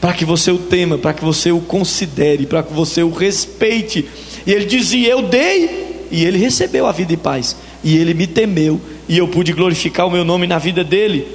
para 0.00 0.14
que 0.14 0.24
você 0.24 0.50
o 0.50 0.58
tema, 0.58 0.96
para 0.96 1.12
que 1.12 1.22
você 1.22 1.52
o 1.52 1.60
considere, 1.60 2.46
para 2.46 2.62
que 2.62 2.72
você 2.72 3.02
o 3.02 3.10
respeite. 3.10 4.08
E 4.46 4.52
ele 4.52 4.64
dizia: 4.64 5.10
Eu 5.10 5.22
dei, 5.22 6.06
e 6.10 6.24
ele 6.24 6.38
recebeu 6.38 6.86
a 6.86 6.92
vida 6.92 7.12
e 7.12 7.16
paz, 7.16 7.56
e 7.84 7.96
ele 7.98 8.14
me 8.14 8.26
temeu, 8.26 8.80
e 9.08 9.18
eu 9.18 9.28
pude 9.28 9.52
glorificar 9.52 10.06
o 10.06 10.10
meu 10.10 10.24
nome 10.24 10.46
na 10.46 10.58
vida 10.58 10.82
dele. 10.82 11.28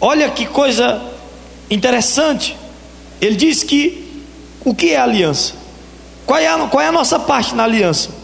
Olha 0.00 0.30
que 0.30 0.46
coisa 0.46 1.02
interessante. 1.68 2.56
Ele 3.20 3.36
diz 3.36 3.62
que 3.64 4.22
o 4.64 4.74
que 4.74 4.90
é 4.90 4.96
aliança? 4.96 5.54
Qual 6.24 6.38
é 6.38 6.46
a, 6.46 6.58
qual 6.68 6.82
é 6.82 6.86
a 6.86 6.92
nossa 6.92 7.18
parte 7.18 7.54
na 7.54 7.64
aliança? 7.64 8.19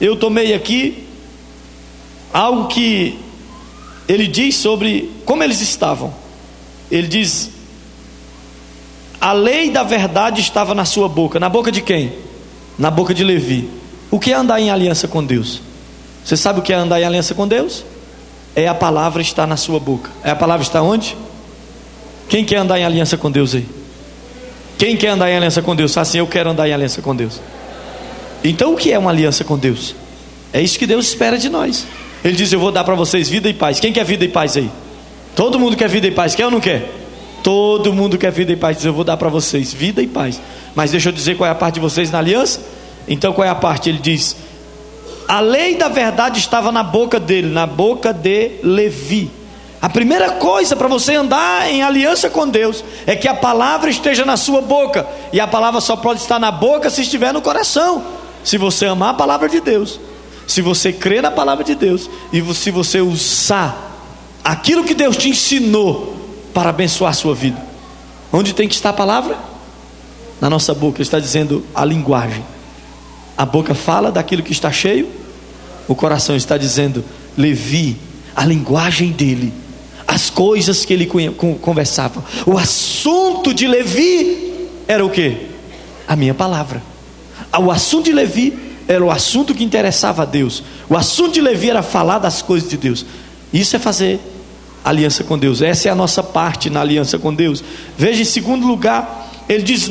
Eu 0.00 0.16
tomei 0.16 0.54
aqui 0.54 1.06
algo 2.32 2.68
que 2.68 3.18
ele 4.08 4.26
diz 4.26 4.56
sobre 4.56 5.10
como 5.24 5.42
eles 5.42 5.60
estavam. 5.60 6.12
Ele 6.90 7.06
diz: 7.06 7.50
a 9.20 9.32
lei 9.32 9.70
da 9.70 9.82
verdade 9.82 10.40
estava 10.40 10.74
na 10.74 10.84
sua 10.84 11.08
boca. 11.08 11.40
Na 11.40 11.48
boca 11.48 11.72
de 11.72 11.82
quem? 11.82 12.12
Na 12.78 12.90
boca 12.90 13.12
de 13.12 13.24
Levi. 13.24 13.68
O 14.10 14.18
que 14.18 14.32
é 14.32 14.34
andar 14.34 14.60
em 14.60 14.70
aliança 14.70 15.08
com 15.08 15.24
Deus? 15.24 15.60
Você 16.24 16.36
sabe 16.36 16.60
o 16.60 16.62
que 16.62 16.72
é 16.72 16.76
andar 16.76 17.00
em 17.00 17.04
aliança 17.04 17.34
com 17.34 17.46
Deus? 17.46 17.84
É 18.54 18.68
a 18.68 18.74
palavra 18.74 19.20
estar 19.20 19.46
na 19.46 19.56
sua 19.56 19.80
boca. 19.80 20.10
É 20.22 20.30
a 20.30 20.36
palavra 20.36 20.64
está 20.64 20.80
onde? 20.80 21.16
Quem 22.28 22.44
quer 22.44 22.56
andar 22.56 22.78
em 22.78 22.84
aliança 22.84 23.16
com 23.16 23.30
Deus 23.30 23.54
aí? 23.54 23.66
Quem 24.78 24.96
quer 24.96 25.08
andar 25.08 25.30
em 25.30 25.36
aliança 25.36 25.60
com 25.60 25.74
Deus? 25.74 25.96
Assim, 25.96 26.18
eu 26.18 26.26
quero 26.26 26.50
andar 26.50 26.68
em 26.68 26.72
aliança 26.72 27.02
com 27.02 27.14
Deus. 27.14 27.40
Então, 28.42 28.74
o 28.74 28.76
que 28.76 28.92
é 28.92 28.98
uma 28.98 29.10
aliança 29.10 29.44
com 29.44 29.58
Deus? 29.58 29.94
É 30.52 30.60
isso 30.60 30.78
que 30.78 30.86
Deus 30.86 31.08
espera 31.08 31.36
de 31.36 31.48
nós. 31.48 31.86
Ele 32.24 32.36
diz: 32.36 32.52
Eu 32.52 32.60
vou 32.60 32.72
dar 32.72 32.84
para 32.84 32.94
vocês 32.94 33.28
vida 33.28 33.48
e 33.48 33.54
paz. 33.54 33.80
Quem 33.80 33.92
quer 33.92 34.04
vida 34.04 34.24
e 34.24 34.28
paz 34.28 34.56
aí? 34.56 34.70
Todo 35.34 35.58
mundo 35.58 35.76
quer 35.76 35.88
vida 35.88 36.06
e 36.06 36.10
paz. 36.10 36.34
Quer 36.34 36.46
ou 36.46 36.50
não 36.50 36.60
quer? 36.60 36.90
Todo 37.42 37.92
mundo 37.92 38.18
quer 38.18 38.32
vida 38.32 38.52
e 38.52 38.56
paz. 38.56 38.76
Diz, 38.76 38.86
eu 38.86 38.92
vou 38.92 39.04
dar 39.04 39.16
para 39.16 39.28
vocês 39.28 39.72
vida 39.72 40.02
e 40.02 40.06
paz. 40.06 40.40
Mas 40.74 40.90
deixa 40.90 41.08
eu 41.08 41.12
dizer 41.12 41.36
qual 41.36 41.46
é 41.46 41.50
a 41.50 41.54
parte 41.54 41.74
de 41.74 41.80
vocês 41.80 42.10
na 42.10 42.18
aliança. 42.18 42.60
Então 43.06 43.32
qual 43.32 43.46
é 43.46 43.50
a 43.50 43.54
parte? 43.54 43.88
Ele 43.88 43.98
diz: 43.98 44.36
a 45.28 45.40
lei 45.40 45.76
da 45.76 45.88
verdade 45.88 46.38
estava 46.38 46.72
na 46.72 46.82
boca 46.82 47.20
dele, 47.20 47.48
na 47.48 47.66
boca 47.66 48.12
de 48.12 48.52
Levi. 48.62 49.30
A 49.80 49.88
primeira 49.88 50.32
coisa 50.32 50.74
para 50.74 50.88
você 50.88 51.14
andar 51.14 51.70
em 51.70 51.82
aliança 51.82 52.28
com 52.28 52.48
Deus 52.48 52.82
é 53.06 53.14
que 53.14 53.28
a 53.28 53.34
palavra 53.34 53.88
esteja 53.88 54.24
na 54.24 54.36
sua 54.36 54.60
boca. 54.60 55.06
E 55.32 55.38
a 55.38 55.46
palavra 55.46 55.80
só 55.80 55.96
pode 55.96 56.20
estar 56.20 56.40
na 56.40 56.50
boca 56.50 56.90
se 56.90 57.02
estiver 57.02 57.32
no 57.32 57.40
coração. 57.40 58.17
Se 58.44 58.56
você 58.56 58.86
amar 58.86 59.10
a 59.10 59.14
palavra 59.14 59.48
de 59.48 59.60
Deus, 59.60 60.00
se 60.46 60.62
você 60.62 60.92
crer 60.92 61.22
na 61.22 61.30
palavra 61.30 61.62
de 61.62 61.74
Deus 61.74 62.08
e 62.32 62.42
se 62.54 62.70
você 62.70 63.00
usar 63.00 63.88
aquilo 64.42 64.84
que 64.84 64.94
Deus 64.94 65.16
te 65.16 65.28
ensinou 65.28 66.16
para 66.54 66.70
abençoar 66.70 67.10
a 67.10 67.14
sua 67.14 67.34
vida. 67.34 67.62
Onde 68.32 68.54
tem 68.54 68.66
que 68.66 68.74
estar 68.74 68.90
a 68.90 68.94
palavra? 68.94 69.38
Na 70.40 70.48
nossa 70.48 70.72
boca, 70.72 71.02
está 71.02 71.20
dizendo 71.20 71.64
a 71.74 71.84
linguagem. 71.84 72.44
A 73.36 73.44
boca 73.44 73.74
fala 73.74 74.10
daquilo 74.10 74.42
que 74.42 74.52
está 74.52 74.72
cheio, 74.72 75.08
o 75.86 75.94
coração 75.94 76.34
está 76.34 76.56
dizendo, 76.56 77.04
Levi, 77.36 77.96
a 78.34 78.44
linguagem 78.44 79.12
dele, 79.12 79.52
as 80.06 80.30
coisas 80.30 80.84
que 80.84 80.92
ele 80.94 81.06
conversava. 81.60 82.24
O 82.46 82.56
assunto 82.56 83.52
de 83.52 83.66
Levi 83.66 84.68
era 84.86 85.04
o 85.04 85.10
que? 85.10 85.46
A 86.06 86.16
minha 86.16 86.34
palavra. 86.34 86.82
O 87.56 87.70
assunto 87.70 88.04
de 88.06 88.12
Levi 88.12 88.56
era 88.86 89.04
o 89.04 89.10
assunto 89.10 89.54
que 89.54 89.64
interessava 89.64 90.22
a 90.22 90.24
Deus. 90.24 90.62
O 90.88 90.96
assunto 90.96 91.34
de 91.34 91.40
Levi 91.40 91.70
era 91.70 91.82
falar 91.82 92.18
das 92.18 92.42
coisas 92.42 92.68
de 92.68 92.76
Deus. 92.76 93.04
Isso 93.52 93.76
é 93.76 93.78
fazer 93.78 94.20
aliança 94.84 95.24
com 95.24 95.38
Deus. 95.38 95.62
Essa 95.62 95.88
é 95.88 95.92
a 95.92 95.94
nossa 95.94 96.22
parte 96.22 96.70
na 96.70 96.80
aliança 96.80 97.18
com 97.18 97.34
Deus. 97.34 97.62
Veja, 97.96 98.22
em 98.22 98.24
segundo 98.24 98.66
lugar, 98.66 99.30
ele 99.48 99.62
diz: 99.62 99.90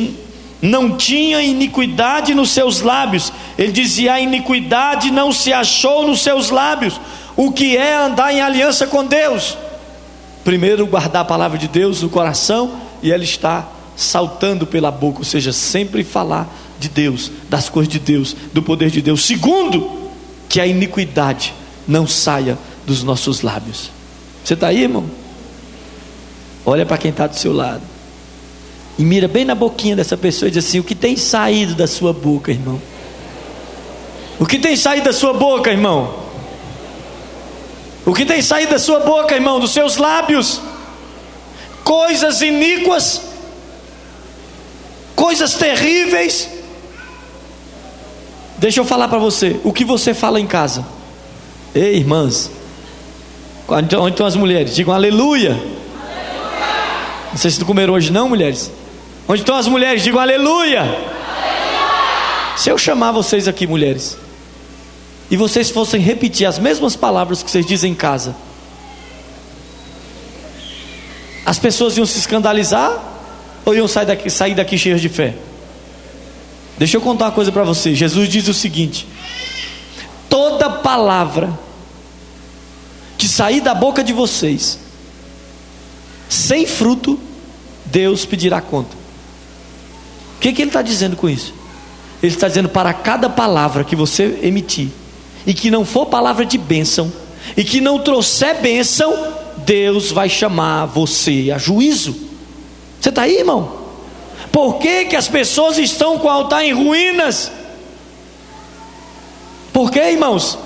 não 0.62 0.98
tinha 0.98 1.42
iniquidade 1.42 2.34
nos 2.34 2.50
seus 2.50 2.82
lábios. 2.82 3.32
Ele 3.58 3.72
dizia: 3.72 4.14
a 4.14 4.20
iniquidade 4.20 5.12
não 5.12 5.32
se 5.32 5.54
achou 5.54 6.08
nos 6.08 6.22
seus 6.22 6.50
lábios. 6.50 7.00
O 7.36 7.52
que 7.52 7.78
é 7.78 7.96
andar 7.96 8.34
em 8.34 8.42
aliança 8.42 8.88
com 8.88 9.06
Deus? 9.06 9.58
Primeiro, 10.44 10.88
guardar 10.88 11.22
a 11.22 11.26
palavra 11.26 11.58
de 11.58 11.68
Deus 11.68 12.02
no 12.02 12.10
coração 12.10 12.74
e 13.04 13.12
ela 13.12 13.24
está 13.24 13.68
saltando 13.96 14.66
pela 14.66 14.90
boca, 14.90 15.20
ou 15.20 15.26
seja, 15.26 15.52
sempre 15.52 16.04
falar 16.04 16.48
de 16.80 16.90
Deus, 16.90 17.32
das 17.50 17.70
coisas 17.70 17.92
de 17.92 18.00
Deus, 18.00 18.36
do 18.54 18.62
poder 18.62 18.90
de 18.90 19.02
Deus. 19.02 19.26
Segundo, 19.26 20.10
que 20.50 20.60
a 20.60 20.68
iniquidade 20.68 21.54
não 21.88 22.08
saia 22.08 22.58
dos 22.86 23.04
nossos 23.04 23.42
lábios. 23.42 23.92
Você 24.44 24.54
está 24.54 24.68
aí, 24.68 24.84
irmão? 24.84 25.06
Olha 26.66 26.86
para 26.86 26.98
quem 26.98 27.12
está 27.12 27.28
do 27.28 27.36
seu 27.36 27.54
lado. 27.54 27.82
E 28.98 29.04
mira 29.04 29.28
bem 29.28 29.46
na 29.46 29.54
boquinha 29.54 29.96
dessa 29.96 30.18
pessoa 30.18 30.48
e 30.48 30.52
diz 30.52 30.66
assim: 30.66 30.80
O 30.80 30.84
que 30.84 30.96
tem 30.96 31.16
saído 31.16 31.76
da 31.76 31.88
sua 31.88 32.12
boca, 32.12 32.52
irmão? 32.52 32.82
O 34.40 34.46
que 34.46 34.58
tem 34.60 34.76
saído 34.76 35.06
da 35.06 35.14
sua 35.14 35.34
boca, 35.34 35.70
irmão? 35.72 36.28
O 38.06 38.14
que 38.14 38.26
tem 38.26 38.42
saído 38.42 38.72
da 38.72 38.80
sua 38.80 39.02
boca, 39.02 39.36
irmão? 39.36 39.60
Dos 39.60 39.72
seus 39.72 39.98
lábios? 39.98 40.62
Coisas 41.84 42.42
iníquas, 42.42 43.22
coisas 45.16 45.54
terríveis. 45.56 46.57
Deixa 48.58 48.80
eu 48.80 48.86
falar 48.86 49.08
para 49.08 49.20
você: 49.20 49.60
o 49.64 49.72
que 49.72 49.86
você 49.86 50.14
fala 50.14 50.40
em 50.40 50.48
casa? 50.48 50.86
Ei, 51.76 51.98
irmãs, 51.98 52.50
Onde 53.68 53.96
estão 54.10 54.26
as 54.26 54.36
mulheres? 54.36 54.74
Digam 54.74 54.94
aleluia. 54.94 55.52
aleluia. 55.52 55.68
Não 57.32 57.38
sei 57.38 57.52
se 57.52 57.60
não 57.60 57.68
comeram 57.68 57.94
hoje, 57.94 58.12
não, 58.12 58.30
mulheres. 58.30 58.72
Onde 59.28 59.42
estão 59.42 59.56
as 59.58 59.68
mulheres? 59.68 60.02
Digam 60.04 60.22
aleluia. 60.22 60.80
aleluia. 60.82 60.98
Se 62.56 62.70
eu 62.70 62.78
chamar 62.78 63.12
vocês 63.12 63.46
aqui, 63.48 63.68
mulheres, 63.68 64.18
e 65.30 65.36
vocês 65.36 65.70
fossem 65.70 66.00
repetir 66.00 66.48
as 66.48 66.58
mesmas 66.58 66.96
palavras 66.96 67.44
que 67.44 67.52
vocês 67.52 67.66
dizem 67.66 67.92
em 67.92 67.96
casa, 67.96 68.34
as 71.46 71.60
pessoas 71.60 71.98
iam 71.98 72.06
se 72.06 72.18
escandalizar 72.18 72.92
ou 73.66 73.76
iam 73.76 73.88
sair 73.88 74.06
daqui, 74.06 74.30
sair 74.30 74.56
daqui 74.56 74.78
cheias 74.78 75.02
de 75.02 75.10
fé? 75.10 75.34
Deixa 76.78 76.98
eu 76.98 77.02
contar 77.02 77.26
uma 77.26 77.32
coisa 77.32 77.52
para 77.52 77.64
você. 77.64 77.96
Jesus 77.96 78.30
diz 78.30 78.48
o 78.48 78.54
seguinte: 78.54 79.08
toda 80.30 80.70
palavra 80.70 81.58
que 83.18 83.28
sair 83.28 83.62
da 83.62 83.74
boca 83.74 84.04
de 84.04 84.14
vocês 84.14 84.80
sem 86.30 86.66
fruto, 86.66 87.20
Deus 87.86 88.26
pedirá 88.26 88.62
conta. 88.62 88.96
O 90.36 90.40
que, 90.40 90.54
que 90.54 90.62
ele 90.62 90.70
está 90.70 90.82
dizendo 90.82 91.16
com 91.16 91.30
isso? 91.30 91.54
Ele 92.22 92.34
está 92.34 92.48
dizendo 92.48 92.70
para 92.70 92.94
cada 92.94 93.30
palavra 93.30 93.84
que 93.84 93.96
você 93.96 94.40
emitir, 94.44 94.90
e 95.46 95.54
que 95.54 95.72
não 95.72 95.86
for 95.86 96.06
palavra 96.06 96.46
de 96.46 96.58
bênção, 96.58 97.12
e 97.56 97.64
que 97.64 97.80
não 97.80 98.00
trouxer 98.00 98.62
bênção, 98.62 99.14
Deus 99.66 100.12
vai 100.12 100.30
chamar 100.30 100.86
você 100.86 101.52
a 101.54 101.58
juízo. 101.58 102.16
Você 103.00 103.10
está 103.10 103.24
aí, 103.24 103.38
irmão? 103.38 103.77
Por 104.52 104.80
que, 104.80 105.06
que 105.06 105.16
as 105.16 105.28
pessoas 105.28 105.78
estão 105.78 106.20
com 106.20 106.28
o 106.28 106.32
altar 106.32 106.64
em 106.64 106.74
ruínas? 106.74 107.52
Por 109.74 109.92
que, 109.92 110.00
irmãos? 110.00 110.58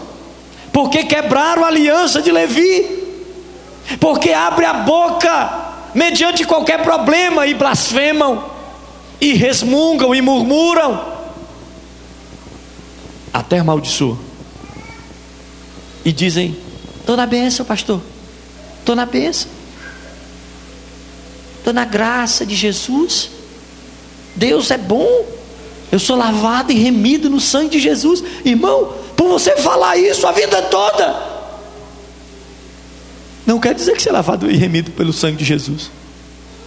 porque 0.71 1.03
quebraram 1.03 1.63
a 1.63 1.67
aliança 1.67 2.21
de 2.21 2.31
Levi, 2.31 2.99
porque 3.99 4.31
abre 4.31 4.65
a 4.65 4.73
boca 4.73 5.73
mediante 5.93 6.45
qualquer 6.45 6.81
problema 6.81 7.45
e 7.45 7.53
blasfemam, 7.53 8.49
e 9.19 9.33
resmungam 9.33 10.15
e 10.15 10.21
murmuram, 10.21 11.05
até 13.33 13.59
amaldiçoam, 13.59 14.17
e 16.05 16.11
dizem: 16.11 16.57
Estou 16.99 17.17
na 17.17 17.25
bênção, 17.25 17.65
pastor, 17.65 18.01
estou 18.79 18.95
na 18.95 19.05
bênção, 19.05 19.49
estou 21.57 21.73
na 21.73 21.83
graça 21.83 22.45
de 22.45 22.55
Jesus, 22.55 23.29
Deus 24.35 24.71
é 24.71 24.77
bom, 24.77 25.25
eu 25.91 25.99
sou 25.99 26.15
lavado 26.15 26.71
e 26.71 26.75
remido 26.75 27.29
no 27.29 27.39
sangue 27.39 27.69
de 27.69 27.79
Jesus, 27.79 28.23
irmão, 28.45 28.93
por 29.15 29.27
você 29.27 29.57
falar 29.57 29.97
isso 29.97 30.25
a 30.25 30.31
vida 30.31 30.61
toda, 30.63 31.31
não 33.45 33.59
quer 33.59 33.73
dizer 33.73 33.95
que 33.95 34.01
você 34.01 34.09
é 34.09 34.13
lavado 34.13 34.49
e 34.49 34.55
remido 34.55 34.91
pelo 34.91 35.11
sangue 35.11 35.37
de 35.37 35.45
Jesus. 35.45 35.91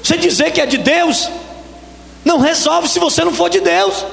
Você 0.02 0.18
dizer 0.18 0.52
que 0.52 0.60
é 0.60 0.66
de 0.66 0.78
Deus, 0.78 1.30
não 2.24 2.38
resolve 2.38 2.88
se 2.88 2.98
você 2.98 3.24
não 3.24 3.32
for 3.32 3.48
de 3.48 3.60
Deus. 3.60 4.04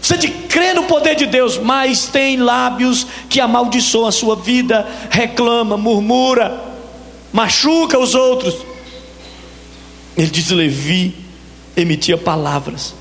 Você 0.00 0.16
de 0.16 0.28
crê 0.28 0.72
no 0.72 0.84
poder 0.84 1.14
de 1.16 1.26
Deus, 1.26 1.58
mas 1.58 2.06
tem 2.06 2.36
lábios 2.36 3.06
que 3.28 3.40
amaldiçoam 3.40 4.06
a 4.06 4.12
sua 4.12 4.36
vida, 4.36 4.86
reclama, 5.10 5.76
murmura, 5.76 6.62
machuca 7.32 7.98
os 7.98 8.14
outros. 8.14 8.56
Ele 10.16 10.30
diz: 10.30 10.50
Levi 10.50 11.25
emitia 11.76 12.16
palavras 12.16 12.94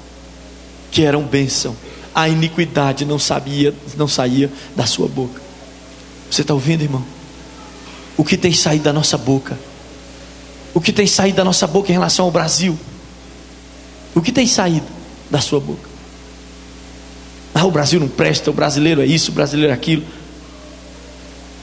que 0.92 1.04
eram 1.04 1.24
bênção. 1.24 1.76
A 2.14 2.30
iniquidade 2.30 3.06
não 3.06 3.20
sabia, 3.20 3.74
não 3.98 4.08
saía 4.08 4.52
da 4.76 4.86
sua 4.86 5.08
boca. 5.08 5.42
Você 6.30 6.42
está 6.42 6.54
ouvindo, 6.54 6.82
irmão? 6.82 7.16
o 8.18 8.24
que 8.24 8.38
tem 8.38 8.54
saído 8.54 8.84
da 8.84 8.94
nossa 8.94 9.18
boca, 9.18 9.58
o 10.74 10.82
que 10.82 10.92
tem 10.92 11.08
saído 11.08 11.38
da 11.38 11.44
nossa 11.44 11.68
boca 11.68 11.90
em 11.90 11.94
relação 11.94 12.26
ao 12.26 12.32
Brasil, 12.32 12.78
o 14.14 14.22
que 14.22 14.32
tem 14.32 14.48
saído 14.48 14.88
da 15.30 15.42
sua 15.42 15.60
boca. 15.60 15.90
Ah, 17.54 17.66
o 17.66 17.72
Brasil 17.72 18.00
não 18.00 18.08
presta, 18.08 18.50
o 18.50 18.54
brasileiro 18.54 19.02
é 19.02 19.06
isso, 19.06 19.32
o 19.32 19.34
brasileiro 19.34 19.72
é 19.72 19.76
aquilo. 19.76 20.04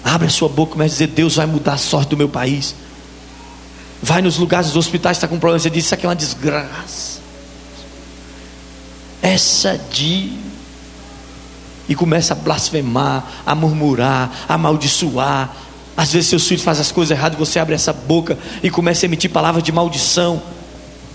Abre 0.05 0.27
a 0.27 0.31
sua 0.31 0.49
boca, 0.49 0.83
a 0.83 0.87
dizer: 0.87 1.09
Deus 1.09 1.37
vai 1.37 1.47
mudar 1.47 1.75
a 1.75 1.79
sorte 1.79 2.11
do 2.11 2.17
meu 2.17 2.29
país. 2.29 2.75
Vai 4.03 4.21
nos 4.21 4.37
lugares 4.37 4.67
dos 4.67 4.77
hospitais, 4.77 5.17
está 5.17 5.29
com 5.29 5.39
problema. 5.39 5.61
Você 5.61 5.71
diz: 5.71 5.85
Isso 5.85 5.95
aqui 5.95 6.05
é 6.05 6.09
uma 6.09 6.17
desgraça. 6.17 7.21
Essa 9.23 9.79
de. 9.91 10.33
E 11.89 11.95
começa 11.95 12.33
a 12.33 12.37
blasfemar, 12.37 13.25
a 13.47 13.55
murmurar, 13.55 14.45
a 14.49 14.55
amaldiçoar, 14.55 15.55
às 15.97 16.13
vezes 16.13 16.31
seus 16.31 16.47
filhos 16.47 16.65
fazem 16.65 16.81
as 16.81 16.91
coisas 16.91 17.17
erradas, 17.17 17.39
você 17.39 17.59
abre 17.59 17.75
essa 17.75 17.93
boca 17.93 18.39
e 18.63 18.71
começa 18.71 19.05
a 19.05 19.07
emitir 19.07 19.31
palavras 19.31 19.63
de 19.63 19.71
maldição. 19.71 20.43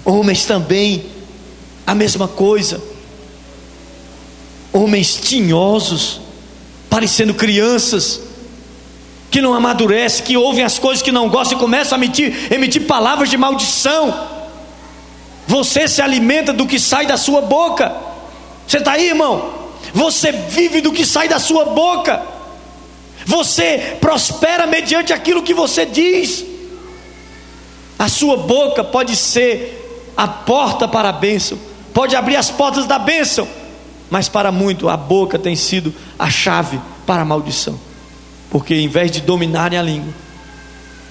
Homens 0.05 0.45
também, 0.45 1.05
a 1.85 1.95
mesma 1.95 2.27
coisa. 2.27 2.81
Homens 4.71 5.15
tinhosos, 5.15 6.21
parecendo 6.89 7.33
crianças, 7.33 8.21
que 9.29 9.41
não 9.41 9.53
amadurecem, 9.53 10.25
que 10.25 10.37
ouvem 10.37 10.63
as 10.63 10.79
coisas 10.79 11.01
que 11.01 11.11
não 11.11 11.29
gostam 11.29 11.57
e 11.57 11.61
começam 11.61 11.97
a 11.97 11.99
emitir, 11.99 12.51
emitir 12.51 12.85
palavras 12.85 13.29
de 13.29 13.37
maldição. 13.37 14.27
Você 15.47 15.87
se 15.87 16.01
alimenta 16.01 16.53
do 16.53 16.65
que 16.65 16.79
sai 16.79 17.05
da 17.05 17.17
sua 17.17 17.41
boca. 17.41 17.95
Você 18.67 18.77
está 18.77 18.93
aí, 18.93 19.07
irmão? 19.09 19.53
Você 19.93 20.31
vive 20.31 20.81
do 20.81 20.91
que 20.91 21.05
sai 21.05 21.27
da 21.27 21.39
sua 21.39 21.65
boca. 21.65 22.21
Você 23.25 23.97
prospera 23.99 24.65
mediante 24.65 25.11
aquilo 25.11 25.43
que 25.43 25.53
você 25.53 25.85
diz. 25.85 26.45
A 27.99 28.07
sua 28.07 28.37
boca 28.37 28.83
pode 28.83 29.15
ser 29.15 30.13
a 30.15 30.27
porta 30.27 30.87
para 30.87 31.09
a 31.09 31.13
bênção, 31.13 31.57
pode 31.93 32.15
abrir 32.15 32.35
as 32.35 32.49
portas 32.49 32.85
da 32.85 32.97
bênção, 32.97 33.47
mas 34.09 34.29
para 34.29 34.51
muito 34.51 34.89
a 34.89 34.97
boca 34.97 35.37
tem 35.37 35.55
sido 35.55 35.93
a 36.17 36.29
chave 36.29 36.79
para 37.05 37.21
a 37.21 37.25
maldição, 37.25 37.79
porque 38.49 38.75
em 38.75 38.87
vez 38.87 39.11
de 39.11 39.21
dominarem 39.21 39.77
a 39.77 39.81
língua, 39.81 40.13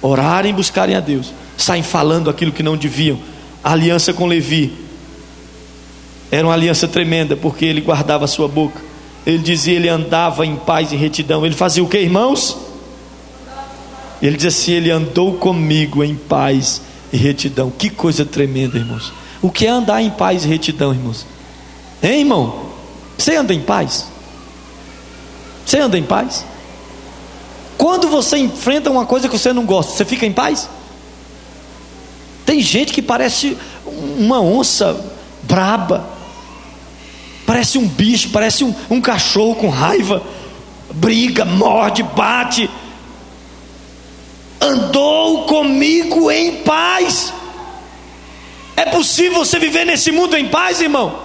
orarem 0.02 0.50
e 0.52 0.54
buscarem 0.54 0.94
a 0.94 1.00
Deus, 1.00 1.32
saem 1.56 1.82
falando 1.82 2.30
aquilo 2.30 2.52
que 2.52 2.62
não 2.62 2.76
deviam. 2.76 3.18
A 3.62 3.72
aliança 3.72 4.12
com 4.12 4.26
Levi 4.26 4.72
era 6.30 6.46
uma 6.46 6.54
aliança 6.54 6.86
tremenda, 6.86 7.36
porque 7.36 7.64
ele 7.64 7.80
guardava 7.80 8.24
a 8.24 8.28
sua 8.28 8.48
boca. 8.48 8.80
Ele 9.24 9.38
dizia, 9.38 9.74
ele 9.74 9.88
andava 9.88 10.46
em 10.46 10.56
paz 10.56 10.92
e 10.92 10.96
retidão. 10.96 11.44
Ele 11.44 11.54
fazia 11.54 11.82
o 11.82 11.88
que, 11.88 11.98
irmãos? 11.98 12.56
Ele 14.22 14.36
diz 14.36 14.46
assim: 14.46 14.72
Ele 14.72 14.90
andou 14.90 15.34
comigo 15.34 16.02
em 16.02 16.14
paz 16.14 16.80
e 17.12 17.16
retidão. 17.16 17.70
Que 17.70 17.90
coisa 17.90 18.24
tremenda, 18.24 18.78
irmãos. 18.78 19.12
O 19.42 19.50
que 19.50 19.66
é 19.66 19.70
andar 19.70 20.02
em 20.02 20.10
paz 20.10 20.44
e 20.44 20.48
retidão, 20.48 20.92
irmãos? 20.92 21.26
Hein, 22.02 22.20
irmão? 22.20 22.66
Você 23.18 23.36
anda 23.36 23.52
em 23.52 23.60
paz? 23.60 24.06
Você 25.64 25.78
anda 25.78 25.98
em 25.98 26.02
paz? 26.02 26.44
Quando 27.76 28.08
você 28.08 28.38
enfrenta 28.38 28.90
uma 28.90 29.06
coisa 29.06 29.28
que 29.28 29.38
você 29.38 29.52
não 29.52 29.64
gosta, 29.64 29.92
você 29.92 30.04
fica 30.04 30.24
em 30.26 30.32
paz? 30.32 30.68
Tem 32.44 32.60
gente 32.60 32.92
que 32.92 33.02
parece 33.02 33.56
uma 34.18 34.40
onça 34.40 34.98
braba, 35.42 36.16
Parece 37.46 37.78
um 37.78 37.86
bicho, 37.86 38.30
parece 38.30 38.64
um, 38.64 38.74
um 38.90 39.00
cachorro 39.00 39.54
com 39.54 39.68
raiva. 39.68 40.20
Briga, 40.92 41.44
morde, 41.44 42.02
bate. 42.02 42.68
Andou 44.60 45.44
comigo 45.44 46.28
em 46.28 46.56
paz. 46.56 47.32
É 48.76 48.84
possível 48.86 49.44
você 49.44 49.60
viver 49.60 49.86
nesse 49.86 50.10
mundo 50.10 50.36
em 50.36 50.48
paz, 50.48 50.80
irmão? 50.80 51.20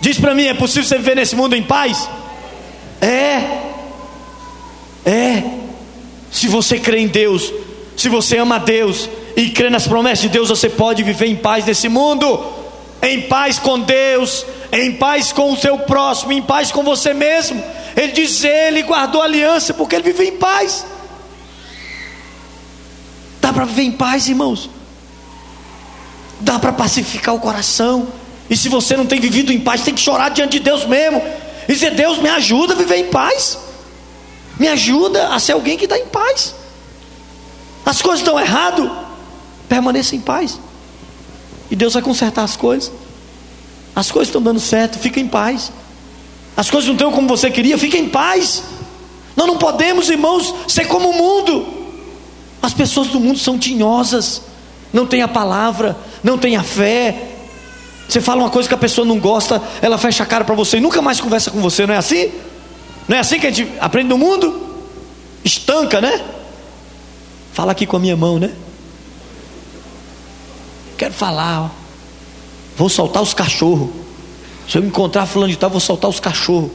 Diz 0.00 0.18
para 0.18 0.34
mim, 0.34 0.46
é 0.46 0.54
possível 0.54 0.88
você 0.88 0.98
viver 0.98 1.14
nesse 1.14 1.36
mundo 1.36 1.54
em 1.54 1.62
paz? 1.62 2.08
É. 3.00 3.69
É. 5.04 5.42
Se 6.30 6.46
você 6.48 6.78
crê 6.78 7.00
em 7.00 7.08
Deus, 7.08 7.52
se 7.96 8.08
você 8.08 8.38
ama 8.38 8.56
a 8.56 8.58
Deus 8.58 9.08
e 9.36 9.50
crê 9.50 9.68
nas 9.68 9.86
promessas 9.86 10.20
de 10.20 10.28
Deus, 10.28 10.48
você 10.48 10.68
pode 10.68 11.02
viver 11.02 11.26
em 11.26 11.36
paz 11.36 11.64
nesse 11.64 11.88
mundo 11.88 12.60
em 13.02 13.22
paz 13.22 13.58
com 13.58 13.80
Deus, 13.80 14.44
em 14.70 14.92
paz 14.92 15.32
com 15.32 15.52
o 15.52 15.56
seu 15.56 15.78
próximo, 15.78 16.32
em 16.32 16.42
paz 16.42 16.70
com 16.70 16.82
você 16.82 17.14
mesmo. 17.14 17.62
Ele 17.96 18.12
diz: 18.12 18.44
Ele 18.44 18.82
guardou 18.82 19.22
aliança 19.22 19.72
porque 19.72 19.94
ele 19.94 20.04
vive 20.04 20.28
em 20.28 20.36
paz. 20.36 20.86
Dá 23.40 23.52
para 23.52 23.64
viver 23.64 23.82
em 23.82 23.92
paz, 23.92 24.28
irmãos. 24.28 24.68
Dá 26.40 26.58
para 26.58 26.72
pacificar 26.72 27.34
o 27.34 27.40
coração. 27.40 28.08
E 28.48 28.56
se 28.56 28.68
você 28.68 28.96
não 28.96 29.06
tem 29.06 29.20
vivido 29.20 29.52
em 29.52 29.60
paz, 29.60 29.82
tem 29.82 29.94
que 29.94 30.00
chorar 30.00 30.30
diante 30.30 30.52
de 30.52 30.60
Deus 30.60 30.84
mesmo. 30.84 31.22
E 31.68 31.72
dizer: 31.72 31.92
Deus, 31.92 32.18
me 32.18 32.28
ajuda 32.28 32.74
a 32.74 32.76
viver 32.76 32.96
em 32.96 33.06
paz. 33.06 33.58
Me 34.60 34.68
ajuda 34.68 35.28
a 35.28 35.40
ser 35.40 35.52
alguém 35.52 35.78
que 35.78 35.84
está 35.84 35.98
em 35.98 36.04
paz. 36.04 36.54
As 37.82 38.02
coisas 38.02 38.20
estão 38.20 38.38
errado. 38.38 38.90
Permaneça 39.66 40.14
em 40.14 40.20
paz. 40.20 40.60
E 41.70 41.74
Deus 41.74 41.94
vai 41.94 42.02
consertar 42.02 42.44
as 42.44 42.56
coisas. 42.56 42.92
As 43.96 44.10
coisas 44.10 44.28
estão 44.28 44.42
dando 44.42 44.60
certo, 44.60 44.98
fica 44.98 45.18
em 45.18 45.26
paz. 45.26 45.72
As 46.54 46.68
coisas 46.68 46.86
não 46.86 46.94
estão 46.94 47.10
como 47.10 47.26
você 47.26 47.50
queria, 47.50 47.78
fica 47.78 47.96
em 47.96 48.10
paz. 48.10 48.62
Nós 49.34 49.46
não 49.46 49.56
podemos, 49.56 50.10
irmãos, 50.10 50.54
ser 50.68 50.84
como 50.84 51.08
o 51.08 51.14
mundo. 51.14 51.66
As 52.60 52.74
pessoas 52.74 53.08
do 53.08 53.18
mundo 53.18 53.38
são 53.38 53.58
tinhosas, 53.58 54.42
não 54.92 55.06
tem 55.06 55.22
a 55.22 55.28
palavra, 55.28 55.96
não 56.22 56.36
tem 56.36 56.56
a 56.56 56.62
fé. 56.62 57.28
Você 58.06 58.20
fala 58.20 58.42
uma 58.42 58.50
coisa 58.50 58.68
que 58.68 58.74
a 58.74 58.78
pessoa 58.78 59.06
não 59.06 59.18
gosta, 59.18 59.62
ela 59.80 59.96
fecha 59.96 60.22
a 60.22 60.26
cara 60.26 60.44
para 60.44 60.54
você 60.54 60.76
e 60.76 60.80
nunca 60.80 61.00
mais 61.00 61.18
conversa 61.18 61.50
com 61.50 61.60
você, 61.62 61.86
não 61.86 61.94
é 61.94 61.96
assim? 61.96 62.30
Não 63.10 63.16
é 63.16 63.18
assim 63.18 63.40
que 63.40 63.46
a 63.48 63.50
gente 63.50 63.68
aprende 63.80 64.08
no 64.08 64.16
mundo? 64.16 64.68
Estanca, 65.44 66.00
né? 66.00 66.24
Fala 67.52 67.72
aqui 67.72 67.84
com 67.84 67.96
a 67.96 67.98
minha 67.98 68.16
mão, 68.16 68.38
né? 68.38 68.54
Quero 70.96 71.12
falar, 71.12 71.62
ó. 71.62 71.70
vou 72.76 72.88
soltar 72.88 73.20
os 73.20 73.34
cachorros. 73.34 73.90
Se 74.68 74.78
eu 74.78 74.84
encontrar 74.84 75.26
fulano 75.26 75.50
de 75.50 75.58
tal, 75.58 75.68
vou 75.68 75.80
soltar 75.80 76.08
os 76.08 76.20
cachorros. 76.20 76.70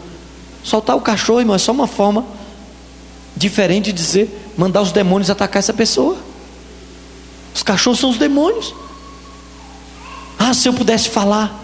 Soltar 0.61 0.97
o 0.97 0.99
cachorro, 0.99 1.39
irmão, 1.39 1.55
é 1.55 1.57
só 1.57 1.71
uma 1.71 1.87
forma 1.87 2.25
diferente 3.33 3.85
de 3.85 3.93
dizer, 3.93 4.51
mandar 4.57 4.81
os 4.81 4.91
demônios 4.91 5.29
atacar 5.29 5.59
essa 5.59 5.73
pessoa. 5.73 6.17
Os 7.53 7.63
cachorros 7.63 7.97
são 7.97 8.09
os 8.09 8.17
demônios. 8.17 8.75
Ah, 10.37 10.53
se 10.53 10.67
eu 10.67 10.73
pudesse 10.73 11.07
falar, 11.07 11.63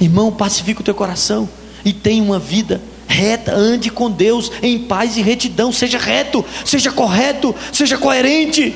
irmão, 0.00 0.32
pacifica 0.32 0.80
o 0.80 0.84
teu 0.84 0.94
coração 0.94 1.46
e 1.84 1.92
tenha 1.92 2.22
uma 2.22 2.38
vida 2.38 2.80
reta, 3.06 3.54
ande 3.54 3.90
com 3.90 4.10
Deus 4.10 4.50
em 4.62 4.78
paz 4.78 5.16
e 5.16 5.22
retidão, 5.22 5.72
seja 5.72 5.98
reto, 5.98 6.44
seja 6.64 6.90
correto, 6.90 7.54
seja 7.72 7.96
coerente. 7.96 8.74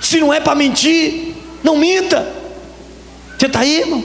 Se 0.00 0.18
não 0.18 0.32
é 0.32 0.40
para 0.40 0.54
mentir, 0.54 1.34
não 1.62 1.76
minta. 1.76 2.26
Você 3.38 3.46
está 3.46 3.60
aí, 3.60 3.80
irmão? 3.80 4.04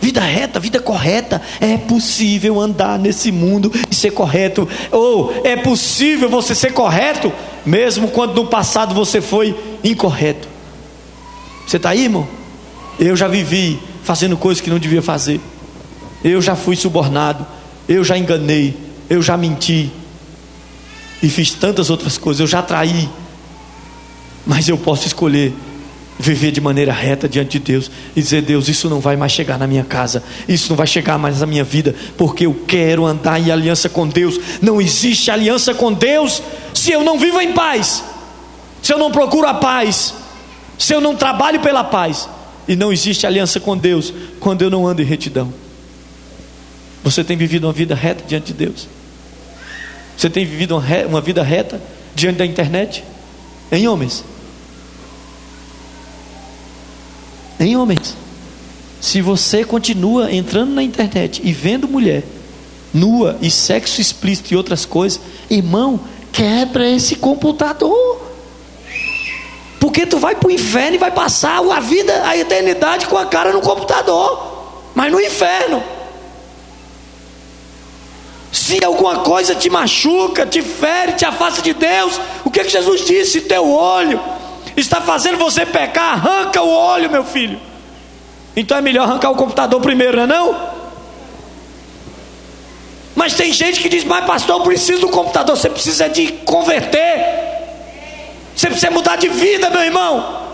Vida 0.00 0.20
reta, 0.20 0.60
vida 0.60 0.78
correta. 0.78 1.42
É 1.60 1.76
possível 1.76 2.60
andar 2.60 2.98
nesse 2.98 3.32
mundo 3.32 3.72
e 3.90 3.94
ser 3.94 4.10
correto. 4.10 4.68
Ou 4.92 5.40
é 5.44 5.56
possível 5.56 6.28
você 6.28 6.54
ser 6.54 6.72
correto, 6.72 7.32
mesmo 7.64 8.08
quando 8.08 8.34
no 8.34 8.46
passado 8.46 8.94
você 8.94 9.20
foi 9.20 9.58
incorreto. 9.82 10.48
Você 11.66 11.76
está 11.76 11.90
aí, 11.90 12.04
irmão? 12.04 12.26
Eu 12.98 13.16
já 13.16 13.26
vivi 13.26 13.78
fazendo 14.04 14.36
coisas 14.36 14.60
que 14.60 14.70
não 14.70 14.78
devia 14.78 15.02
fazer. 15.02 15.40
Eu 16.22 16.40
já 16.40 16.54
fui 16.54 16.76
subornado. 16.76 17.46
Eu 17.88 18.04
já 18.04 18.16
enganei. 18.16 18.76
Eu 19.08 19.22
já 19.22 19.36
menti. 19.36 19.90
E 21.22 21.28
fiz 21.28 21.52
tantas 21.52 21.90
outras 21.90 22.18
coisas. 22.18 22.40
Eu 22.40 22.46
já 22.46 22.62
traí. 22.62 23.08
Mas 24.46 24.68
eu 24.68 24.78
posso 24.78 25.06
escolher 25.06 25.52
viver 26.18 26.50
de 26.50 26.60
maneira 26.60 26.92
reta 26.92 27.28
diante 27.28 27.58
de 27.58 27.72
Deus 27.72 27.90
e 28.14 28.22
dizer: 28.22 28.42
Deus, 28.42 28.68
isso 28.68 28.88
não 28.88 29.00
vai 29.00 29.16
mais 29.16 29.32
chegar 29.32 29.58
na 29.58 29.66
minha 29.66 29.84
casa, 29.84 30.22
isso 30.48 30.68
não 30.70 30.76
vai 30.76 30.86
chegar 30.86 31.18
mais 31.18 31.40
na 31.40 31.46
minha 31.46 31.64
vida, 31.64 31.94
porque 32.16 32.46
eu 32.46 32.54
quero 32.66 33.04
andar 33.04 33.40
em 33.40 33.50
aliança 33.50 33.88
com 33.88 34.06
Deus. 34.06 34.38
Não 34.62 34.80
existe 34.80 35.30
aliança 35.30 35.74
com 35.74 35.92
Deus 35.92 36.42
se 36.72 36.90
eu 36.92 37.02
não 37.02 37.18
vivo 37.18 37.40
em 37.40 37.52
paz, 37.52 38.02
se 38.82 38.92
eu 38.92 38.98
não 38.98 39.10
procuro 39.10 39.46
a 39.46 39.54
paz, 39.54 40.14
se 40.78 40.94
eu 40.94 41.00
não 41.00 41.14
trabalho 41.14 41.60
pela 41.60 41.84
paz. 41.84 42.28
E 42.68 42.74
não 42.74 42.92
existe 42.92 43.26
aliança 43.26 43.60
com 43.60 43.76
Deus 43.76 44.12
quando 44.40 44.62
eu 44.62 44.70
não 44.70 44.86
ando 44.86 45.00
em 45.00 45.04
retidão. 45.04 45.52
Você 47.06 47.22
tem 47.22 47.36
vivido 47.36 47.68
uma 47.68 47.72
vida 47.72 47.94
reta 47.94 48.24
diante 48.26 48.46
de 48.46 48.54
Deus? 48.54 48.88
Você 50.16 50.28
tem 50.28 50.44
vivido 50.44 50.76
uma, 51.08 51.20
vida 51.20 51.40
reta 51.40 51.80
diante 52.16 52.38
da 52.38 52.44
internet? 52.44 53.04
Em 53.70 53.86
homens? 53.86 54.24
Em 57.60 57.76
homens? 57.76 58.16
Se 59.00 59.22
você 59.22 59.64
continua 59.64 60.32
entrando 60.32 60.72
na 60.72 60.82
internet 60.82 61.40
e 61.44 61.52
vendo 61.52 61.86
mulher 61.86 62.24
nua 62.92 63.38
e 63.40 63.52
sexo 63.52 64.00
explícito 64.00 64.52
e 64.52 64.56
outras 64.56 64.84
coisas, 64.84 65.20
irmão, 65.48 66.00
quebra 66.32 66.90
esse 66.90 67.14
computador. 67.14 68.20
Porque 69.78 70.06
tu 70.06 70.18
vai 70.18 70.34
para 70.34 70.48
o 70.48 70.50
inferno 70.50 70.96
e 70.96 70.98
vai 70.98 71.12
passar 71.12 71.58
a 71.58 71.78
vida, 71.78 72.28
a 72.28 72.36
eternidade 72.36 73.06
com 73.06 73.16
a 73.16 73.26
cara 73.26 73.52
no 73.52 73.60
computador, 73.60 74.90
mas 74.92 75.12
no 75.12 75.20
inferno. 75.20 75.94
Se 78.56 78.82
alguma 78.82 79.18
coisa 79.18 79.54
te 79.54 79.68
machuca, 79.68 80.46
te 80.46 80.62
fere, 80.62 81.12
te 81.12 81.26
afasta 81.26 81.60
de 81.60 81.74
Deus, 81.74 82.18
o 82.42 82.50
que, 82.50 82.64
que 82.64 82.70
Jesus 82.70 83.04
disse? 83.04 83.42
Teu 83.42 83.70
olho 83.70 84.18
está 84.74 84.98
fazendo 84.98 85.36
você 85.36 85.66
pecar, 85.66 86.14
arranca 86.14 86.62
o 86.62 86.70
olho, 86.70 87.10
meu 87.10 87.22
filho. 87.22 87.60
Então 88.56 88.78
é 88.78 88.80
melhor 88.80 89.02
arrancar 89.02 89.30
o 89.30 89.34
computador 89.34 89.78
primeiro, 89.82 90.16
não 90.16 90.24
é 90.24 90.26
não? 90.26 90.56
Mas 93.14 93.34
tem 93.34 93.52
gente 93.52 93.78
que 93.78 93.90
diz, 93.90 94.04
mas 94.04 94.24
pastor, 94.24 94.56
eu 94.56 94.64
preciso 94.64 95.02
do 95.02 95.10
computador, 95.10 95.54
você 95.54 95.68
precisa 95.68 96.08
de 96.08 96.32
converter. 96.46 97.26
Você 98.56 98.68
precisa 98.68 98.90
mudar 98.90 99.16
de 99.16 99.28
vida, 99.28 99.68
meu 99.68 99.82
irmão. 99.82 100.45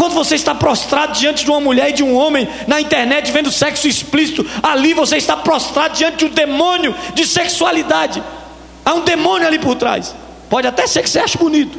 Quando 0.00 0.14
você 0.14 0.34
está 0.34 0.54
prostrado 0.54 1.12
diante 1.12 1.44
de 1.44 1.50
uma 1.50 1.60
mulher 1.60 1.90
e 1.90 1.92
de 1.92 2.02
um 2.02 2.16
homem 2.16 2.48
na 2.66 2.80
internet 2.80 3.30
vendo 3.32 3.52
sexo 3.52 3.86
explícito, 3.86 4.46
ali 4.62 4.94
você 4.94 5.18
está 5.18 5.36
prostrado 5.36 5.94
diante 5.94 6.20
de 6.20 6.24
um 6.24 6.30
demônio 6.30 6.94
de 7.12 7.26
sexualidade. 7.26 8.22
Há 8.82 8.94
um 8.94 9.04
demônio 9.04 9.46
ali 9.46 9.58
por 9.58 9.74
trás. 9.74 10.16
Pode 10.48 10.66
até 10.66 10.86
ser 10.86 11.02
que 11.02 11.10
você 11.10 11.18
ache 11.18 11.36
bonito, 11.36 11.78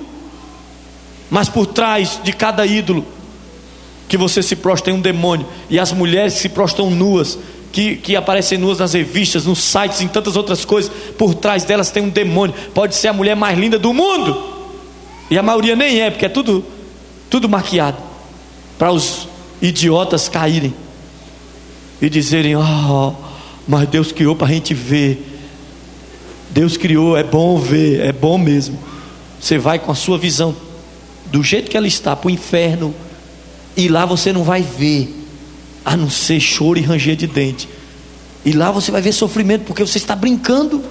mas 1.32 1.50
por 1.50 1.66
trás 1.66 2.20
de 2.24 2.32
cada 2.32 2.64
ídolo 2.64 3.04
que 4.08 4.18
você 4.18 4.44
se 4.44 4.56
prostra 4.56 4.92
tem 4.92 4.94
um 4.94 5.02
demônio. 5.02 5.48
E 5.68 5.80
as 5.80 5.92
mulheres 5.92 6.36
se 6.36 6.48
prostram 6.48 6.92
nuas, 6.92 7.40
que, 7.72 7.96
que 7.96 8.16
aparecem 8.16 8.56
nuas 8.56 8.78
nas 8.78 8.94
revistas, 8.94 9.48
nos 9.48 9.64
sites, 9.64 10.00
em 10.00 10.08
tantas 10.08 10.36
outras 10.36 10.64
coisas. 10.64 10.92
Por 11.18 11.34
trás 11.34 11.64
delas 11.64 11.90
tem 11.90 12.04
um 12.04 12.10
demônio. 12.10 12.54
Pode 12.72 12.94
ser 12.94 13.08
a 13.08 13.14
mulher 13.14 13.36
mais 13.36 13.58
linda 13.58 13.80
do 13.80 13.92
mundo 13.92 14.70
e 15.28 15.40
a 15.40 15.42
maioria 15.42 15.76
nem 15.76 16.02
é, 16.02 16.12
porque 16.12 16.28
é 16.28 16.30
tudo, 16.30 16.64
tudo 17.28 17.50
maquiado. 17.50 18.11
Para 18.78 18.92
os 18.92 19.28
idiotas 19.62 20.28
caírem 20.28 20.74
e 22.02 22.10
dizerem: 22.10 22.56
Oh, 22.56 23.14
mas 23.68 23.88
Deus 23.88 24.12
criou 24.12 24.36
para 24.36 24.48
a 24.48 24.52
gente 24.52 24.74
ver. 24.74 25.28
Deus 26.50 26.76
criou, 26.76 27.16
é 27.16 27.24
bom 27.24 27.58
ver, 27.58 28.02
é 28.02 28.12
bom 28.12 28.38
mesmo. 28.38 28.78
Você 29.40 29.58
vai 29.58 29.80
com 29.80 29.92
a 29.92 29.96
sua 29.96 30.18
visão, 30.18 30.56
do 31.28 31.42
jeito 31.42 31.72
que 31.72 31.78
ela 31.78 31.88
está, 31.88 32.16
para 32.16 32.28
o 32.28 32.32
inferno, 32.32 32.94
e 33.76 33.88
lá 33.88 34.06
você 34.06 34.34
não 34.34 34.44
vai 34.44 34.62
ver, 34.62 35.16
a 35.86 35.96
não 35.96 36.10
ser 36.10 36.40
choro 36.42 36.78
e 36.78 36.82
ranger 36.82 37.16
de 37.16 37.26
dente. 37.26 37.70
E 38.44 38.52
lá 38.52 38.70
você 38.72 38.92
vai 38.92 39.02
ver 39.02 39.14
sofrimento, 39.14 39.64
porque 39.64 39.86
você 39.86 39.98
está 39.98 40.16
brincando. 40.16 40.84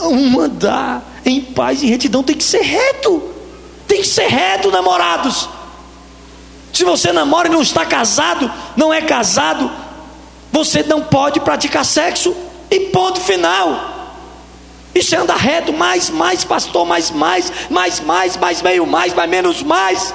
Um 0.00 0.38
andar 0.38 1.20
em 1.24 1.40
paz 1.40 1.82
e 1.82 1.86
retidão 1.86 2.22
tem 2.22 2.36
que 2.36 2.44
ser 2.44 2.62
reto. 2.62 3.22
Tem 3.88 4.00
que 4.00 4.06
ser 4.06 4.28
reto, 4.28 4.70
namorados. 4.70 5.48
Se 6.78 6.84
você 6.84 7.12
namora 7.12 7.48
e 7.48 7.50
não 7.50 7.60
está 7.60 7.84
casado, 7.84 8.48
não 8.76 8.94
é 8.94 9.02
casado, 9.02 9.68
você 10.52 10.80
não 10.84 11.02
pode 11.02 11.40
praticar 11.40 11.84
sexo 11.84 12.32
e 12.70 12.78
ponto 12.78 13.18
final. 13.18 14.14
Isso 14.94 15.12
é 15.16 15.18
andar 15.18 15.34
reto, 15.34 15.72
mais, 15.72 16.08
mais, 16.08 16.44
pastor, 16.44 16.86
mais, 16.86 17.10
mais, 17.10 17.52
mais, 17.68 17.98
mais, 17.98 18.36
mais, 18.36 18.62
meio, 18.62 18.86
mais, 18.86 19.12
mais, 19.12 19.28
menos, 19.28 19.60
mais. 19.60 20.14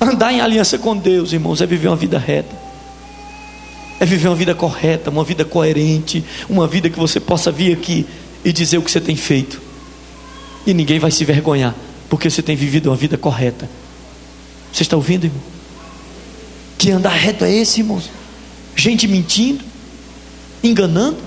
Andar 0.00 0.32
em 0.32 0.40
aliança 0.40 0.78
com 0.78 0.96
Deus, 0.96 1.32
irmãos, 1.32 1.60
é 1.60 1.66
viver 1.66 1.88
uma 1.88 1.96
vida 1.96 2.16
reta. 2.16 2.54
É 3.98 4.06
viver 4.06 4.28
uma 4.28 4.36
vida 4.36 4.54
correta, 4.54 5.10
uma 5.10 5.24
vida 5.24 5.44
coerente, 5.44 6.24
uma 6.48 6.68
vida 6.68 6.88
que 6.88 7.00
você 7.00 7.18
possa 7.18 7.50
vir 7.50 7.72
aqui 7.72 8.06
e 8.44 8.52
dizer 8.52 8.78
o 8.78 8.82
que 8.82 8.92
você 8.92 9.00
tem 9.00 9.16
feito 9.16 9.60
e 10.64 10.72
ninguém 10.72 11.00
vai 11.00 11.10
se 11.10 11.24
vergonhar, 11.24 11.74
porque 12.08 12.30
você 12.30 12.42
tem 12.42 12.54
vivido 12.54 12.90
uma 12.90 12.96
vida 12.96 13.18
correta. 13.18 13.68
Você 14.72 14.82
está 14.82 14.96
ouvindo, 14.96 15.24
irmão? 15.24 15.42
Que 16.76 16.90
andar 16.90 17.10
reto 17.10 17.44
é 17.44 17.52
esse, 17.52 17.80
irmãos? 17.80 18.10
Gente 18.76 19.08
mentindo, 19.08 19.64
enganando, 20.62 21.18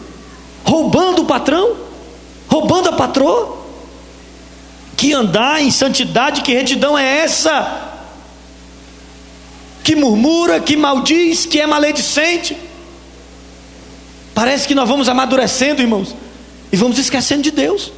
roubando 0.64 1.24
o 1.24 1.26
patrão, 1.26 1.76
roubando 2.48 2.90
a 2.90 2.94
patroa. 2.94 3.60
Que 4.96 5.14
andar 5.14 5.62
em 5.62 5.72
santidade, 5.72 6.42
que 6.42 6.54
retidão 6.54 6.98
é 6.98 7.24
essa? 7.24 7.90
Que 9.84 9.96
murmura, 9.96 10.60
que 10.60 10.78
maldiz, 10.78 11.46
que 11.46 11.60
é 11.60 11.66
maledicente. 11.66 12.56
Parece 14.34 14.68
que 14.68 14.76
nós 14.76 14.88
vamos 14.88 15.10
amadurecendo, 15.10 15.82
irmãos, 15.82 16.16
e 16.72 16.78
vamos 16.78 16.98
esquecendo 16.98 17.42
de 17.42 17.52
Deus. 17.52 17.92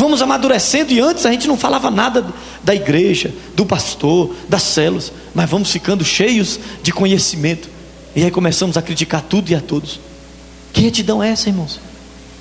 Vamos 0.00 0.22
amadurecendo 0.22 0.94
e 0.94 0.98
antes 0.98 1.26
a 1.26 1.30
gente 1.30 1.46
não 1.46 1.58
falava 1.58 1.90
nada 1.90 2.24
da 2.64 2.74
igreja, 2.74 3.34
do 3.54 3.66
pastor, 3.66 4.34
das 4.48 4.62
células, 4.62 5.12
mas 5.34 5.50
vamos 5.50 5.70
ficando 5.70 6.02
cheios 6.02 6.58
de 6.82 6.90
conhecimento. 6.90 7.68
E 8.16 8.24
aí 8.24 8.30
começamos 8.30 8.78
a 8.78 8.82
criticar 8.82 9.20
tudo 9.20 9.50
e 9.50 9.54
a 9.54 9.60
todos. 9.60 10.00
Que 10.72 10.80
retidão 10.80 11.22
é 11.22 11.28
essa, 11.28 11.50
irmãos? 11.50 11.78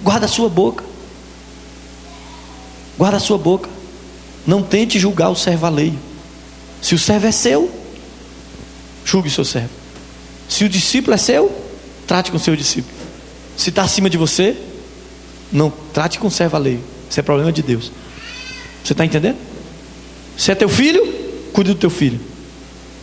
Guarda 0.02 0.26
a 0.26 0.30
sua 0.30 0.48
boca. 0.48 0.86
Guarda 2.98 3.18
a 3.18 3.20
sua 3.20 3.38
boca. 3.38 3.70
Não 4.48 4.64
tente 4.64 4.98
julgar 4.98 5.28
o 5.28 5.36
servo 5.36 5.66
alheio. 5.66 6.00
Se 6.82 6.96
o 6.96 6.98
servo 6.98 7.28
é 7.28 7.32
seu, 7.34 7.70
julgue 9.04 9.28
o 9.28 9.32
seu 9.32 9.44
servo. 9.44 9.72
Se 10.48 10.64
o 10.64 10.70
discípulo 10.70 11.14
é 11.14 11.18
seu, 11.18 11.54
trate 12.08 12.32
com 12.32 12.38
o 12.38 12.40
seu 12.40 12.56
discípulo. 12.56 12.96
Se 13.58 13.68
está 13.68 13.84
acima 13.84 14.10
de 14.10 14.18
você, 14.18 14.56
não 15.52 15.70
trate 15.94 16.20
com 16.20 16.28
o 16.28 16.32
servo 16.32 16.56
alheio. 16.56 16.99
Isso 17.10 17.20
é 17.20 17.24
problema 17.24 17.52
de 17.52 17.62
Deus. 17.62 17.92
Você 18.84 18.94
está 18.94 19.06
entendendo? 19.06 19.38
Se 20.38 20.52
é 20.52 20.56
teu 20.56 20.70
filho, 20.70 21.06
cuide 21.52 21.74
do 21.74 21.80
teu 21.80 21.90
filho. 21.90 22.20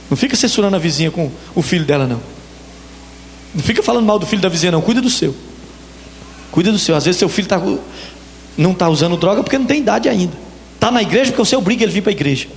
Não 0.08 0.16
fica 0.16 0.36
censurando 0.36 0.76
a 0.76 0.78
vizinha 0.78 1.10
com 1.10 1.30
o 1.54 1.62
filho 1.62 1.84
dela, 1.84 2.06
não. 2.06 2.20
Não 3.54 3.62
fica 3.62 3.82
falando 3.82 4.06
mal 4.06 4.18
do 4.18 4.26
filho 4.26 4.40
da 4.40 4.48
vizinha, 4.48 4.72
não. 4.72 4.80
Cuida 4.80 5.00
do 5.00 5.10
seu. 5.10 5.34
Cuida 6.50 6.70
do 6.70 6.78
seu. 6.78 6.94
Às 6.94 7.04
vezes 7.04 7.18
seu 7.18 7.28
filho 7.28 7.48
tá, 7.48 7.60
não 8.56 8.72
está 8.72 8.88
usando 8.88 9.16
droga 9.16 9.42
porque 9.42 9.58
não 9.58 9.66
tem 9.66 9.80
idade 9.80 10.08
ainda. 10.08 10.32
Está 10.74 10.90
na 10.90 11.02
igreja 11.02 11.30
porque 11.30 11.42
o 11.42 11.44
seu 11.44 11.58
obriga 11.58 11.82
ele 11.82 11.92
vir 11.92 12.02
para 12.02 12.10
a 12.10 12.14
igreja. 12.14 12.48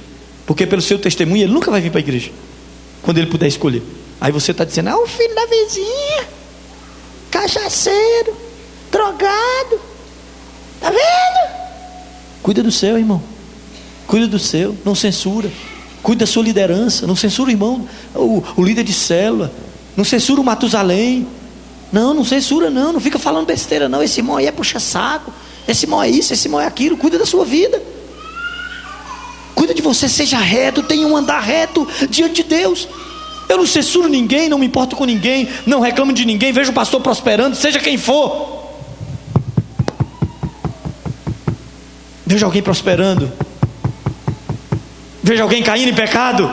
Porque 0.45 0.65
pelo 0.65 0.81
seu 0.81 0.99
testemunho 0.99 1.43
ele 1.43 1.53
nunca 1.53 1.71
vai 1.71 1.81
vir 1.81 1.89
para 1.89 1.99
a 1.99 2.01
igreja. 2.01 2.31
Quando 3.01 3.17
ele 3.17 3.27
puder 3.27 3.47
escolher. 3.47 3.81
Aí 4.21 4.31
você 4.31 4.51
está 4.51 4.63
dizendo, 4.65 4.89
ah, 4.89 4.97
o 4.97 5.07
filho 5.07 5.33
da 5.33 5.45
vizinha, 5.45 6.27
cachaceiro, 7.31 8.35
drogado. 8.91 9.88
Está 10.79 10.89
vendo? 10.89 11.53
Cuida 12.41 12.63
do 12.63 12.71
seu, 12.71 12.97
irmão. 12.97 13.21
Cuida 14.07 14.27
do 14.27 14.39
seu, 14.39 14.75
não 14.85 14.95
censura. 14.95 15.51
Cuida 16.01 16.25
da 16.25 16.31
sua 16.31 16.41
liderança, 16.41 17.05
não 17.05 17.15
censura 17.15 17.49
o 17.49 17.51
irmão, 17.51 17.87
o, 18.15 18.41
o 18.55 18.63
líder 18.63 18.83
de 18.83 18.93
célula. 18.93 19.51
Não 19.95 20.05
censura 20.05 20.39
o 20.39 20.43
Matusalém. 20.43 21.27
Não, 21.91 22.13
não 22.13 22.23
censura, 22.23 22.69
não. 22.69 22.93
Não 22.93 23.01
fica 23.01 23.19
falando 23.19 23.45
besteira, 23.45 23.89
não. 23.89 24.01
Esse 24.01 24.21
irmão 24.21 24.37
aí 24.37 24.47
é 24.47 24.51
puxa-saco. 24.51 25.33
Esse 25.67 25.85
irmão 25.85 26.01
é 26.01 26.09
isso, 26.09 26.33
esse 26.33 26.47
irmão 26.47 26.61
é 26.61 26.65
aquilo. 26.65 26.95
Cuida 26.95 27.19
da 27.19 27.25
sua 27.25 27.43
vida. 27.43 27.81
Cuida 29.53 29.73
de 29.73 29.81
você, 29.81 30.07
seja 30.07 30.39
reto, 30.39 30.81
tenha 30.81 31.05
um 31.05 31.17
andar 31.17 31.41
reto 31.41 31.85
diante 32.09 32.35
de 32.35 32.43
Deus. 32.43 32.87
Eu 33.49 33.57
não 33.57 33.67
censuro 33.67 34.07
ninguém, 34.07 34.47
não 34.47 34.57
me 34.57 34.65
importo 34.65 34.95
com 34.95 35.03
ninguém, 35.05 35.49
não 35.65 35.81
reclamo 35.81 36.13
de 36.13 36.23
ninguém, 36.23 36.53
vejo 36.53 36.71
o 36.71 36.73
pastor 36.73 37.01
prosperando, 37.01 37.55
seja 37.55 37.79
quem 37.79 37.97
for. 37.97 38.58
Vejo 42.29 42.45
alguém 42.45 42.61
prosperando. 42.61 43.31
Veja 45.23 45.41
alguém 45.41 45.63
caindo 45.63 45.89
em 45.89 45.95
pecado. 45.95 46.47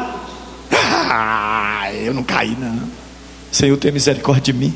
Ah, 0.72 1.90
eu 1.92 2.14
não 2.14 2.24
caí, 2.24 2.56
não. 2.58 2.88
Senhor, 3.52 3.76
tenha 3.76 3.92
misericórdia 3.92 4.54
de 4.54 4.58
mim. 4.58 4.74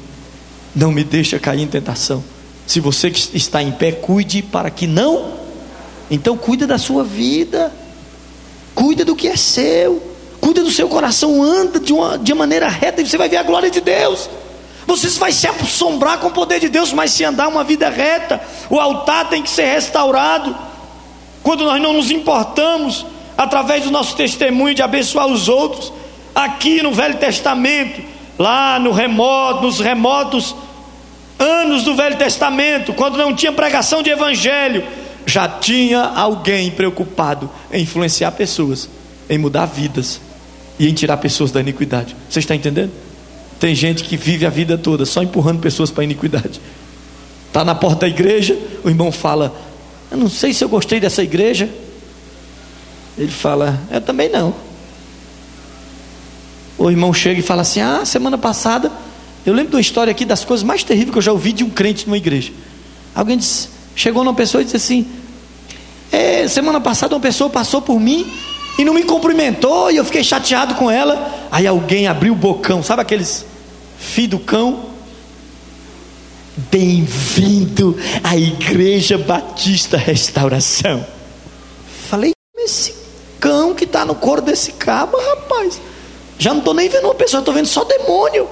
Não 0.77 0.93
me 0.93 1.03
deixa 1.03 1.39
cair 1.39 1.63
em 1.63 1.67
tentação. 1.67 2.23
Se 2.67 2.81
você 2.81 3.09
está 3.33 3.63
em 3.63 3.73
pé, 3.73 3.93
cuide 3.93 4.43
para 4.43 4.69
que 4.69 4.87
não. 4.87 5.39
Então 6.11 6.37
cuida 6.37 6.67
da 6.67 6.77
sua 6.77 7.03
vida. 7.03 7.73
Cuida 8.75 9.03
do 9.03 9.17
que 9.17 9.27
é 9.27 9.39
seu. 9.39 10.03
Cuida 10.39 10.63
do 10.63 10.71
seu 10.71 10.87
coração, 10.87 11.43
anda 11.43 11.81
de 11.81 11.95
uma, 11.95 12.19
de 12.19 12.35
maneira 12.35 12.69
reta 12.69 13.01
e 13.01 13.07
você 13.07 13.17
vai 13.17 13.31
ver 13.31 13.39
a 13.39 13.43
glória 13.43 13.71
de 13.71 13.81
Deus. 13.81 14.29
Você 14.87 15.09
vai 15.19 15.33
se 15.33 15.47
assombrar 15.47 16.19
com 16.19 16.27
o 16.27 16.31
poder 16.31 16.61
de 16.61 16.69
Deus, 16.69 16.93
mas 16.93 17.11
se 17.13 17.25
andar 17.25 17.49
uma 17.49 17.65
vida 17.65 17.89
reta, 17.89 18.39
o 18.69 18.79
altar 18.79 19.31
tem 19.31 19.43
que 19.43 19.49
ser 19.49 19.65
restaurado. 19.65 20.69
Quando 21.43 21.65
nós 21.65 21.81
não 21.81 21.93
nos 21.93 22.11
importamos, 22.11 23.07
através 23.37 23.85
do 23.85 23.91
nosso 23.91 24.15
testemunho 24.17 24.75
de 24.75 24.83
abençoar 24.83 25.27
os 25.27 25.49
outros, 25.49 25.93
aqui 26.35 26.83
no 26.83 26.93
Velho 26.93 27.17
Testamento, 27.17 28.03
lá 28.39 28.79
no 28.79 28.93
remoto, 28.93 29.63
nos 29.63 29.81
remotos 29.81 30.55
anos 31.39 31.85
do 31.85 31.95
Velho 31.95 32.17
Testamento, 32.17 32.93
quando 32.93 33.17
não 33.17 33.35
tinha 33.35 33.53
pregação 33.53 34.03
de 34.03 34.11
evangelho, 34.11 34.85
já 35.25 35.49
tinha 35.49 36.03
alguém 36.03 36.71
preocupado 36.71 37.51
em 37.73 37.83
influenciar 37.83 38.33
pessoas, 38.33 38.89
em 39.29 39.39
mudar 39.39 39.67
vidas 39.67 40.21
e 40.79 40.89
em 40.89 40.93
tirar 40.93 41.17
pessoas 41.17 41.51
da 41.51 41.61
iniquidade. 41.61 42.15
Você 42.29 42.41
está 42.41 42.55
entendendo? 42.55 42.91
Tem 43.59 43.75
gente 43.75 44.05
que 44.05 44.17
vive 44.17 44.45
a 44.45 44.51
vida 44.51 44.77
toda 44.77 45.05
só 45.05 45.23
empurrando 45.23 45.61
pessoas 45.61 45.91
para 45.91 46.03
a 46.03 46.05
iniquidade. 46.05 46.61
Está 47.47 47.65
na 47.65 47.75
porta 47.75 48.01
da 48.01 48.09
igreja, 48.09 48.59
o 48.85 48.89
irmão 48.89 49.11
fala: 49.11 49.55
Eu 50.11 50.17
não 50.17 50.29
sei 50.29 50.53
se 50.53 50.65
eu 50.65 50.69
gostei 50.69 50.99
dessa 50.99 51.23
igreja. 51.23 51.69
Ele 53.17 53.31
fala: 53.31 53.79
Eu 53.91 54.01
também 54.01 54.29
não. 54.29 54.55
O 56.77 56.91
irmão 56.91 57.13
chega 57.13 57.41
e 57.41 57.43
fala 57.43 57.63
assim: 57.63 57.81
Ah, 57.81 58.05
semana 58.05 58.37
passada, 58.37 58.91
eu 59.45 59.55
lembro 59.55 59.71
de 59.71 59.77
uma 59.77 59.81
história 59.81 60.11
aqui 60.11 60.25
das 60.25 60.45
coisas 60.45 60.65
mais 60.65 60.83
terríveis 60.83 61.13
que 61.13 61.19
eu 61.19 61.23
já 61.23 61.33
ouvi 61.33 61.53
de 61.53 61.63
um 61.63 61.71
crente 61.71 62.07
numa 62.07 62.17
igreja. 62.17 62.53
Alguém 63.15 63.37
disse, 63.37 63.69
chegou 63.95 64.25
numa 64.25 64.35
pessoa 64.35 64.63
e 64.63 64.65
disse 64.65 64.77
assim: 64.77 65.07
é, 66.11 66.49
Semana 66.49 66.81
passada 66.81 67.15
uma 67.15 67.21
pessoa 67.21 67.49
passou 67.49 67.81
por 67.81 68.01
mim 68.01 68.27
e 68.79 68.85
não 68.85 68.95
me 68.95 69.05
cumprimentou 69.05 69.91
e 69.91 69.97
eu 69.97 70.05
fiquei 70.05 70.25
chateado 70.25 70.75
com 70.75 70.91
ela. 70.91 71.49
Aí 71.51 71.67
alguém 71.67 72.07
abriu 72.07 72.33
o 72.33 72.37
bocão, 72.37 72.83
sabe 72.83 73.03
aqueles 73.03 73.47
filho 73.99 74.31
do 74.31 74.39
cão? 74.39 74.90
Bem-vindo 76.69 77.97
à 78.23 78.37
Igreja 78.37 79.17
Batista 79.17 79.97
Restauração. 79.97 81.07
Falei, 82.09 82.33
esse 82.59 82.95
cão 83.39 83.75
que 83.75 83.85
está 83.85 84.05
no 84.05 84.15
coro 84.15 84.43
desse 84.43 84.73
cabo, 84.73 85.17
rapaz. 85.17 85.81
Já 86.39 86.51
não 86.51 86.59
estou 86.59 86.75
nem 86.75 86.89
vendo 86.89 87.05
uma 87.05 87.15
pessoa, 87.15 87.39
estou 87.39 87.55
vendo 87.55 87.67
só 87.67 87.85
demônio. 87.85 88.49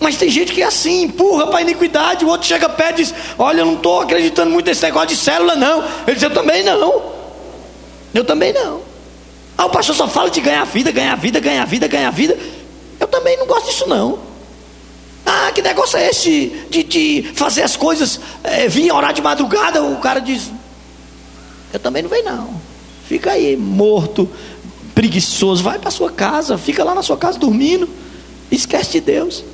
Mas 0.00 0.16
tem 0.16 0.28
gente 0.28 0.52
que 0.52 0.62
é 0.62 0.66
assim, 0.66 1.02
empurra 1.02 1.46
para 1.46 1.58
a 1.58 1.62
iniquidade, 1.62 2.24
o 2.24 2.28
outro 2.28 2.46
chega 2.46 2.68
perto 2.68 3.00
e 3.00 3.04
diz: 3.04 3.14
Olha, 3.38 3.60
eu 3.60 3.66
não 3.66 3.74
estou 3.74 4.00
acreditando 4.00 4.50
muito 4.50 4.66
nesse 4.66 4.82
negócio 4.82 5.08
de 5.08 5.16
célula, 5.16 5.54
não. 5.54 5.84
Ele 6.06 6.14
diz: 6.14 6.22
Eu 6.22 6.34
também 6.34 6.64
não. 6.64 7.02
Eu 8.12 8.24
também 8.24 8.52
não. 8.52 8.80
Ah, 9.56 9.66
o 9.66 9.70
pastor 9.70 9.94
só 9.94 10.08
fala 10.08 10.28
de 10.28 10.40
ganhar 10.40 10.64
vida, 10.64 10.90
ganhar 10.90 11.16
vida, 11.16 11.38
ganhar 11.38 11.64
vida, 11.66 11.86
ganhar 11.86 12.10
vida. 12.10 12.36
Eu 12.98 13.06
também 13.06 13.36
não 13.36 13.46
gosto 13.46 13.66
disso, 13.66 13.88
não. 13.88 14.18
Ah, 15.26 15.50
que 15.52 15.60
negócio 15.60 15.98
é 15.98 16.08
esse 16.08 16.66
de, 16.70 16.84
de 16.84 17.30
fazer 17.34 17.62
as 17.62 17.76
coisas, 17.76 18.20
é, 18.44 18.68
vir 18.68 18.92
orar 18.92 19.12
de 19.12 19.20
madrugada? 19.20 19.82
O 19.82 19.96
cara 19.96 20.20
diz: 20.20 20.52
Eu 21.72 21.80
também 21.80 22.00
não 22.00 22.08
venho, 22.08 22.24
não. 22.24 22.60
Fica 23.08 23.32
aí, 23.32 23.56
morto, 23.56 24.28
preguiçoso. 24.94 25.64
Vai 25.64 25.80
para 25.80 25.90
sua 25.90 26.12
casa, 26.12 26.56
fica 26.56 26.84
lá 26.84 26.94
na 26.94 27.02
sua 27.02 27.16
casa 27.16 27.38
dormindo. 27.38 27.88
Esquece 28.50 28.92
de 28.92 29.00
Deus. 29.00 29.44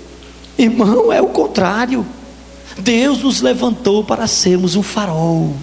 Irmão, 0.58 1.10
é 1.10 1.22
o 1.22 1.28
contrário. 1.28 2.06
Deus 2.78 3.22
nos 3.22 3.40
levantou 3.40 4.04
para 4.04 4.26
sermos 4.26 4.76
um 4.76 4.82
farol. 4.82 5.54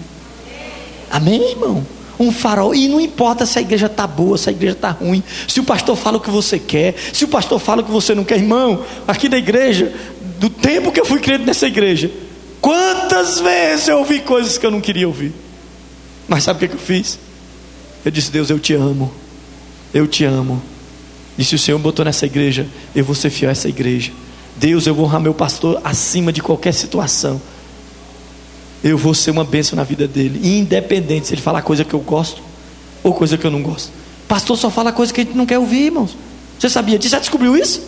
Amém, 1.10 1.50
irmão? 1.50 1.84
Um 2.20 2.30
farol, 2.30 2.74
e 2.74 2.86
não 2.86 3.00
importa 3.00 3.46
se 3.46 3.58
a 3.58 3.62
igreja 3.62 3.86
está 3.86 4.06
boa, 4.06 4.36
se 4.36 4.50
a 4.50 4.52
igreja 4.52 4.74
está 4.74 4.90
ruim, 4.90 5.22
se 5.48 5.58
o 5.58 5.64
pastor 5.64 5.96
fala 5.96 6.18
o 6.18 6.20
que 6.20 6.28
você 6.28 6.58
quer, 6.58 6.94
se 7.14 7.24
o 7.24 7.28
pastor 7.28 7.58
fala 7.58 7.80
o 7.80 7.84
que 7.84 7.90
você 7.90 8.14
não 8.14 8.24
quer, 8.24 8.36
irmão, 8.36 8.84
aqui 9.08 9.26
da 9.26 9.38
igreja, 9.38 9.90
do 10.38 10.50
tempo 10.50 10.92
que 10.92 11.00
eu 11.00 11.06
fui 11.06 11.18
crente 11.18 11.46
nessa 11.46 11.66
igreja, 11.66 12.10
quantas 12.60 13.40
vezes 13.40 13.88
eu 13.88 13.98
ouvi 13.98 14.20
coisas 14.20 14.58
que 14.58 14.66
eu 14.66 14.70
não 14.70 14.82
queria 14.82 15.08
ouvir, 15.08 15.32
mas 16.28 16.44
sabe 16.44 16.62
o 16.62 16.68
que 16.68 16.74
eu 16.74 16.78
fiz? 16.78 17.18
Eu 18.04 18.10
disse: 18.10 18.30
Deus, 18.30 18.50
eu 18.50 18.58
te 18.58 18.74
amo, 18.74 19.10
eu 19.94 20.06
te 20.06 20.24
amo, 20.24 20.62
e 21.38 21.44
se 21.44 21.54
o 21.54 21.58
Senhor 21.58 21.78
botou 21.78 22.04
nessa 22.04 22.26
igreja, 22.26 22.66
eu 22.94 23.02
vou 23.02 23.14
ser 23.14 23.30
fiel 23.30 23.48
a 23.48 23.52
essa 23.52 23.66
igreja. 23.66 24.12
Deus, 24.56 24.86
eu 24.86 24.94
vou 24.94 25.06
honrar 25.06 25.22
meu 25.22 25.32
pastor 25.32 25.80
acima 25.82 26.30
de 26.30 26.42
qualquer 26.42 26.74
situação. 26.74 27.40
Eu 28.82 28.96
vou 28.96 29.14
ser 29.14 29.30
uma 29.30 29.44
bênção 29.44 29.76
na 29.76 29.84
vida 29.84 30.08
dele, 30.08 30.40
independente 30.42 31.26
se 31.26 31.34
ele 31.34 31.42
falar 31.42 31.62
coisa 31.62 31.84
que 31.84 31.94
eu 31.94 32.00
gosto 32.00 32.42
ou 33.02 33.12
coisa 33.12 33.36
que 33.36 33.46
eu 33.46 33.50
não 33.50 33.62
gosto. 33.62 33.90
Pastor 34.26 34.56
só 34.56 34.70
fala 34.70 34.92
coisa 34.92 35.12
que 35.12 35.20
a 35.20 35.24
gente 35.24 35.36
não 35.36 35.44
quer 35.44 35.58
ouvir, 35.58 35.86
irmãos. 35.86 36.16
Você 36.58 36.68
sabia 36.68 36.98
disso? 36.98 37.12
Já 37.12 37.18
descobriu 37.18 37.56
isso? 37.56 37.82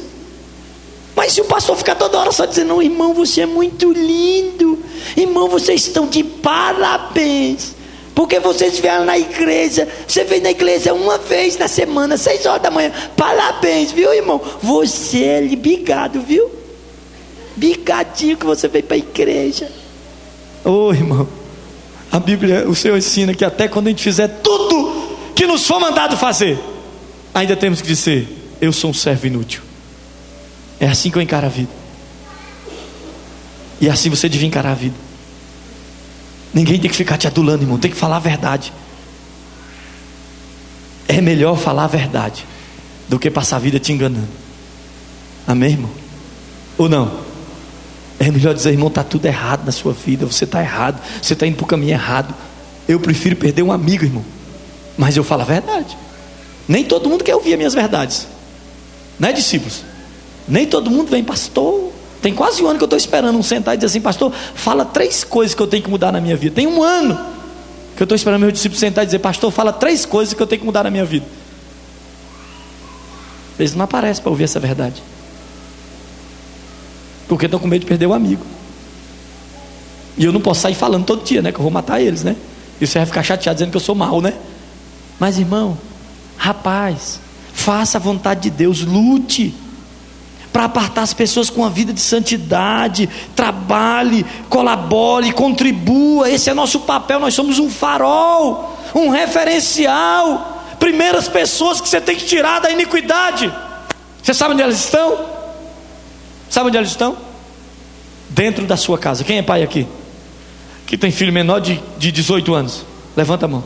Mas 1.15 1.33
se 1.33 1.41
o 1.41 1.45
pastor 1.45 1.77
ficar 1.77 1.95
toda 1.95 2.19
hora 2.19 2.33
só 2.33 2.45
dizendo, 2.45 2.69
não, 2.69 2.83
irmão, 2.83 3.15
você 3.15 3.43
é 3.43 3.47
muito 3.47 3.93
lindo, 3.93 4.79
irmão, 5.17 5.49
vocês 5.49 5.87
estão 5.87 6.07
de 6.07 6.25
parabéns. 6.25 7.75
Porque 8.15 8.39
vocês 8.39 8.79
vieram 8.79 9.05
na 9.05 9.19
igreja, 9.19 9.89
você 10.07 10.25
veio 10.25 10.43
na 10.43 10.51
igreja 10.51 10.93
uma 10.93 11.17
vez 11.17 11.57
na 11.57 11.69
semana, 11.69 12.17
seis 12.17 12.45
horas 12.45 12.63
da 12.63 12.71
manhã. 12.71 12.93
Parabéns, 13.17 13.93
viu, 13.93 14.13
irmão? 14.13 14.41
Você 14.61 15.23
é 15.25 15.41
libigado, 15.41 16.21
viu? 16.21 16.63
bigadinho 17.57 18.37
que 18.37 18.47
você 18.47 18.69
veio 18.69 18.85
para 18.85 18.97
a 18.97 18.99
igreja. 18.99 19.71
Ô 20.65 20.87
oh, 20.87 20.95
irmão, 20.95 21.29
a 22.11 22.21
Bíblia, 22.21 22.69
o 22.69 22.75
Senhor 22.75 22.97
ensina 22.97 23.35
que 23.35 23.45
até 23.45 23.67
quando 23.67 23.87
a 23.89 23.91
gente 23.91 24.03
fizer 24.03 24.29
tudo 24.29 25.17
que 25.35 25.47
nos 25.47 25.67
for 25.67 25.81
mandado 25.81 26.17
fazer, 26.17 26.59
ainda 27.35 27.57
temos 27.57 27.81
que 27.81 27.89
dizer: 27.89 28.55
Eu 28.61 28.73
sou 28.73 28.91
um 28.91 28.95
servo 28.95 29.27
inútil. 29.27 29.63
É 30.79 30.87
assim 30.87 31.11
que 31.11 31.17
eu 31.19 31.23
encaro 31.23 31.47
a 31.47 31.49
vida. 31.49 31.71
E 33.81 33.89
assim 33.89 34.11
você 34.11 34.29
devia 34.29 34.47
encarar 34.47 34.73
a 34.73 34.75
vida. 34.75 34.95
Ninguém 36.55 36.79
tem 36.79 36.91
que 36.91 36.97
ficar 36.97 37.17
te 37.17 37.27
adulando, 37.27 37.65
irmão. 37.65 37.79
Tem 37.79 37.91
que 37.91 37.97
falar 37.97 38.17
a 38.17 38.21
verdade. 38.21 38.73
É 41.09 41.21
melhor 41.21 41.57
falar 41.57 41.85
a 41.85 41.89
verdade 41.89 42.47
do 43.09 43.19
que 43.19 43.31
passar 43.31 43.57
a 43.57 43.59
vida 43.59 43.81
te 43.81 43.93
enganando. 43.93 44.29
Amém, 45.47 45.73
irmão? 45.73 45.91
Ou 46.79 46.89
não? 46.89 47.32
É 48.23 48.31
melhor 48.31 48.55
dizer, 48.55 48.71
irmão, 48.71 48.87
está 48.87 49.03
tudo 49.03 49.27
errado 49.27 49.67
na 49.67 49.73
sua 49.73 49.93
vida, 49.93 50.25
você 50.25 50.45
está 50.45 50.61
errado, 50.61 51.03
você 51.21 51.33
está 51.33 51.45
indo 51.45 51.57
para 51.57 51.65
o 51.65 51.67
caminho 51.67 51.91
errado. 51.91 52.33
Eu 52.87 53.01
prefiro 53.01 53.35
perder 53.35 53.65
um 53.65 53.73
amigo, 53.73 54.05
irmão. 54.05 54.25
Mas 54.97 55.17
eu 55.17 55.25
falo 55.25 55.43
a 55.43 55.45
verdade. 55.45 55.99
Nem 56.69 56.85
todo 56.85 57.09
mundo 57.09 57.25
quer 57.25 57.35
ouvir 57.35 57.55
as 57.55 57.59
minhas 57.59 57.75
verdades. 57.75 58.29
Né, 59.19 59.33
discípulos? 59.33 59.83
Nem 60.47 60.69
todo 60.69 60.89
mundo 60.89 61.11
vem, 61.11 61.25
pastor. 61.25 61.91
Tem 62.23 62.33
quase 62.33 62.63
um 62.63 62.69
ano 62.69 62.79
que 62.79 62.85
eu 62.85 62.87
estou 62.87 62.97
esperando 62.97 63.37
um 63.37 63.43
sentar 63.43 63.75
e 63.75 63.79
dizer 63.79 63.89
assim, 63.89 64.01
pastor, 64.01 64.33
fala 64.55 64.85
três 64.85 65.25
coisas 65.25 65.53
que 65.53 65.61
eu 65.61 65.67
tenho 65.67 65.83
que 65.83 65.91
mudar 65.91 66.13
na 66.13 66.21
minha 66.21 66.37
vida. 66.37 66.55
Tem 66.55 66.69
um 66.69 66.81
ano 66.81 67.19
que 67.97 68.05
eu 68.05 68.05
estou 68.05 68.15
esperando 68.15 68.41
meu 68.41 68.53
discípulo 68.53 68.79
sentar 68.79 69.03
e 69.03 69.07
dizer, 69.07 69.19
pastor, 69.19 69.51
fala 69.51 69.73
três 69.73 70.07
coisas 70.07 70.33
que 70.33 70.41
eu 70.41 70.47
tenho 70.47 70.61
que 70.61 70.67
mudar 70.67 70.85
na 70.85 70.91
minha 70.91 71.05
vida. 71.05 71.27
Eles 73.59 73.75
não 73.75 73.83
aparecem 73.83 74.23
para 74.23 74.31
ouvir 74.31 74.45
essa 74.45 74.61
verdade 74.61 75.03
porque 77.37 77.47
estão 77.47 77.59
com 77.59 77.67
medo 77.67 77.81
de 77.81 77.87
perder 77.87 78.07
o 78.07 78.13
amigo. 78.13 78.45
E 80.17 80.25
eu 80.25 80.33
não 80.33 80.41
posso 80.41 80.61
sair 80.61 80.75
falando 80.75 81.05
todo 81.05 81.25
dia, 81.25 81.41
né? 81.41 81.51
Que 81.51 81.59
eu 81.59 81.63
vou 81.63 81.71
matar 81.71 82.01
eles, 82.01 82.23
né? 82.23 82.37
E 82.81 82.87
você 82.87 82.99
vai 82.99 83.07
ficar 83.07 83.23
chateado 83.23 83.57
dizendo 83.57 83.71
que 83.71 83.77
eu 83.77 83.81
sou 83.81 83.95
mal, 83.95 84.21
né? 84.21 84.35
Mas 85.19 85.39
irmão, 85.39 85.79
rapaz, 86.37 87.21
faça 87.55 87.99
a 87.99 88.01
vontade 88.01 88.43
de 88.43 88.51
Deus, 88.51 88.83
lute 88.83 89.55
para 90.53 90.65
apartar 90.65 91.01
as 91.01 91.15
pessoas 91.15 91.49
com 91.49 91.65
a 91.65 91.71
vida 91.71 91.95
de 91.95 92.01
santidade, 92.01 93.09
trabalhe, 93.35 94.27
colabore, 94.51 95.33
contribua. 95.33 96.29
Esse 96.29 96.51
é 96.51 96.55
nosso 96.55 96.81
papel. 96.81 97.19
Nós 97.19 97.33
somos 97.33 97.59
um 97.59 97.71
farol, 97.71 98.79
um 98.95 99.09
referencial. 99.09 100.63
Primeiras 100.79 101.29
pessoas 101.29 101.81
que 101.81 101.89
você 101.89 102.01
tem 102.01 102.15
que 102.15 102.27
tirar 102.27 102.61
da 102.61 102.71
iniquidade. 102.71 103.51
Você 104.23 104.35
sabe 104.35 104.53
onde 104.53 104.63
elas 104.63 104.85
estão? 104.85 105.42
Sabe 106.53 106.69
onde 106.69 106.77
eles 106.77 106.91
estão? 106.91 107.17
Dentro 108.29 108.67
da 108.67 108.77
sua 108.77 108.99
casa. 108.99 109.25
Quem 109.25 109.39
é 109.39 109.43
pai 109.43 109.63
aqui? 109.63 109.87
Que 110.87 110.99
tem 110.99 111.11
filho 111.11 111.33
menor 111.33 111.61
de, 111.61 111.83
de 111.97 112.13
18 112.13 112.53
anos? 112.53 112.85
Levanta 113.17 113.47
a 113.47 113.49
mão. 113.49 113.65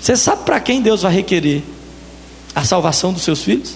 Você 0.00 0.16
sabe 0.16 0.44
para 0.44 0.60
quem 0.60 0.80
Deus 0.80 1.02
vai 1.02 1.12
requerer 1.12 1.64
a 2.54 2.62
salvação 2.62 3.12
dos 3.12 3.22
seus 3.22 3.42
filhos? 3.42 3.74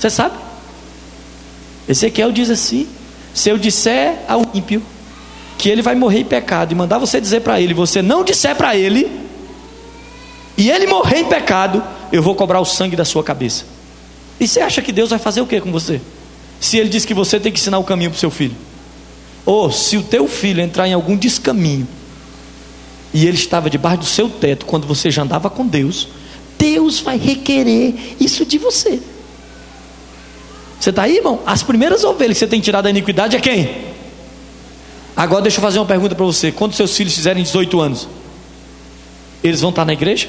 Você 0.00 0.10
sabe? 0.10 0.34
Ezequiel 1.88 2.32
diz 2.32 2.50
assim: 2.50 2.88
se 3.32 3.50
eu 3.50 3.56
disser 3.56 4.24
ao 4.26 4.44
ímpio 4.52 4.82
que 5.56 5.68
ele 5.68 5.80
vai 5.80 5.94
morrer 5.94 6.18
em 6.18 6.24
pecado 6.24 6.72
e 6.72 6.74
mandar 6.74 6.98
você 6.98 7.20
dizer 7.20 7.42
para 7.42 7.60
ele, 7.60 7.72
você 7.72 8.02
não 8.02 8.24
disser 8.24 8.56
para 8.56 8.74
ele, 8.74 9.08
e 10.58 10.68
ele 10.68 10.88
morrer 10.88 11.20
em 11.20 11.26
pecado, 11.26 11.80
eu 12.10 12.20
vou 12.20 12.34
cobrar 12.34 12.58
o 12.58 12.64
sangue 12.64 12.96
da 12.96 13.04
sua 13.04 13.22
cabeça. 13.22 13.69
E 14.40 14.48
você 14.48 14.60
acha 14.60 14.80
que 14.80 14.90
Deus 14.90 15.10
vai 15.10 15.18
fazer 15.18 15.42
o 15.42 15.46
que 15.46 15.60
com 15.60 15.70
você? 15.70 16.00
Se 16.58 16.78
ele 16.78 16.88
diz 16.88 17.04
que 17.04 17.12
você 17.12 17.38
tem 17.38 17.52
que 17.52 17.60
ensinar 17.60 17.78
o 17.78 17.84
caminho 17.84 18.10
para 18.10 18.16
o 18.16 18.20
seu 18.20 18.30
filho. 18.30 18.56
Ou 19.44 19.70
se 19.70 19.98
o 19.98 20.02
teu 20.02 20.26
filho 20.26 20.62
entrar 20.62 20.88
em 20.88 20.94
algum 20.94 21.16
descaminho, 21.16 21.86
e 23.12 23.26
ele 23.26 23.36
estava 23.36 23.68
debaixo 23.68 23.98
do 23.98 24.06
seu 24.06 24.28
teto 24.28 24.64
quando 24.64 24.86
você 24.86 25.10
já 25.10 25.22
andava 25.22 25.50
com 25.50 25.66
Deus, 25.66 26.08
Deus 26.58 27.00
vai 27.00 27.18
requerer 27.18 27.94
isso 28.18 28.44
de 28.46 28.56
você. 28.56 29.00
Você 30.78 30.90
está 30.90 31.02
aí, 31.02 31.16
irmão? 31.16 31.40
As 31.44 31.62
primeiras 31.62 32.04
ovelhas 32.04 32.36
que 32.36 32.40
você 32.40 32.46
tem 32.46 32.60
tirado 32.60 32.84
da 32.84 32.90
iniquidade 32.90 33.36
é 33.36 33.40
quem? 33.40 33.90
Agora 35.16 35.42
deixa 35.42 35.58
eu 35.58 35.62
fazer 35.62 35.78
uma 35.78 35.86
pergunta 35.86 36.14
para 36.14 36.24
você: 36.24 36.50
quando 36.50 36.74
seus 36.74 36.96
filhos 36.96 37.14
fizerem 37.14 37.42
18 37.42 37.80
anos, 37.80 38.08
eles 39.42 39.60
vão 39.60 39.70
estar 39.70 39.84
na 39.84 39.92
igreja? 39.92 40.28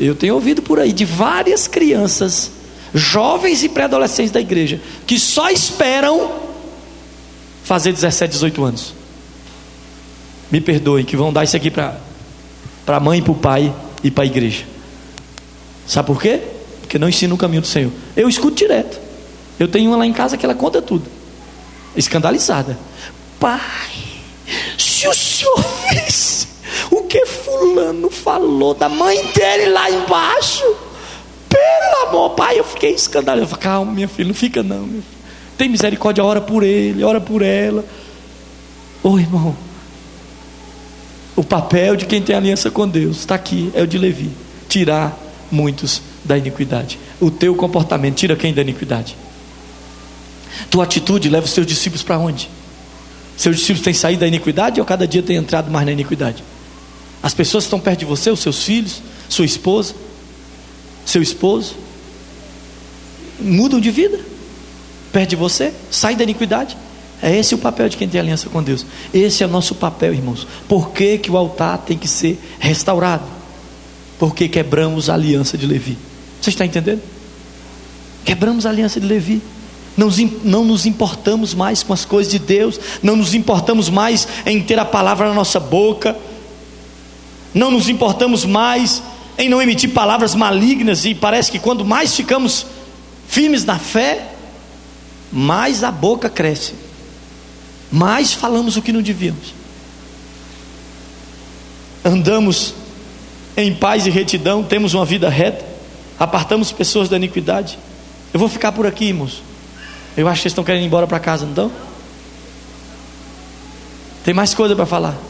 Eu 0.00 0.14
tenho 0.14 0.34
ouvido 0.34 0.62
por 0.62 0.78
aí 0.78 0.92
de 0.92 1.04
várias 1.04 1.66
crianças, 1.66 2.52
jovens 2.94 3.64
e 3.64 3.68
pré-adolescentes 3.68 4.30
da 4.30 4.40
igreja, 4.40 4.80
que 5.06 5.18
só 5.18 5.50
esperam 5.50 6.32
fazer 7.64 7.92
17, 7.92 8.32
18 8.32 8.64
anos. 8.64 8.94
Me 10.50 10.60
perdoem, 10.60 11.04
que 11.04 11.16
vão 11.16 11.32
dar 11.32 11.44
isso 11.44 11.56
aqui 11.56 11.70
para 11.70 11.98
a 12.86 13.00
mãe, 13.00 13.20
para 13.20 13.32
o 13.32 13.34
pai 13.34 13.74
e 14.02 14.10
para 14.10 14.24
a 14.24 14.26
igreja. 14.26 14.64
Sabe 15.86 16.06
por 16.06 16.20
quê? 16.20 16.40
Porque 16.80 16.98
não 16.98 17.08
ensina 17.08 17.34
o 17.34 17.38
caminho 17.38 17.60
do 17.60 17.66
Senhor. 17.66 17.92
Eu 18.16 18.28
escuto 18.28 18.56
direto. 18.56 18.98
Eu 19.58 19.68
tenho 19.68 19.90
uma 19.90 19.96
lá 19.98 20.06
em 20.06 20.12
casa 20.12 20.36
que 20.36 20.46
ela 20.46 20.54
conta 20.54 20.80
tudo. 20.80 21.04
Escandalizada. 21.96 22.78
Pai, 23.40 23.60
se 24.78 25.06
o 25.06 25.14
senhor 25.14 25.64
visse 25.90 26.47
o 26.90 27.02
que 27.02 27.24
fulano 27.26 28.10
falou 28.10 28.74
da 28.74 28.88
mãe 28.88 29.16
dele 29.32 29.70
lá 29.70 29.90
embaixo. 29.90 30.64
Pelo 31.48 32.08
amor, 32.08 32.30
pai, 32.30 32.58
eu 32.58 32.64
fiquei 32.64 32.92
escandalizado. 32.92 33.44
Eu 33.44 33.48
falei, 33.48 33.62
calma, 33.62 33.92
minha 33.92 34.08
filha, 34.08 34.28
não 34.28 34.34
fica 34.34 34.62
não. 34.62 34.88
Tem 35.56 35.68
misericórdia, 35.68 36.22
ora 36.22 36.40
por 36.40 36.62
ele, 36.62 37.02
ora 37.02 37.20
por 37.20 37.42
ela. 37.42 37.84
Ô 39.02 39.18
irmão, 39.18 39.56
o 41.34 41.44
papel 41.44 41.96
de 41.96 42.06
quem 42.06 42.20
tem 42.20 42.34
aliança 42.34 42.70
com 42.70 42.86
Deus 42.86 43.18
está 43.18 43.34
aqui, 43.34 43.70
é 43.74 43.82
o 43.82 43.86
de 43.86 43.96
Levi. 43.96 44.30
Tirar 44.68 45.16
muitos 45.50 46.02
da 46.24 46.36
iniquidade. 46.36 46.98
O 47.20 47.30
teu 47.30 47.54
comportamento 47.54 48.16
tira 48.16 48.36
quem 48.36 48.52
da 48.52 48.60
iniquidade? 48.60 49.16
Tua 50.70 50.84
atitude 50.84 51.28
leva 51.28 51.46
os 51.46 51.52
seus 51.52 51.66
discípulos 51.66 52.02
para 52.02 52.18
onde? 52.18 52.50
Seus 53.36 53.56
discípulos 53.56 53.84
têm 53.84 53.94
saído 53.94 54.20
da 54.20 54.26
iniquidade 54.26 54.80
ou 54.80 54.86
cada 54.86 55.06
dia 55.06 55.22
têm 55.22 55.36
entrado 55.36 55.70
mais 55.70 55.86
na 55.86 55.92
iniquidade? 55.92 56.42
As 57.22 57.34
pessoas 57.34 57.64
que 57.64 57.68
estão 57.68 57.80
perto 57.80 58.00
de 58.00 58.04
você, 58.04 58.30
os 58.30 58.40
seus 58.40 58.62
filhos, 58.62 59.02
sua 59.28 59.44
esposa, 59.44 59.94
seu 61.04 61.22
esposo, 61.22 61.74
mudam 63.40 63.80
de 63.80 63.90
vida, 63.90 64.20
perto 65.12 65.30
de 65.30 65.36
você, 65.36 65.72
sai 65.90 66.14
da 66.14 66.22
iniquidade. 66.22 66.76
É 67.20 67.36
esse 67.36 67.54
o 67.54 67.58
papel 67.58 67.88
de 67.88 67.96
quem 67.96 68.08
tem 68.08 68.20
aliança 68.20 68.48
com 68.48 68.62
Deus. 68.62 68.86
Esse 69.12 69.42
é 69.42 69.46
o 69.46 69.50
nosso 69.50 69.74
papel, 69.74 70.14
irmãos. 70.14 70.46
Por 70.68 70.90
que, 70.90 71.18
que 71.18 71.30
o 71.30 71.36
altar 71.36 71.78
tem 71.78 71.98
que 71.98 72.06
ser 72.06 72.38
restaurado? 72.60 73.24
Porque 74.18 74.48
quebramos 74.48 75.10
a 75.10 75.14
aliança 75.14 75.58
de 75.58 75.66
Levi. 75.66 75.98
Você 76.40 76.50
está 76.50 76.64
entendendo? 76.64 77.02
Quebramos 78.24 78.66
a 78.66 78.68
aliança 78.68 79.00
de 79.00 79.06
Levi. 79.06 79.42
Não, 79.96 80.08
não 80.44 80.64
nos 80.64 80.86
importamos 80.86 81.54
mais 81.54 81.82
com 81.82 81.92
as 81.92 82.04
coisas 82.04 82.30
de 82.30 82.38
Deus, 82.38 82.78
não 83.02 83.16
nos 83.16 83.34
importamos 83.34 83.90
mais 83.90 84.28
em 84.46 84.62
ter 84.62 84.78
a 84.78 84.84
palavra 84.84 85.26
na 85.28 85.34
nossa 85.34 85.58
boca, 85.58 86.16
não 87.54 87.70
nos 87.70 87.88
importamos 87.88 88.44
mais 88.44 89.02
em 89.38 89.48
não 89.48 89.62
emitir 89.62 89.90
palavras 89.90 90.34
malignas, 90.34 91.04
e 91.04 91.14
parece 91.14 91.50
que 91.50 91.58
quando 91.58 91.84
mais 91.84 92.14
ficamos 92.14 92.66
firmes 93.28 93.64
na 93.64 93.78
fé, 93.78 94.32
mais 95.32 95.84
a 95.84 95.92
boca 95.92 96.28
cresce, 96.28 96.74
mais 97.90 98.32
falamos 98.32 98.76
o 98.76 98.82
que 98.82 98.92
não 98.92 99.00
devíamos. 99.00 99.54
Andamos 102.04 102.74
em 103.56 103.74
paz 103.74 104.06
e 104.06 104.10
retidão, 104.10 104.62
temos 104.62 104.94
uma 104.94 105.04
vida 105.04 105.28
reta, 105.28 105.64
apartamos 106.18 106.72
pessoas 106.72 107.08
da 107.08 107.16
iniquidade. 107.16 107.78
Eu 108.32 108.40
vou 108.40 108.48
ficar 108.48 108.72
por 108.72 108.86
aqui, 108.86 109.06
irmãos. 109.06 109.42
Eu 110.16 110.26
acho 110.26 110.38
que 110.38 110.42
vocês 110.42 110.52
estão 110.52 110.64
querendo 110.64 110.82
ir 110.82 110.86
embora 110.86 111.06
para 111.06 111.20
casa, 111.20 111.44
não 111.44 111.52
estão? 111.52 111.72
Tem 114.24 114.34
mais 114.34 114.52
coisa 114.52 114.74
para 114.74 114.84
falar. 114.84 115.27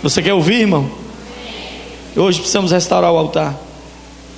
Você 0.00 0.22
quer 0.22 0.32
ouvir, 0.32 0.60
irmão? 0.60 0.88
Hoje 2.14 2.38
precisamos 2.38 2.70
restaurar 2.70 3.10
o 3.12 3.16
altar. 3.16 3.58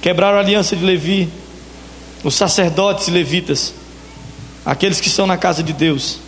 Quebrar 0.01 0.35
a 0.35 0.39
aliança 0.39 0.75
de 0.75 0.83
Levi, 0.83 1.29
os 2.25 2.35
sacerdotes 2.35 3.09
e 3.09 3.11
levitas, 3.11 3.75
aqueles 4.65 5.01
que 5.01 5.09
estão 5.09 5.27
na 5.27 5.37
casa 5.37 5.63
de 5.63 5.75
Deus, 5.75 6.19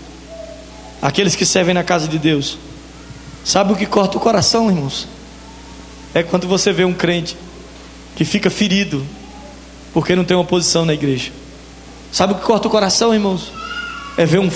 aqueles 1.00 1.34
que 1.34 1.46
servem 1.46 1.72
na 1.72 1.82
casa 1.82 2.06
de 2.06 2.18
Deus. 2.18 2.58
Sabe 3.42 3.72
o 3.72 3.76
que 3.76 3.86
corta 3.86 4.18
o 4.18 4.20
coração, 4.20 4.68
irmãos? 4.68 5.08
É 6.12 6.22
quando 6.22 6.46
você 6.46 6.70
vê 6.70 6.84
um 6.84 6.92
crente 6.92 7.34
que 8.14 8.26
fica 8.26 8.50
ferido 8.50 9.02
porque 9.94 10.14
não 10.14 10.24
tem 10.24 10.36
uma 10.36 10.44
posição 10.44 10.84
na 10.84 10.92
igreja. 10.92 11.32
Sabe 12.12 12.34
o 12.34 12.36
que 12.36 12.44
corta 12.44 12.68
o 12.68 12.70
coração, 12.70 13.14
irmãos? 13.14 13.50
É 14.18 14.26
ver 14.26 14.40
um, 14.40 14.50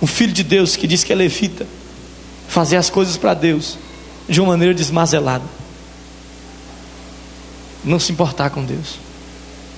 um 0.00 0.06
filho 0.06 0.32
de 0.32 0.42
Deus 0.42 0.74
que 0.74 0.86
diz 0.86 1.04
que 1.04 1.12
é 1.12 1.16
levita 1.16 1.66
fazer 2.48 2.76
as 2.76 2.88
coisas 2.88 3.18
para 3.18 3.34
Deus 3.34 3.76
de 4.30 4.40
uma 4.40 4.50
maneira 4.50 4.72
desmazelada. 4.72 5.44
Não 7.84 7.98
se 7.98 8.12
importar 8.12 8.50
com 8.50 8.64
Deus. 8.64 8.98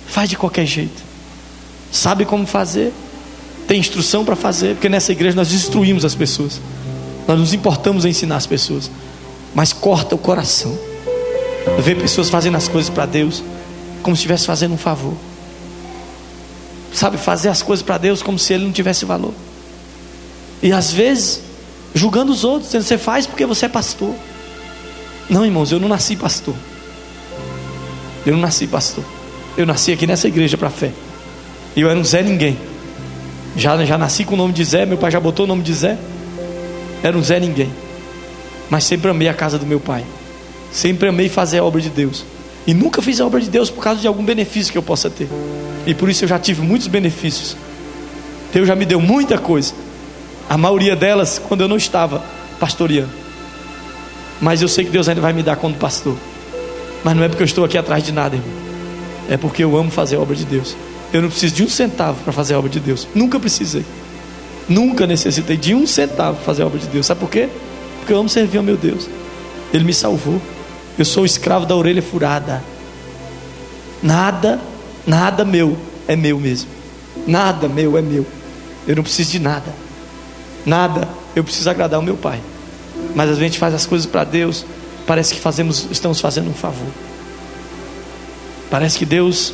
Faz 0.07 0.29
de 0.29 0.37
qualquer 0.37 0.67
jeito. 0.67 1.03
Sabe 1.91 2.27
como 2.27 2.47
fazer? 2.47 2.93
Tem 3.67 3.81
instrução 3.81 4.25
para 4.25 4.37
fazer, 4.37 4.75
porque 4.75 4.91
nessa 4.91 5.11
igreja 5.11 5.35
nós 5.35 5.53
instruímos 5.53 6.05
as 6.05 6.15
pessoas. 6.15 6.61
Nós 7.27 7.39
nos 7.39 7.55
importamos 7.55 8.05
em 8.05 8.11
ensinar 8.11 8.37
as 8.37 8.47
pessoas. 8.47 8.91
Mas 9.55 9.73
corta 9.73 10.15
o 10.15 10.19
coração. 10.19 10.79
Ver 11.79 11.95
pessoas 11.95 12.29
fazendo 12.29 12.57
as 12.57 12.69
coisas 12.69 12.91
para 12.91 13.07
Deus 13.07 13.43
como 14.03 14.15
se 14.15 14.21
estivesse 14.21 14.45
fazendo 14.45 14.75
um 14.75 14.79
favor. 14.79 15.15
Sabe, 16.93 17.17
fazer 17.17 17.49
as 17.49 17.63
coisas 17.63 17.83
para 17.83 17.97
Deus 17.97 18.21
como 18.21 18.39
se 18.39 18.53
Ele 18.53 18.65
não 18.65 18.73
tivesse 18.73 19.07
valor. 19.07 19.33
E 20.63 20.73
às 20.73 20.93
vezes, 20.93 21.41
julgando 21.95 22.33
os 22.33 22.45
outros, 22.45 22.67
dizendo: 22.67 22.85
você 22.85 22.99
faz 22.99 23.27
porque 23.27 23.47
você 23.47 23.65
é 23.65 23.69
pastor. 23.69 24.15
Não, 25.33 25.47
irmãos, 25.47 25.73
eu 25.73 25.81
não 25.81 25.89
nasci 25.89 26.15
pastor. 26.15 26.55
Eu 28.27 28.35
não 28.35 28.41
nasci 28.41 28.67
pastor. 28.67 29.03
Eu 29.57 29.65
nasci 29.65 29.91
aqui 29.91 30.07
nessa 30.07 30.29
igreja 30.29 30.59
para 30.59 30.69
fé. 30.69 30.93
Eu 31.75 31.89
era 31.89 31.99
um 31.99 32.05
Zé 32.05 32.23
Ninguém. 32.23 32.59
Já, 33.57 33.83
já 33.83 33.97
nasci 33.97 34.27
com 34.27 34.35
o 34.35 34.37
nome 34.37 34.53
de 34.53 34.63
Zé, 34.63 34.85
meu 34.85 34.99
pai 34.99 35.11
já 35.11 35.19
botou 35.19 35.47
o 35.47 35.49
nome 35.49 35.63
de 35.63 35.73
Zé. 35.73 35.97
Era 37.03 37.17
um 37.17 37.23
Zé 37.23 37.41
Ninguém. 37.41 37.71
Mas 38.69 38.85
sempre 38.85 39.11
amei 39.11 39.27
a 39.27 39.33
casa 39.33 39.59
do 39.59 39.65
meu 39.65 39.81
pai. 39.81 40.05
Sempre 40.71 41.09
amei 41.09 41.31
fazer 41.31 41.61
a 41.61 41.65
obra 41.65 41.81
de 41.81 41.89
Deus. 41.89 42.27
E 42.67 42.75
nunca 42.75 43.01
fiz 43.01 43.19
a 43.19 43.25
obra 43.25 43.41
de 43.41 43.49
Deus 43.49 43.71
por 43.71 43.83
causa 43.83 44.03
de 44.03 44.07
algum 44.07 44.23
benefício 44.23 44.71
que 44.71 44.77
eu 44.77 44.83
possa 44.83 45.09
ter. 45.09 45.31
E 45.87 45.95
por 45.95 46.11
isso 46.11 46.25
eu 46.25 46.29
já 46.29 46.39
tive 46.39 46.61
muitos 46.61 46.89
benefícios. 46.89 47.57
Deus 48.53 48.69
já 48.69 48.77
me 48.77 48.85
deu 48.85 49.01
muita 49.01 49.39
coisa. 49.39 49.73
A 50.51 50.59
maioria 50.59 50.95
delas 50.95 51.41
quando 51.49 51.63
eu 51.63 51.69
não 51.69 51.79
estava 51.79 52.23
pastoreando. 52.61 53.22
Mas 54.43 54.61
eu 54.61 54.67
sei 54.67 54.85
que 54.85 54.91
Deus 54.91 55.09
ainda 55.09 55.21
vai 55.21 55.33
me 55.33 55.41
dar 55.41 55.55
quando 55.55 55.79
pastor. 55.79 56.17
Mas 57.05 57.15
não 57.15 57.23
é 57.23 57.29
porque 57.29 57.45
eu 57.45 57.47
estou 57.47 57.65
aqui 57.65 57.79
atrás 57.79 58.03
de 58.03 58.11
nada, 58.11 58.35
irmão. 58.35 58.51
É 59.31 59.37
porque 59.37 59.63
eu 59.63 59.77
amo 59.77 59.89
fazer 59.89 60.17
a 60.17 60.21
obra 60.21 60.35
de 60.35 60.45
Deus. 60.45 60.77
Eu 61.13 61.23
não 61.23 61.29
preciso 61.29 61.55
de 61.55 61.63
um 61.63 61.69
centavo 61.69 62.21
para 62.25 62.33
fazer 62.33 62.55
a 62.55 62.59
obra 62.59 62.69
de 62.69 62.81
Deus. 62.81 63.07
Nunca 63.15 63.39
precisei. 63.39 63.85
Nunca 64.69 65.07
necessitei 65.07 65.57
de 65.57 65.77
um 65.77 65.87
centavo 65.87 66.39
para 66.39 66.45
fazer 66.45 66.65
a 66.65 66.67
obra 66.67 66.81
de 66.81 66.89
Deus. 66.89 67.07
Sabe 67.07 67.21
por 67.21 67.31
quê? 67.31 67.49
Porque 67.99 68.13
eu 68.13 68.19
amo 68.19 68.29
servir 68.29 68.59
ao 68.59 68.65
meu 68.65 68.77
Deus. 68.77 69.09
Ele 69.73 69.85
me 69.85 69.95
salvou. 69.95 70.43
Eu 70.99 71.05
sou 71.05 71.25
escravo 71.25 71.65
da 71.65 71.77
orelha 71.77 72.03
furada. 72.03 72.65
Nada, 74.03 74.61
nada 75.07 75.45
meu 75.45 75.79
é 76.09 76.17
meu 76.17 76.41
mesmo. 76.41 76.69
Nada 77.29 77.69
meu 77.69 77.97
é 77.97 78.03
meu. 78.03 78.27
Eu 78.89 78.97
não 78.97 79.05
preciso 79.05 79.31
de 79.31 79.39
nada. 79.39 79.73
Nada. 80.67 81.09
Eu 81.37 81.45
preciso 81.45 81.71
agradar 81.71 82.01
o 82.01 82.03
meu 82.03 82.17
Pai. 82.17 82.41
Mas 83.15 83.31
a 83.31 83.35
gente 83.35 83.59
faz 83.59 83.75
as 83.75 83.87
coisas 83.87 84.07
para 84.07 84.25
Deus, 84.25 84.65
parece 85.07 85.35
que 85.35 85.41
fazemos, 85.41 85.87
estamos 85.91 86.21
fazendo 86.21 86.51
um 86.51 86.55
favor. 86.55 86.89
Parece 88.71 88.99
que 88.99 89.05
Deus 89.05 89.53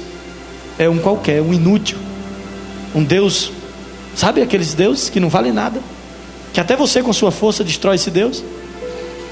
é 0.79 0.89
um 0.89 0.99
qualquer, 0.99 1.43
um 1.43 1.53
inútil. 1.53 1.99
Um 2.95 3.03
Deus, 3.03 3.51
sabe 4.15 4.41
aqueles 4.41 4.75
deuses 4.75 5.11
que 5.11 5.19
não 5.19 5.29
valem 5.29 5.53
nada? 5.53 5.81
Que 6.53 6.61
até 6.61 6.77
você 6.77 7.03
com 7.03 7.13
sua 7.13 7.31
força 7.31 7.65
destrói 7.65 7.97
esse 7.97 8.11
Deus? 8.11 8.43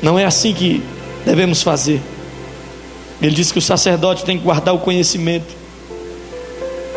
Não 0.03 0.19
é 0.19 0.25
assim 0.25 0.53
que 0.53 0.83
devemos 1.25 1.63
fazer. 1.63 2.03
Ele 3.21 3.35
diz 3.35 3.51
que 3.51 3.59
o 3.59 3.63
sacerdote 3.63 4.25
tem 4.25 4.37
que 4.37 4.45
guardar 4.45 4.75
o 4.75 4.79
conhecimento. 4.79 5.55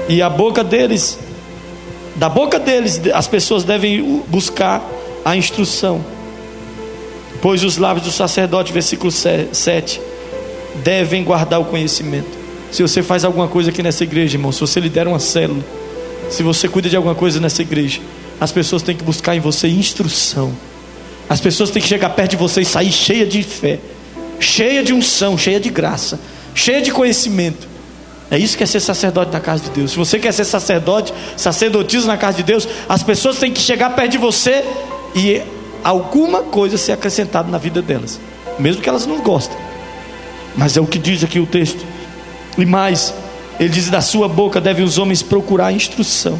E 0.08 0.22
a 0.22 0.30
boca 0.30 0.64
deles, 0.64 1.20
da 2.16 2.28
boca 2.28 2.60
deles, 2.60 3.00
as 3.14 3.28
pessoas 3.28 3.64
devem 3.64 4.24
buscar 4.28 4.84
a 5.24 5.38
instrução. 5.38 6.04
Pois 7.42 7.64
os 7.64 7.78
lábios 7.78 8.06
do 8.06 8.12
sacerdote, 8.12 8.74
versículo 8.74 9.12
7, 9.12 10.02
devem 10.84 11.24
guardar 11.24 11.60
o 11.60 11.66
conhecimento. 11.66 12.38
Se 12.72 12.82
você 12.82 13.02
faz 13.02 13.26
alguma 13.26 13.48
coisa 13.48 13.70
aqui 13.70 13.82
nessa 13.82 14.04
igreja, 14.04 14.36
irmão, 14.38 14.52
se 14.52 14.60
você 14.60 14.80
lidera 14.80 15.10
uma 15.10 15.20
célula, 15.20 15.64
se 16.30 16.44
você 16.44 16.68
cuida 16.68 16.90
de 16.90 16.96
alguma 16.96 17.16
coisa 17.16 17.40
nessa 17.40 17.62
igreja, 17.62 18.00
as 18.40 18.52
pessoas 18.52 18.82
têm 18.82 18.96
que 18.96 19.04
buscar 19.04 19.36
em 19.36 19.40
você 19.40 19.68
instrução. 19.68 20.54
As 21.28 21.40
pessoas 21.42 21.70
têm 21.70 21.82
que 21.82 21.88
chegar 21.88 22.10
perto 22.10 22.32
de 22.32 22.38
você 22.38 22.62
e 22.62 22.66
sair 22.66 22.92
cheia 22.92 23.26
de 23.26 23.42
fé, 23.44 23.80
cheia 24.40 24.84
de 24.84 24.94
unção, 24.94 25.38
cheia 25.38 25.60
de 25.60 25.70
graça, 25.70 26.20
cheia 26.54 26.82
de 26.82 26.92
conhecimento. 26.92 27.68
É 28.32 28.38
isso 28.38 28.56
que 28.56 28.64
é 28.64 28.68
ser 28.68 28.80
sacerdote 28.80 29.32
na 29.32 29.40
casa 29.40 29.64
de 29.64 29.72
Deus. 29.72 29.92
Se 29.92 29.98
você 29.98 30.20
quer 30.20 30.32
ser 30.32 30.46
sacerdote, 30.46 31.14
sacerdotisa 31.36 32.06
na 32.06 32.18
casa 32.18 32.38
de 32.38 32.44
Deus, 32.44 32.68
as 32.88 33.02
pessoas 33.02 33.40
têm 33.40 33.52
que 33.52 33.60
chegar 33.60 33.90
perto 33.92 34.12
de 34.12 34.18
você 34.20 34.64
e 35.16 35.42
alguma 35.84 36.44
coisa 36.44 36.78
ser 36.78 36.92
acrescentada 36.92 37.50
na 37.50 37.58
vida 37.58 37.82
delas, 37.82 38.20
mesmo 38.58 38.82
que 38.82 38.90
elas 38.90 39.06
não 39.06 39.20
gostem. 39.20 39.58
Mas 40.56 40.76
é 40.76 40.82
o 40.82 40.86
que 40.86 41.00
diz 41.00 41.24
aqui 41.24 41.40
o 41.40 41.46
texto. 41.46 41.86
E 42.58 42.66
mais, 42.66 43.14
ele 43.60 43.70
diz: 43.70 43.90
da 43.90 44.02
sua 44.02 44.28
boca 44.28 44.60
devem 44.60 44.84
os 44.84 44.98
homens 44.98 45.22
procurar 45.22 45.72
instrução, 45.72 46.40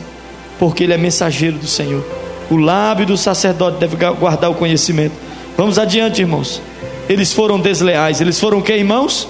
porque 0.58 0.84
ele 0.84 0.94
é 0.94 0.98
mensageiro 0.98 1.58
do 1.58 1.68
Senhor. 1.68 2.04
O 2.50 2.58
lábio 2.58 3.06
do 3.06 3.18
sacerdote 3.18 3.78
deve 3.78 3.96
guardar 3.96 4.50
o 4.50 4.56
conhecimento. 4.56 5.14
Vamos 5.56 5.78
adiante, 5.78 6.22
irmãos. 6.22 6.62
Eles 7.08 7.32
foram 7.32 7.60
desleais. 7.60 8.22
Eles 8.22 8.40
foram 8.40 8.62
que, 8.62 8.74
irmãos? 8.74 9.28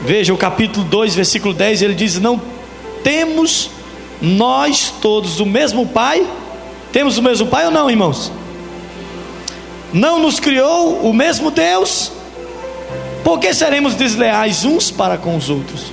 Veja 0.00 0.34
o 0.34 0.36
capítulo 0.36 0.84
2, 0.86 1.14
versículo 1.14 1.54
10, 1.54 1.82
ele 1.82 1.94
diz: 1.94 2.18
Não 2.18 2.40
temos 3.02 3.70
nós 4.20 4.92
todos 5.00 5.40
o 5.40 5.46
mesmo 5.46 5.86
Pai? 5.86 6.26
Temos 6.92 7.16
o 7.16 7.22
mesmo 7.22 7.46
Pai 7.46 7.64
ou 7.64 7.70
não, 7.70 7.90
irmãos? 7.90 8.30
Não 9.92 10.18
nos 10.18 10.38
criou 10.38 11.00
o 11.00 11.12
mesmo 11.12 11.50
Deus? 11.50 12.12
Por 13.24 13.38
que 13.38 13.52
seremos 13.54 13.94
desleais 13.94 14.64
uns 14.64 14.90
para 14.90 15.16
com 15.16 15.36
os 15.36 15.48
outros? 15.48 15.92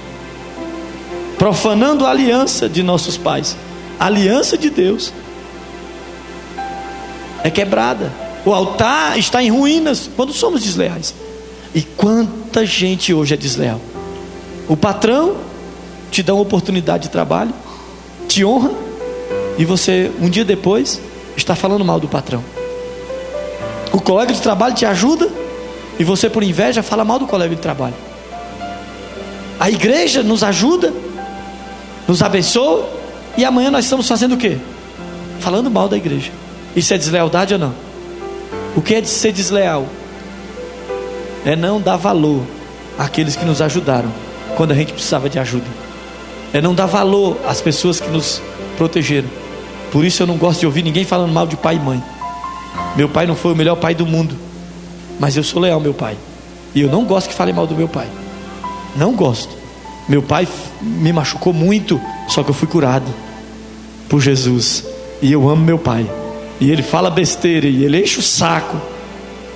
Profanando 1.37 2.05
a 2.05 2.09
aliança 2.09 2.67
de 2.67 2.83
nossos 2.83 3.17
pais. 3.17 3.55
A 3.99 4.07
aliança 4.07 4.57
de 4.57 4.69
Deus 4.69 5.13
é 7.43 7.49
quebrada. 7.49 8.11
O 8.45 8.53
altar 8.53 9.17
está 9.17 9.43
em 9.43 9.49
ruínas 9.49 10.09
quando 10.15 10.33
somos 10.33 10.63
desleais. 10.63 11.13
E 11.73 11.81
quanta 11.81 12.65
gente 12.65 13.13
hoje 13.13 13.33
é 13.33 13.37
desleal. 13.37 13.79
O 14.67 14.75
patrão 14.75 15.35
te 16.09 16.23
dá 16.23 16.33
uma 16.33 16.41
oportunidade 16.41 17.03
de 17.03 17.09
trabalho, 17.09 17.53
te 18.27 18.43
honra, 18.43 18.71
e 19.59 19.65
você, 19.65 20.09
um 20.21 20.29
dia 20.29 20.45
depois, 20.45 21.01
está 21.35 21.53
falando 21.53 21.83
mal 21.83 21.99
do 21.99 22.07
patrão. 22.07 22.41
O 23.91 23.99
colega 23.99 24.31
de 24.31 24.41
trabalho 24.41 24.73
te 24.73 24.85
ajuda, 24.85 25.29
e 25.99 26.03
você, 26.05 26.29
por 26.29 26.41
inveja, 26.43 26.81
fala 26.81 27.03
mal 27.03 27.19
do 27.19 27.27
colega 27.27 27.53
de 27.53 27.61
trabalho. 27.61 27.93
A 29.59 29.69
igreja 29.69 30.23
nos 30.23 30.45
ajuda, 30.45 30.93
nos 32.07 32.21
abençoa, 32.21 32.89
e 33.35 33.43
amanhã 33.43 33.69
nós 33.69 33.83
estamos 33.83 34.07
fazendo 34.07 34.35
o 34.35 34.37
quê? 34.37 34.57
Falando 35.41 35.69
mal 35.69 35.89
da 35.89 35.97
igreja. 35.97 36.31
Isso 36.73 36.93
é 36.93 36.97
deslealdade 36.97 37.53
ou 37.53 37.59
não? 37.59 37.73
O 38.77 38.81
que 38.81 38.95
é 38.95 39.01
de 39.01 39.09
ser 39.09 39.33
desleal? 39.33 39.85
É 41.43 41.57
não 41.57 41.81
dar 41.81 41.97
valor 41.97 42.43
àqueles 42.97 43.35
que 43.35 43.43
nos 43.43 43.61
ajudaram 43.61 44.09
quando 44.55 44.71
a 44.71 44.75
gente 44.75 44.93
precisava 44.93 45.29
de 45.29 45.37
ajuda. 45.37 45.67
É 46.53 46.61
não 46.61 46.73
dar 46.73 46.85
valor 46.85 47.37
às 47.45 47.59
pessoas 47.59 47.99
que 47.99 48.09
nos 48.09 48.41
protegeram. 48.77 49.27
Por 49.91 50.05
isso 50.05 50.23
eu 50.23 50.27
não 50.27 50.37
gosto 50.37 50.59
de 50.59 50.65
ouvir 50.65 50.83
ninguém 50.83 51.03
falando 51.03 51.31
mal 51.31 51.47
de 51.47 51.57
pai 51.57 51.75
e 51.75 51.79
mãe. 51.79 52.03
Meu 52.95 53.09
pai 53.09 53.25
não 53.25 53.35
foi 53.35 53.53
o 53.53 53.55
melhor 53.55 53.75
pai 53.75 53.95
do 53.95 54.05
mundo. 54.05 54.35
Mas 55.19 55.35
eu 55.35 55.43
sou 55.43 55.61
leal 55.61 55.79
meu 55.79 55.93
pai. 55.93 56.17
E 56.73 56.81
eu 56.81 56.89
não 56.89 57.05
gosto 57.05 57.29
que 57.29 57.33
fale 57.33 57.51
mal 57.51 57.65
do 57.65 57.75
meu 57.75 57.87
pai. 57.87 58.07
Não 58.95 59.13
gosto. 59.13 59.57
Meu 60.07 60.21
pai 60.21 60.47
me 60.81 61.11
machucou 61.13 61.53
muito, 61.53 61.99
só 62.27 62.43
que 62.43 62.49
eu 62.49 62.53
fui 62.53 62.67
curado 62.67 63.05
por 64.07 64.19
Jesus. 64.19 64.83
E 65.21 65.31
eu 65.31 65.47
amo 65.49 65.63
meu 65.63 65.77
pai. 65.77 66.09
E 66.59 66.71
ele 66.71 66.83
fala 66.83 67.09
besteira, 67.09 67.67
e 67.67 67.83
ele 67.83 68.01
enche 68.01 68.19
o 68.19 68.23
saco. 68.23 68.77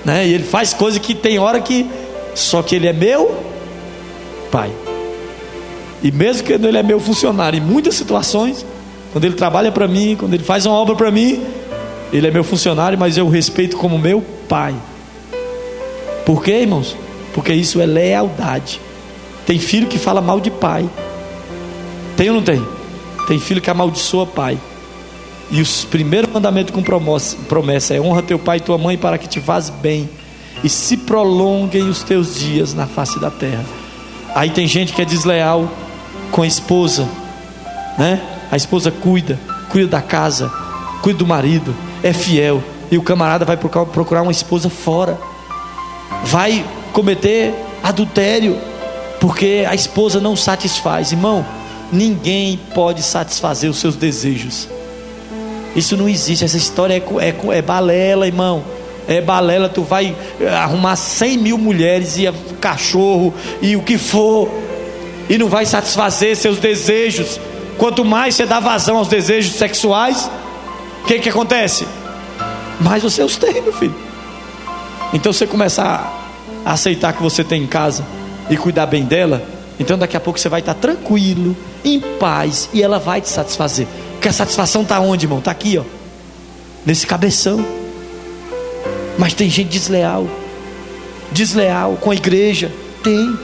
Né? 0.04 0.26
E 0.26 0.32
ele 0.32 0.44
faz 0.44 0.72
coisa 0.72 0.98
que 0.98 1.14
tem 1.14 1.38
hora 1.38 1.60
que. 1.60 1.86
Só 2.34 2.62
que 2.62 2.74
ele 2.74 2.86
é 2.86 2.92
meu 2.92 3.36
pai. 4.50 4.70
E 6.02 6.12
mesmo 6.12 6.44
que 6.44 6.52
ele 6.52 6.76
é 6.76 6.82
meu 6.82 7.00
funcionário, 7.00 7.56
em 7.58 7.62
muitas 7.62 7.94
situações, 7.94 8.64
quando 9.14 9.26
ele 9.26 9.36
trabalha 9.36 9.70
para 9.70 9.86
mim, 9.86 10.16
quando 10.18 10.34
ele 10.34 10.42
faz 10.42 10.66
uma 10.66 10.74
obra 10.74 10.96
para 10.96 11.08
mim, 11.08 11.40
ele 12.12 12.26
é 12.26 12.32
meu 12.32 12.42
funcionário, 12.42 12.98
mas 12.98 13.16
eu 13.16 13.24
o 13.24 13.30
respeito 13.30 13.76
como 13.76 13.96
meu 13.96 14.20
pai. 14.48 14.74
Por 16.26 16.42
quê, 16.42 16.62
irmãos? 16.62 16.96
Porque 17.32 17.52
isso 17.52 17.80
é 17.80 17.86
lealdade. 17.86 18.80
Tem 19.46 19.56
filho 19.56 19.86
que 19.86 20.00
fala 20.00 20.20
mal 20.20 20.40
de 20.40 20.50
pai. 20.50 20.90
Tem 22.16 22.28
ou 22.28 22.34
não 22.34 22.42
tem? 22.42 22.60
Tem 23.28 23.38
filho 23.38 23.60
que 23.60 23.70
amaldiçoa 23.70 24.26
pai. 24.26 24.58
E 25.48 25.62
o 25.62 25.66
primeiro 25.92 26.28
mandamento 26.34 26.72
com 26.72 26.82
promessa 26.82 27.94
é: 27.94 28.00
honra 28.00 28.20
teu 28.20 28.38
pai 28.40 28.56
e 28.56 28.62
tua 28.62 28.78
mãe 28.78 28.98
para 28.98 29.16
que 29.16 29.28
te 29.28 29.38
vás 29.38 29.70
bem 29.70 30.10
e 30.64 30.68
se 30.68 30.96
prolonguem 30.96 31.88
os 31.88 32.02
teus 32.02 32.34
dias 32.34 32.74
na 32.74 32.88
face 32.88 33.20
da 33.20 33.30
terra. 33.30 33.64
Aí 34.34 34.50
tem 34.50 34.66
gente 34.66 34.92
que 34.92 35.00
é 35.00 35.04
desleal 35.04 35.70
com 36.32 36.42
a 36.42 36.46
esposa, 36.48 37.08
né? 37.96 38.33
A 38.54 38.56
esposa 38.56 38.92
cuida, 38.92 39.36
cuida 39.68 39.88
da 39.88 40.00
casa, 40.00 40.48
cuida 41.02 41.18
do 41.18 41.26
marido, 41.26 41.74
é 42.04 42.12
fiel. 42.12 42.62
E 42.88 42.96
o 42.96 43.02
camarada 43.02 43.44
vai 43.44 43.56
procurar 43.56 44.22
uma 44.22 44.30
esposa 44.30 44.70
fora 44.70 45.18
vai 46.22 46.64
cometer 46.92 47.52
adultério, 47.82 48.56
porque 49.20 49.66
a 49.68 49.74
esposa 49.74 50.20
não 50.20 50.36
satisfaz. 50.36 51.10
Irmão, 51.10 51.44
ninguém 51.90 52.60
pode 52.72 53.02
satisfazer 53.02 53.68
os 53.68 53.78
seus 53.78 53.96
desejos. 53.96 54.68
Isso 55.74 55.96
não 55.96 56.08
existe, 56.08 56.44
essa 56.44 56.56
história 56.56 56.94
é, 56.94 57.26
é, 57.26 57.58
é 57.58 57.60
balela, 57.60 58.24
irmão. 58.24 58.62
É 59.08 59.20
balela, 59.20 59.68
tu 59.68 59.82
vai 59.82 60.14
eh, 60.40 60.48
arrumar 60.48 60.94
cem 60.94 61.36
mil 61.36 61.58
mulheres 61.58 62.16
e 62.18 62.32
cachorro 62.60 63.34
e 63.60 63.74
o 63.74 63.82
que 63.82 63.98
for, 63.98 64.48
e 65.28 65.36
não 65.36 65.48
vai 65.48 65.66
satisfazer 65.66 66.36
seus 66.36 66.58
desejos. 66.58 67.40
Quanto 67.78 68.04
mais 68.04 68.34
você 68.34 68.46
dá 68.46 68.60
vazão 68.60 68.98
aos 68.98 69.08
desejos 69.08 69.54
sexuais, 69.54 70.30
o 71.02 71.06
que, 71.06 71.18
que 71.18 71.28
acontece? 71.28 71.86
Mais 72.80 73.02
você 73.02 73.22
os 73.22 73.36
tem, 73.36 73.60
meu 73.62 73.72
filho. 73.72 73.94
Então 75.12 75.32
você 75.32 75.46
começar 75.46 76.12
a 76.64 76.72
aceitar 76.72 77.12
que 77.12 77.22
você 77.22 77.44
tem 77.44 77.62
em 77.62 77.66
casa 77.66 78.04
e 78.48 78.56
cuidar 78.56 78.86
bem 78.86 79.04
dela, 79.04 79.42
então 79.78 79.98
daqui 79.98 80.16
a 80.16 80.20
pouco 80.20 80.38
você 80.38 80.48
vai 80.48 80.60
estar 80.60 80.74
tranquilo, 80.74 81.56
em 81.84 82.00
paz, 82.00 82.68
e 82.72 82.82
ela 82.82 82.98
vai 82.98 83.20
te 83.20 83.28
satisfazer. 83.28 83.86
Porque 84.12 84.28
a 84.28 84.32
satisfação 84.32 84.82
está 84.82 85.00
onde, 85.00 85.26
irmão? 85.26 85.38
Está 85.38 85.50
aqui, 85.50 85.76
ó. 85.78 85.82
Nesse 86.86 87.06
cabeção. 87.06 87.64
Mas 89.18 89.34
tem 89.34 89.50
gente 89.50 89.68
desleal. 89.68 90.26
Desleal 91.30 91.96
com 92.00 92.10
a 92.10 92.14
igreja. 92.14 92.72
Tem. 93.02 93.36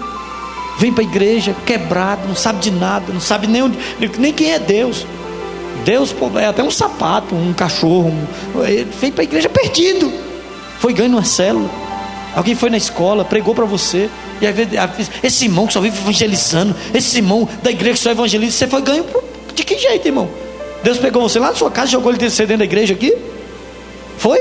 Vem 0.80 0.92
para 0.92 1.04
a 1.04 1.06
igreja 1.06 1.54
quebrado, 1.64 2.26
não 2.26 2.34
sabe 2.34 2.58
de 2.58 2.72
nada, 2.72 3.12
não 3.12 3.20
sabe 3.20 3.46
nem, 3.46 3.62
onde, 3.62 3.78
nem 4.18 4.32
quem 4.32 4.50
é 4.50 4.58
Deus. 4.58 5.06
Deus 5.84 6.14
é 6.40 6.46
até 6.46 6.62
um 6.62 6.70
sapato, 6.70 7.34
um 7.34 7.52
cachorro. 7.52 8.08
Um, 8.08 8.26
vem 8.98 9.12
para 9.12 9.22
a 9.22 9.24
igreja 9.24 9.48
perdido 9.48 10.10
foi 10.80 10.94
ganho 10.94 11.10
numa 11.10 11.24
célula, 11.24 11.68
alguém 12.34 12.54
foi 12.54 12.70
na 12.70 12.78
escola, 12.78 13.22
pregou 13.22 13.54
para 13.54 13.66
você, 13.66 14.08
e 14.40 14.46
aí 14.46 14.54
esse 15.22 15.44
irmão 15.44 15.66
que 15.66 15.74
só 15.74 15.80
vive 15.80 15.98
evangelizando, 15.98 16.74
esse 16.94 17.18
irmão 17.18 17.46
da 17.62 17.70
igreja 17.70 17.98
que 17.98 18.00
só 18.00 18.10
evangeliza, 18.10 18.56
você 18.56 18.66
foi 18.66 18.80
ganho 18.80 19.04
de 19.54 19.62
que 19.62 19.78
jeito, 19.78 20.08
irmão? 20.08 20.30
Deus 20.82 20.96
pegou 20.96 21.20
você 21.20 21.38
lá 21.38 21.48
na 21.48 21.54
sua 21.54 21.70
casa 21.70 21.90
jogou 21.90 22.10
ele 22.10 22.18
dentro 22.18 22.56
da 22.56 22.64
igreja 22.64 22.94
aqui? 22.94 23.14
Foi? 24.16 24.40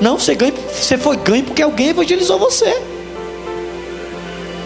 Não, 0.00 0.18
você, 0.18 0.34
ganha, 0.34 0.54
você 0.72 0.96
foi 0.96 1.18
ganho 1.18 1.44
porque 1.44 1.60
alguém 1.60 1.88
evangelizou 1.88 2.38
você. 2.38 2.74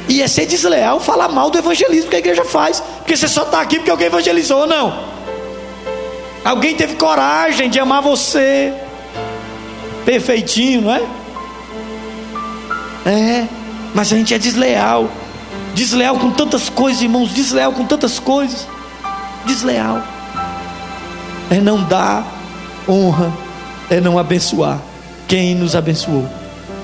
E 0.09 0.23
é 0.23 0.29
ser 0.29 0.47
desleal 0.47 1.01
falar 1.01 1.29
mal 1.29 1.51
do 1.51 1.59
evangelismo 1.59 2.11
que 2.11 2.17
a 2.17 2.19
igreja 2.19 2.45
faz, 2.45 2.81
porque 2.99 3.17
você 3.17 3.27
só 3.27 3.43
está 3.43 3.61
aqui 3.61 3.77
porque 3.77 3.91
alguém 3.91 4.07
evangelizou, 4.07 4.61
ou 4.61 4.67
não? 4.67 5.15
Alguém 6.45 6.75
teve 6.75 6.97
coragem 6.97 7.71
de 7.71 7.81
amar 7.81 8.03
você, 8.03 8.73
perfeitinho, 10.05 10.83
não 10.83 10.95
é? 10.95 11.03
É, 13.07 13.49
mas 13.95 14.13
a 14.13 14.17
gente 14.17 14.35
é 14.35 14.39
desleal. 14.39 15.11
Desleal 15.75 16.19
com 16.19 16.31
tantas 16.31 16.69
coisas, 16.69 17.03
irmãos, 17.03 17.31
desleal 17.31 17.73
com 17.73 17.85
tantas 17.85 18.19
coisas. 18.19 18.67
Desleal. 19.47 20.03
É 21.51 21.61
não 21.61 21.83
dar 21.83 22.27
honra, 22.89 23.33
é 23.91 24.01
não 24.01 24.19
abençoar 24.19 24.79
quem 25.27 25.55
nos 25.55 25.75
abençoou. 25.75 26.29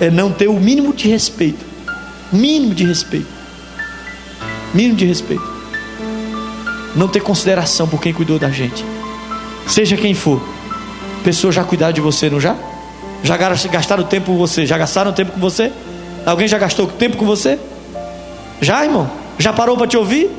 É 0.00 0.10
não 0.10 0.32
ter 0.32 0.48
o 0.48 0.54
mínimo 0.54 0.92
de 0.92 1.08
respeito. 1.08 1.69
Mínimo 2.32 2.74
de 2.74 2.84
respeito. 2.84 3.26
Mínimo 4.72 4.96
de 4.96 5.04
respeito. 5.04 5.42
Não 6.94 7.08
ter 7.08 7.20
consideração 7.20 7.88
por 7.88 8.00
quem 8.00 8.12
cuidou 8.12 8.38
da 8.38 8.50
gente. 8.50 8.84
Seja 9.66 9.96
quem 9.96 10.14
for. 10.14 10.40
Pessoa 11.24 11.52
já 11.52 11.64
cuidar 11.64 11.92
de 11.92 12.00
você, 12.00 12.30
não 12.30 12.40
já? 12.40 12.56
Já 13.22 13.36
gastaram 13.36 14.04
tempo 14.04 14.26
com 14.26 14.38
você? 14.38 14.64
Já 14.66 14.78
gastaram 14.78 15.12
tempo 15.12 15.32
com 15.32 15.40
você? 15.40 15.70
Alguém 16.24 16.48
já 16.48 16.58
gastou 16.58 16.86
tempo 16.86 17.16
com 17.16 17.26
você? 17.26 17.58
Já, 18.60 18.84
irmão? 18.84 19.10
Já 19.38 19.52
parou 19.52 19.76
para 19.76 19.86
te 19.86 19.96
ouvir? 19.96 20.30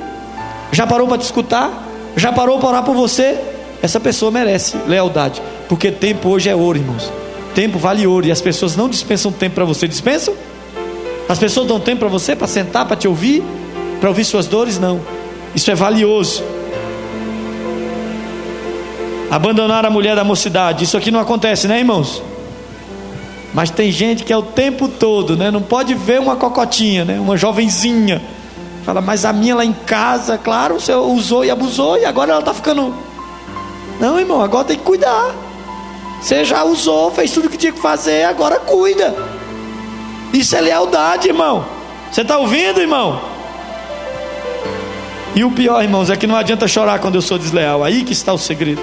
Já 0.72 0.88
parou 0.88 1.08
para 1.08 1.18
te 1.18 1.26
escutar? 1.26 1.88
Já 2.16 2.32
parou 2.32 2.60
para 2.60 2.70
orar 2.70 2.84
por 2.84 2.96
você? 2.96 3.38
Essa 3.82 4.00
pessoa 4.00 4.32
merece 4.32 4.78
lealdade, 4.88 5.42
porque 5.68 5.92
tempo 5.92 6.30
hoje 6.30 6.50
é 6.50 6.56
ouro, 6.56 6.78
irmãos. 6.78 7.12
Tempo 7.56 7.80
vale 7.80 8.06
ouro 8.06 8.28
e 8.28 8.32
as 8.32 8.42
pessoas 8.42 8.76
não 8.76 8.88
dispensam 8.88 9.32
tempo 9.32 9.56
para 9.56 9.66
você. 9.66 9.88
Dispensam? 9.88 10.34
As 11.28 11.39
pessoas 11.39 11.67
dão 11.67 11.80
tempo 11.80 11.99
para 11.99 12.09
você 12.09 12.36
para 12.36 12.47
sentar, 12.47 12.86
para 12.86 12.95
te 12.95 13.07
ouvir, 13.07 13.43
para 13.99 14.09
ouvir 14.09 14.26
suas 14.26 14.47
dores? 14.47 14.80
Não. 14.80 14.99
Isso 15.55 15.69
é 15.72 15.76
valioso. 15.76 16.43
Abandonar 19.30 19.86
a 19.86 19.89
mulher 19.89 20.15
da 20.15 20.24
mocidade. 20.24 20.84
Isso 20.84 20.97
aqui 20.97 21.09
não 21.09 21.19
acontece, 21.19 21.67
né, 21.67 21.80
irmãos? 21.80 22.22
Mas 23.53 23.69
tem 23.69 23.91
gente 23.91 24.24
que 24.24 24.32
é 24.32 24.38
o 24.38 24.41
tempo 24.41 24.88
todo, 24.88 25.36
né? 25.36 25.51
Não 25.51 25.61
pode 25.61 25.93
ver 25.93 26.19
uma 26.19 26.36
cocotinha, 26.36 27.05
né? 27.05 27.19
Uma 27.19 27.38
jovenzinha. 27.38 28.22
Fala, 28.84 29.01
mas 29.01 29.26
a 29.26 29.32
minha 29.32 29.55
lá 29.55 29.63
em 29.63 29.74
casa, 29.74 30.38
claro, 30.38 30.80
você 30.80 30.93
usou 30.93 31.45
e 31.45 31.51
abusou 31.51 31.97
e 31.97 32.05
agora 32.05 32.32
ela 32.32 32.39
está 32.39 32.53
ficando. 32.53 32.93
Não, 33.99 34.19
irmão, 34.19 34.41
agora 34.41 34.65
tem 34.65 34.78
que 34.78 34.84
cuidar. 34.84 35.36
Você 36.22 36.43
já 36.43 36.63
usou, 36.63 37.11
fez 37.11 37.32
tudo 37.32 37.45
o 37.45 37.49
que 37.49 37.57
tinha 37.57 37.72
que 37.72 37.80
fazer, 37.80 38.24
agora 38.24 38.57
cuida. 38.57 39.15
Isso 40.34 40.56
é 40.56 40.62
lealdade, 40.62 41.28
irmão. 41.28 41.66
Você 42.12 42.22
está 42.22 42.38
ouvindo, 42.38 42.80
irmão? 42.80 43.22
E 45.36 45.44
o 45.44 45.52
pior, 45.52 45.82
irmãos, 45.82 46.10
é 46.10 46.16
que 46.16 46.28
não 46.28 46.36
adianta 46.36 46.68
chorar 46.68 47.00
quando 47.00 47.16
eu 47.16 47.22
sou 47.22 47.38
desleal. 47.38 47.84
Aí 47.84 48.04
que 48.04 48.14
está 48.14 48.34
o 48.34 48.38
segredo. 48.38 48.82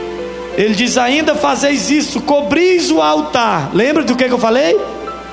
Ele 0.56 0.74
diz: 0.74 0.96
ainda 0.98 1.34
fazeis 1.34 1.90
isso, 1.90 2.20
cobris 2.22 2.90
o 2.90 3.00
altar. 3.00 3.70
Lembra 3.72 4.02
do 4.02 4.16
que, 4.16 4.24
eu 4.24 4.38
falei? 4.38 4.78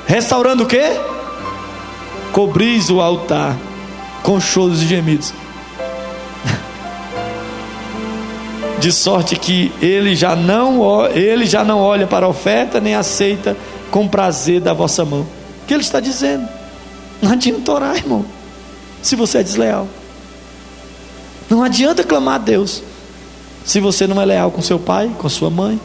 Restaurando 0.06 0.64
o 0.64 0.68
que? 0.68 0.84
Cobris 2.32 2.90
o 2.90 3.02
altar 3.02 3.56
com 4.22 4.40
choros 4.40 4.82
e 4.84 4.86
gemidos. 4.86 5.34
De 8.80 8.92
sorte 8.92 9.36
que 9.36 9.72
ele 9.82 10.16
já 10.16 10.36
não 10.36 11.08
ele 11.08 11.46
já 11.46 11.64
não 11.64 11.80
olha 11.80 12.06
para 12.06 12.26
a 12.26 12.30
oferta 12.30 12.80
nem 12.80 12.94
aceita 12.94 13.56
com 13.90 14.08
prazer 14.08 14.60
da 14.60 14.74
vossa 14.74 15.06
mão. 15.06 15.26
Que 15.68 15.74
ele 15.74 15.84
está 15.84 16.00
dizendo? 16.00 16.48
Não 17.22 17.32
adianta 17.32 17.72
orar, 17.72 17.96
irmão, 17.96 18.26
se 19.02 19.16
você 19.16 19.40
é 19.40 19.44
desleal. 19.44 19.88
Não 21.50 21.64
adianta 21.64 22.04
clamar 22.04 22.36
a 22.36 22.40
Deus 22.40 22.82
se 23.66 23.80
você 23.80 24.06
não 24.06 24.22
é 24.22 24.26
leal 24.26 24.52
com 24.52 24.62
seu 24.62 24.78
pai, 24.78 25.10
com 25.18 25.28
sua 25.28 25.50
mãe, 25.50 25.80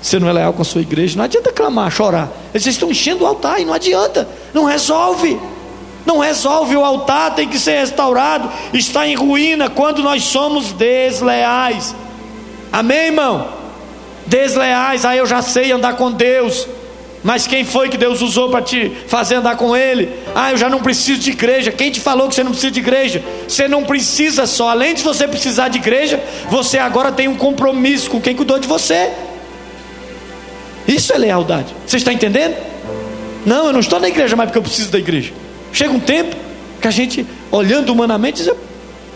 se 0.00 0.18
não 0.18 0.28
é 0.28 0.32
leal 0.32 0.54
com 0.54 0.62
a 0.62 0.64
sua 0.64 0.80
igreja, 0.80 1.16
não 1.16 1.24
adianta 1.24 1.52
clamar, 1.52 1.90
chorar. 1.90 2.30
Eles 2.54 2.66
estão 2.66 2.90
enchendo 2.90 3.24
o 3.24 3.26
altar 3.26 3.60
e 3.60 3.66
não 3.66 3.74
adianta, 3.74 4.26
não 4.54 4.64
resolve. 4.64 5.38
Não 6.06 6.18
resolve, 6.18 6.74
o 6.74 6.84
altar 6.84 7.34
tem 7.34 7.46
que 7.46 7.58
ser 7.58 7.80
restaurado, 7.80 8.50
está 8.72 9.06
em 9.06 9.14
ruína 9.14 9.68
quando 9.68 10.02
nós 10.02 10.22
somos 10.22 10.72
desleais. 10.72 11.94
Amém, 12.72 13.08
irmão? 13.08 13.48
Desleais, 14.26 15.04
aí 15.04 15.18
eu 15.18 15.26
já 15.26 15.42
sei 15.42 15.70
andar 15.70 15.96
com 15.96 16.10
Deus. 16.10 16.66
Mas 17.22 17.46
quem 17.46 17.64
foi 17.64 17.88
que 17.88 17.96
Deus 17.96 18.22
usou 18.22 18.48
para 18.48 18.62
te 18.62 18.92
fazer 19.08 19.36
andar 19.36 19.56
com 19.56 19.76
Ele? 19.76 20.08
Ah, 20.34 20.52
eu 20.52 20.56
já 20.56 20.68
não 20.68 20.80
preciso 20.80 21.20
de 21.20 21.30
igreja. 21.30 21.72
Quem 21.72 21.90
te 21.90 22.00
falou 22.00 22.28
que 22.28 22.34
você 22.34 22.44
não 22.44 22.52
precisa 22.52 22.70
de 22.70 22.80
igreja? 22.80 23.22
Você 23.46 23.66
não 23.66 23.84
precisa 23.84 24.46
só. 24.46 24.70
Além 24.70 24.94
de 24.94 25.02
você 25.02 25.26
precisar 25.26 25.68
de 25.68 25.78
igreja, 25.78 26.22
você 26.48 26.78
agora 26.78 27.10
tem 27.10 27.26
um 27.26 27.36
compromisso 27.36 28.10
com 28.10 28.20
quem 28.20 28.36
cuidou 28.36 28.58
de 28.58 28.68
você. 28.68 29.10
Isso 30.86 31.12
é 31.12 31.18
lealdade. 31.18 31.74
Você 31.86 31.96
está 31.96 32.12
entendendo? 32.12 32.56
Não, 33.44 33.66
eu 33.66 33.72
não 33.72 33.80
estou 33.80 33.98
na 33.98 34.08
igreja 34.08 34.36
mais 34.36 34.48
porque 34.48 34.58
eu 34.58 34.62
preciso 34.62 34.90
da 34.90 34.98
igreja. 34.98 35.32
Chega 35.72 35.92
um 35.92 36.00
tempo 36.00 36.36
que 36.80 36.86
a 36.86 36.90
gente, 36.90 37.26
olhando 37.50 37.90
humanamente, 37.90 38.42
diz: 38.42 38.52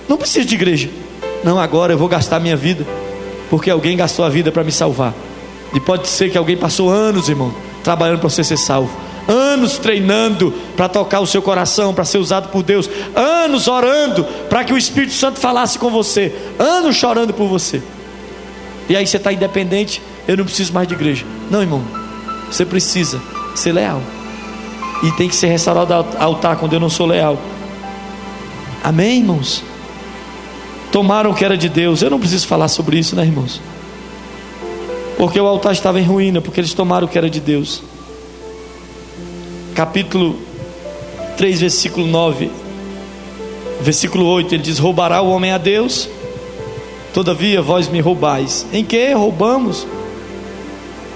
não 0.09 0.17
preciso 0.17 0.47
de 0.47 0.55
igreja. 0.55 0.91
Não, 1.45 1.59
agora 1.59 1.93
eu 1.93 1.99
vou 1.99 2.09
gastar 2.09 2.41
minha 2.41 2.57
vida, 2.57 2.87
porque 3.49 3.71
alguém 3.71 3.97
gastou 3.97 4.25
a 4.25 4.29
vida 4.29 4.53
para 4.53 4.63
me 4.63 4.73
salvar. 4.73 5.15
E 5.75 5.81
pode 5.81 6.09
ser 6.09 6.31
que 6.31 6.37
alguém 6.37 6.57
passou 6.57 6.91
anos, 6.91 7.29
irmão, 7.29 7.55
trabalhando 7.83 8.21
para 8.21 8.29
você 8.29 8.45
ser 8.45 8.57
salvo, 8.57 8.97
anos 9.29 9.79
treinando 9.79 10.53
para 10.77 10.89
tocar 10.89 11.21
o 11.21 11.27
seu 11.27 11.43
coração, 11.43 11.95
para 11.95 12.05
ser 12.05 12.19
usado 12.19 12.49
por 12.49 12.63
Deus, 12.63 12.89
anos 13.15 13.69
orando 13.69 14.25
para 14.49 14.65
que 14.65 14.73
o 14.73 14.79
Espírito 14.79 15.15
Santo 15.15 15.39
falasse 15.39 15.79
com 15.79 15.91
você, 15.91 16.35
anos 16.59 16.97
chorando 16.97 17.33
por 17.33 17.49
você. 17.49 17.83
E 18.89 18.97
aí 18.97 19.07
você 19.07 19.17
está 19.17 19.33
independente, 19.33 20.03
eu 20.27 20.37
não 20.37 20.45
preciso 20.45 20.73
mais 20.73 20.89
de 20.89 20.95
igreja. 20.95 21.25
Não, 21.51 21.63
irmão, 21.63 21.83
você 22.51 22.65
precisa 22.65 23.21
ser 23.55 23.73
leal. 23.73 24.03
E 25.03 25.11
tem 25.13 25.29
que 25.29 25.35
ser 25.35 25.49
restaurado 25.49 25.93
altar 26.19 26.57
quando 26.57 26.75
eu 26.75 26.81
não 26.81 26.89
sou 26.89 27.07
leal. 27.07 27.39
Amém, 28.85 29.19
irmãos? 29.19 29.65
Tomaram 30.93 31.31
o 31.31 31.35
que 31.35 31.45
era 31.45 31.57
de 31.57 31.69
Deus. 31.69 32.03
Eu 32.03 32.11
não 32.11 32.21
preciso 32.21 32.47
falar 32.47 32.69
sobre 32.69 32.99
isso, 32.99 33.17
né, 33.17 33.25
irmãos? 33.25 33.61
Porque 35.17 35.41
o 35.41 35.47
altar 35.47 35.73
estava 35.73 36.01
em 36.01 36.05
ruína, 36.05 36.41
porque 36.41 36.61
eles 36.61 36.75
tomaram 36.75 37.07
o 37.07 37.11
que 37.11 37.19
era 37.19 37.31
de 37.31 37.41
Deus. 37.41 37.83
Capítulo 39.75 40.39
3, 41.37 41.61
versículo 41.61 42.07
9. 42.07 42.51
Versículo 43.81 44.27
8, 44.27 44.55
ele 44.55 44.63
diz: 44.63 44.79
Roubará 44.79 45.21
o 45.23 45.31
homem 45.31 45.51
a 45.53 45.59
Deus, 45.59 46.09
todavia 47.13 47.61
vós 47.63 47.89
me 47.89 48.01
roubais. 48.01 48.67
Em 48.73 48.85
que 48.85 49.13
roubamos? 49.13 49.87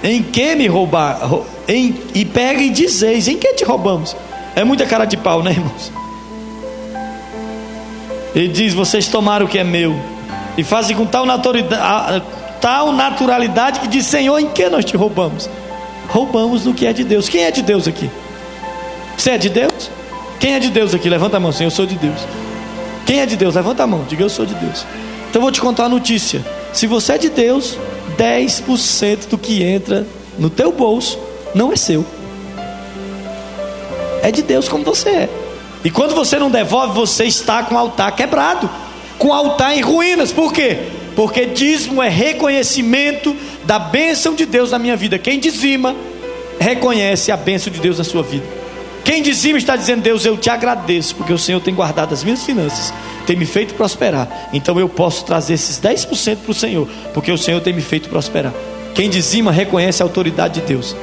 Em 0.02 0.22
que 0.22 0.54
me 0.54 0.66
roubar? 0.66 1.20
Em, 1.68 1.94
e 2.14 2.24
pega 2.24 2.62
e 2.62 2.70
dizeis: 2.70 3.28
Em 3.28 3.36
que 3.36 3.54
te 3.54 3.64
roubamos? 3.64 4.16
É 4.54 4.64
muita 4.64 4.86
cara 4.86 5.04
de 5.04 5.16
pau, 5.16 5.42
né, 5.42 5.52
irmãos? 5.52 5.92
Ele 8.34 8.48
diz: 8.48 8.74
Vocês 8.74 9.08
tomaram 9.08 9.46
o 9.46 9.48
que 9.48 9.58
é 9.58 9.64
meu, 9.64 9.94
e 10.56 10.64
fazem 10.64 10.96
com 10.96 11.06
tal 11.06 11.24
tal 12.60 12.92
naturalidade 12.92 13.80
que 13.80 13.88
diz: 13.88 14.06
Senhor, 14.06 14.38
em 14.38 14.48
que 14.48 14.68
nós 14.68 14.84
te 14.84 14.96
roubamos? 14.96 15.48
Roubamos 16.08 16.64
do 16.64 16.74
que 16.74 16.86
é 16.86 16.92
de 16.92 17.04
Deus. 17.04 17.28
Quem 17.28 17.44
é 17.44 17.50
de 17.50 17.62
Deus 17.62 17.88
aqui? 17.88 18.10
Você 19.16 19.30
é 19.30 19.38
de 19.38 19.48
Deus? 19.48 19.90
Quem 20.38 20.54
é 20.54 20.58
de 20.60 20.70
Deus 20.70 20.94
aqui? 20.94 21.08
Levanta 21.08 21.36
a 21.36 21.40
mão, 21.40 21.52
Senhor, 21.52 21.68
eu 21.68 21.74
sou 21.74 21.86
de 21.86 21.96
Deus. 21.96 22.20
Quem 23.06 23.20
é 23.20 23.26
de 23.26 23.36
Deus? 23.36 23.54
Levanta 23.54 23.82
a 23.82 23.86
mão, 23.86 24.04
diga 24.08 24.22
eu 24.22 24.28
sou 24.28 24.44
de 24.44 24.54
Deus. 24.54 24.84
Então 25.28 25.40
eu 25.40 25.42
vou 25.42 25.52
te 25.52 25.60
contar 25.60 25.84
uma 25.84 25.90
notícia. 25.90 26.44
Se 26.72 26.86
você 26.86 27.14
é 27.14 27.18
de 27.18 27.28
Deus, 27.28 27.78
10% 28.16 29.28
do 29.28 29.38
que 29.38 29.62
entra 29.62 30.06
no 30.38 30.50
teu 30.50 30.72
bolso 30.72 31.18
não 31.54 31.72
é 31.72 31.76
seu. 31.76 32.04
É 34.22 34.30
de 34.30 34.42
Deus 34.42 34.68
como 34.68 34.84
você 34.84 35.08
é. 35.08 35.28
E 35.84 35.90
quando 35.90 36.14
você 36.14 36.38
não 36.38 36.50
devolve, 36.50 36.94
você 36.94 37.24
está 37.24 37.62
com 37.62 37.74
o 37.74 37.78
altar 37.78 38.14
quebrado, 38.16 38.68
com 39.18 39.28
o 39.28 39.32
altar 39.32 39.76
em 39.76 39.80
ruínas. 39.80 40.32
Por 40.32 40.52
quê? 40.52 40.80
Porque 41.16 41.46
dízimo 41.46 42.02
é 42.02 42.10
reconhecimento 42.10 43.34
da 43.64 43.78
bênção 43.78 44.34
de 44.34 44.44
Deus 44.44 44.70
na 44.70 44.78
minha 44.78 44.94
vida. 44.94 45.18
Quem 45.18 45.40
dizima, 45.40 45.96
reconhece 46.60 47.32
a 47.32 47.36
bênção 47.38 47.72
de 47.72 47.80
Deus 47.80 47.96
na 47.96 48.04
sua 48.04 48.22
vida. 48.22 48.44
Quem 49.02 49.22
dizima 49.22 49.56
está 49.56 49.76
dizendo, 49.76 50.02
Deus, 50.02 50.26
eu 50.26 50.36
te 50.36 50.50
agradeço, 50.50 51.14
porque 51.14 51.32
o 51.32 51.38
Senhor 51.38 51.60
tem 51.60 51.74
guardado 51.74 52.12
as 52.12 52.22
minhas 52.22 52.42
finanças, 52.44 52.92
tem 53.26 53.34
me 53.34 53.46
feito 53.46 53.74
prosperar. 53.74 54.50
Então 54.52 54.78
eu 54.78 54.88
posso 54.88 55.24
trazer 55.24 55.54
esses 55.54 55.80
10% 55.80 56.38
para 56.38 56.50
o 56.50 56.54
Senhor, 56.54 56.88
porque 57.14 57.32
o 57.32 57.38
Senhor 57.38 57.60
tem 57.60 57.72
me 57.72 57.82
feito 57.82 58.10
prosperar. 58.10 58.52
Quem 58.94 59.08
dizima 59.08 59.50
reconhece 59.50 60.02
a 60.02 60.06
autoridade 60.06 60.60
de 60.60 60.66
Deus. 60.66 60.94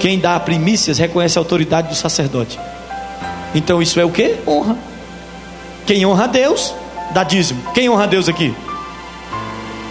Quem 0.00 0.18
dá 0.18 0.38
primícias 0.40 0.96
reconhece 0.96 1.36
a 1.36 1.40
autoridade 1.40 1.88
do 1.88 1.94
sacerdote. 1.94 2.58
Então 3.54 3.82
isso 3.82 4.00
é 4.00 4.04
o 4.04 4.10
que? 4.10 4.36
Honra. 4.46 4.76
Quem 5.86 6.06
honra 6.06 6.24
a 6.24 6.28
Deus, 6.28 6.74
dá 7.12 7.24
dízimo. 7.24 7.62
Quem 7.74 7.90
honra 7.90 8.04
a 8.04 8.06
Deus 8.06 8.28
aqui? 8.28 8.54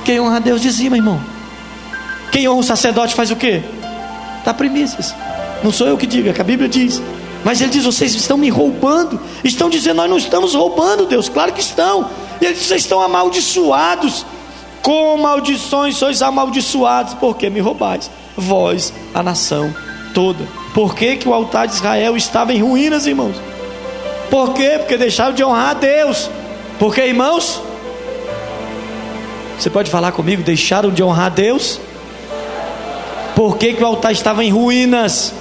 Quem 0.04 0.20
honra 0.20 0.38
a 0.38 0.40
Deus 0.40 0.62
dizima, 0.62 0.98
irmão. 0.98 1.20
Quem 2.32 2.48
honra 2.48 2.60
o 2.60 2.64
sacerdote 2.64 3.16
faz 3.16 3.32
o 3.32 3.36
quê? 3.36 3.62
Dá 4.44 4.54
primícias. 4.54 5.14
Não 5.64 5.72
sou 5.72 5.88
eu 5.88 5.98
que 5.98 6.06
digo, 6.06 6.30
é 6.30 6.34
que 6.34 6.42
a 6.42 6.44
Bíblia 6.44 6.68
diz. 6.68 7.02
Mas 7.44 7.62
ele 7.62 7.72
diz: 7.72 7.86
vocês 7.86 8.14
estão 8.14 8.38
me 8.38 8.50
roubando. 8.50 9.20
Estão 9.44 9.70
dizendo: 9.70 9.98
nós 9.98 10.10
não 10.10 10.18
estamos 10.18 10.54
roubando, 10.54 11.06
Deus. 11.06 11.30
Claro 11.30 11.54
que 11.54 11.62
estão. 11.62 12.10
E 12.42 12.46
ele 12.46 12.54
diz: 12.54 12.66
vocês 12.66 12.82
estão 12.82 13.02
amaldiçoados. 13.02 14.26
Com 14.82 15.16
maldições 15.16 15.96
sois 15.96 16.22
amaldiçoados, 16.22 17.14
porque 17.14 17.50
me 17.50 17.62
roubais. 17.62 18.12
Vós, 18.36 18.94
a 19.14 19.24
nação 19.24 19.74
toda. 20.14 20.46
Por 20.74 20.94
que, 20.96 21.16
que 21.16 21.28
o 21.28 21.34
altar 21.34 21.68
de 21.68 21.74
Israel 21.74 22.18
estava 22.18 22.54
em 22.54 22.62
ruínas, 22.62 23.08
irmãos? 23.08 23.36
Por 24.30 24.54
quê? 24.54 24.76
Porque 24.80 24.98
deixaram 24.98 25.34
de 25.34 25.44
honrar 25.44 25.70
a 25.70 25.74
Deus. 25.76 26.30
Porque, 26.80 27.02
irmãos, 27.02 27.62
você 29.64 29.70
pode 29.70 29.90
falar 29.90 30.12
comigo? 30.12 30.44
Deixaram 30.44 30.92
de 30.92 31.02
honrar 31.02 31.32
Deus? 31.32 31.80
Por 33.34 33.58
que, 33.58 33.74
que 33.74 33.82
o 33.82 33.86
altar 33.86 34.12
estava 34.12 34.44
em 34.44 34.50
ruínas? 34.52 35.34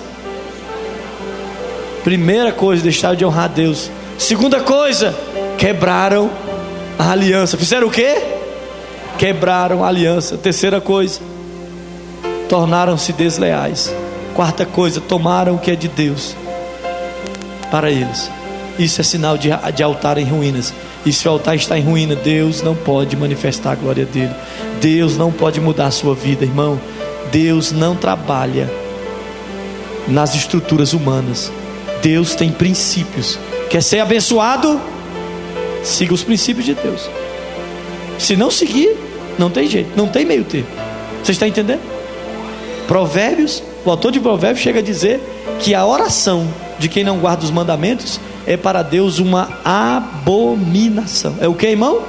Primeira 2.04 2.52
coisa, 2.52 2.84
deixaram 2.84 3.16
de 3.16 3.24
honrar 3.24 3.48
Deus. 3.48 3.90
Segunda 4.16 4.60
coisa, 4.60 5.12
quebraram 5.58 6.30
a 6.96 7.10
aliança. 7.10 7.56
Fizeram 7.56 7.88
o 7.88 7.90
quê? 7.90 8.22
Quebraram 9.18 9.84
a 9.84 9.88
aliança. 9.88 10.38
Terceira 10.38 10.80
coisa, 10.80 11.18
tornaram-se 12.48 13.12
desleais. 13.12 13.92
Quarta 14.36 14.64
coisa, 14.64 15.00
tomaram 15.00 15.56
o 15.56 15.58
que 15.58 15.72
é 15.72 15.74
de 15.74 15.88
Deus 15.88 16.36
para 17.72 17.90
eles. 17.90 18.30
Isso 18.78 19.00
é 19.00 19.04
sinal 19.04 19.36
de, 19.36 19.50
de 19.74 19.82
altar 19.82 20.16
em 20.16 20.24
ruínas. 20.24 20.72
E 21.04 21.12
se 21.12 21.26
o 21.26 21.30
altar 21.30 21.56
está 21.56 21.76
em 21.76 21.82
ruína, 21.82 22.14
Deus 22.14 22.62
não 22.62 22.74
pode 22.74 23.16
manifestar 23.16 23.72
a 23.72 23.74
glória 23.74 24.04
dele. 24.04 24.34
Deus 24.80 25.16
não 25.16 25.32
pode 25.32 25.60
mudar 25.60 25.86
a 25.86 25.90
sua 25.90 26.14
vida, 26.14 26.44
irmão. 26.44 26.80
Deus 27.30 27.72
não 27.72 27.96
trabalha 27.96 28.70
nas 30.06 30.34
estruturas 30.34 30.92
humanas. 30.92 31.50
Deus 32.00 32.34
tem 32.34 32.50
princípios. 32.50 33.38
Quer 33.68 33.82
ser 33.82 34.00
abençoado? 34.00 34.80
Siga 35.82 36.14
os 36.14 36.22
princípios 36.22 36.64
de 36.64 36.74
Deus. 36.74 37.10
Se 38.18 38.36
não 38.36 38.50
seguir, 38.50 38.96
não 39.38 39.50
tem 39.50 39.66
jeito, 39.66 39.90
não 39.96 40.06
tem 40.06 40.24
meio 40.24 40.44
termo. 40.44 40.68
Você 41.22 41.32
está 41.32 41.48
entendendo? 41.48 41.80
Provérbios, 42.86 43.62
o 43.84 43.90
autor 43.90 44.12
de 44.12 44.20
Provérbios 44.20 44.62
chega 44.62 44.78
a 44.80 44.82
dizer 44.82 45.20
que 45.58 45.74
a 45.74 45.84
oração 45.84 46.46
de 46.82 46.88
quem 46.88 47.04
não 47.04 47.18
guarda 47.18 47.44
os 47.44 47.50
mandamentos 47.50 48.20
é 48.44 48.56
para 48.56 48.82
Deus 48.82 49.20
uma 49.20 49.48
abominação. 49.64 51.36
É 51.40 51.46
o 51.46 51.54
que, 51.54 51.68
irmão? 51.68 52.02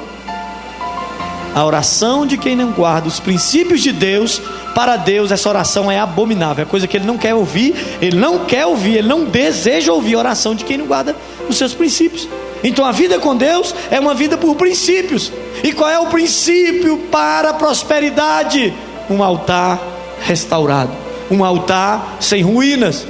A 1.53 1.63
oração 1.63 2.25
de 2.25 2.35
quem 2.35 2.55
não 2.55 2.71
guarda 2.71 3.07
os 3.07 3.19
princípios 3.19 3.81
de 3.81 3.91
Deus, 3.91 4.41
para 4.73 4.97
Deus 4.97 5.31
essa 5.31 5.47
oração 5.47 5.91
é 5.91 5.99
abominável, 5.99 6.63
é 6.63 6.65
coisa 6.65 6.87
que 6.87 6.97
ele 6.97 7.05
não 7.05 7.15
quer 7.15 7.35
ouvir, 7.35 7.75
ele 8.01 8.17
não 8.17 8.39
quer 8.45 8.65
ouvir, 8.65 8.97
ele 8.97 9.07
não 9.07 9.25
deseja 9.25 9.93
ouvir 9.93 10.15
a 10.15 10.19
oração 10.19 10.55
de 10.55 10.65
quem 10.65 10.79
não 10.79 10.87
guarda 10.87 11.15
os 11.47 11.55
seus 11.55 11.75
princípios. 11.75 12.27
Então 12.63 12.83
a 12.83 12.91
vida 12.91 13.19
com 13.19 13.35
Deus 13.35 13.75
é 13.91 13.99
uma 13.99 14.15
vida 14.15 14.35
por 14.35 14.55
princípios. 14.55 15.31
E 15.63 15.71
qual 15.71 15.89
é 15.91 15.99
o 15.99 16.07
princípio 16.07 16.97
para 17.11 17.51
a 17.51 17.53
prosperidade? 17.53 18.73
Um 19.07 19.21
altar 19.21 19.79
restaurado, 20.21 20.91
um 21.29 21.45
altar 21.45 22.17
sem 22.19 22.41
ruínas. 22.41 23.05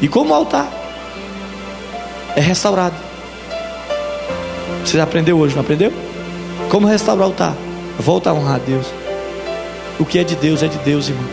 E 0.00 0.06
como 0.06 0.32
altar? 0.32 0.79
É 2.36 2.40
restaurado. 2.40 2.96
Você 4.84 4.98
aprendeu 5.00 5.38
hoje, 5.38 5.54
não 5.54 5.62
aprendeu? 5.62 5.92
Como 6.68 6.86
restaurar 6.86 7.26
o 7.26 7.30
altar? 7.30 7.54
Volta 7.98 8.30
a 8.30 8.34
honrar 8.34 8.56
a 8.56 8.58
Deus. 8.58 8.86
O 9.98 10.04
que 10.04 10.18
é 10.18 10.24
de 10.24 10.34
Deus 10.34 10.62
é 10.62 10.68
de 10.68 10.78
Deus, 10.78 11.08
irmão. 11.08 11.28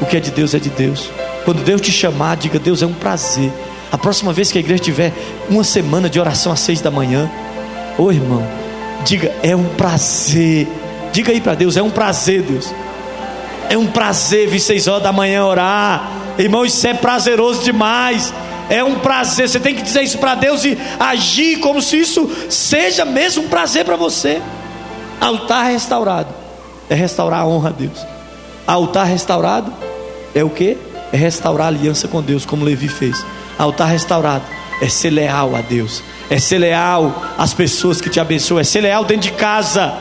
O 0.00 0.06
que 0.06 0.16
é 0.16 0.20
de 0.20 0.30
Deus 0.30 0.54
é 0.54 0.58
de 0.58 0.68
Deus. 0.70 1.10
Quando 1.44 1.62
Deus 1.64 1.80
te 1.80 1.92
chamar, 1.92 2.36
diga: 2.36 2.58
Deus 2.58 2.82
é 2.82 2.86
um 2.86 2.92
prazer. 2.92 3.52
A 3.90 3.96
próxima 3.96 4.32
vez 4.32 4.50
que 4.50 4.58
a 4.58 4.60
igreja 4.60 4.82
tiver 4.82 5.12
uma 5.48 5.64
semana 5.64 6.10
de 6.10 6.20
oração 6.20 6.52
às 6.52 6.60
seis 6.60 6.80
da 6.80 6.90
manhã, 6.90 7.30
ô 7.96 8.04
oh, 8.04 8.12
irmão, 8.12 8.46
diga: 9.04 9.32
é 9.42 9.54
um 9.54 9.64
prazer. 9.64 10.66
Diga 11.12 11.32
aí 11.32 11.40
para 11.40 11.54
Deus: 11.54 11.76
é 11.76 11.82
um 11.82 11.90
prazer, 11.90 12.42
Deus. 12.42 12.74
É 13.70 13.76
um 13.76 13.86
prazer 13.86 14.48
vir 14.48 14.60
seis 14.60 14.88
horas 14.88 15.02
da 15.02 15.12
manhã 15.12 15.44
orar. 15.44 16.10
Irmão, 16.38 16.64
isso 16.64 16.86
é 16.86 16.94
prazeroso 16.94 17.62
demais. 17.62 18.32
É 18.68 18.84
um 18.84 18.98
prazer. 18.98 19.48
Você 19.48 19.60
tem 19.60 19.74
que 19.74 19.82
dizer 19.82 20.02
isso 20.02 20.18
para 20.18 20.34
Deus 20.34 20.64
e 20.64 20.76
agir 20.98 21.58
como 21.60 21.80
se 21.80 21.98
isso 21.98 22.30
seja 22.50 23.04
mesmo 23.04 23.44
um 23.44 23.48
prazer 23.48 23.84
para 23.84 23.96
você. 23.96 24.42
Altar 25.20 25.66
restaurado 25.66 26.32
é 26.88 26.94
restaurar 26.94 27.40
a 27.40 27.46
honra 27.46 27.70
a 27.70 27.72
Deus. 27.72 27.98
Altar 28.66 29.06
restaurado 29.06 29.72
é 30.34 30.44
o 30.44 30.50
que? 30.50 30.76
É 31.12 31.16
restaurar 31.16 31.66
a 31.66 31.68
aliança 31.68 32.06
com 32.06 32.22
Deus, 32.22 32.44
como 32.44 32.64
Levi 32.64 32.88
fez. 32.88 33.24
Altar 33.58 33.88
restaurado 33.88 34.44
é 34.80 34.88
ser 34.88 35.10
leal 35.10 35.56
a 35.56 35.60
Deus, 35.60 36.02
é 36.30 36.38
ser 36.38 36.58
leal 36.58 37.22
às 37.36 37.52
pessoas 37.52 38.00
que 38.00 38.08
te 38.08 38.20
abençoam, 38.20 38.60
é 38.60 38.64
ser 38.64 38.82
leal 38.82 39.04
dentro 39.04 39.22
de 39.22 39.32
casa, 39.32 39.94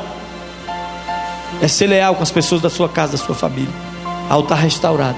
é 1.61 1.67
ser 1.67 1.87
leal 1.87 2.15
com 2.15 2.23
as 2.23 2.31
pessoas 2.31 2.61
da 2.61 2.69
sua 2.69 2.87
casa, 2.87 3.13
da 3.13 3.17
sua 3.17 3.33
família. 3.33 3.73
Altar 4.29 4.59
restaurado 4.59 5.17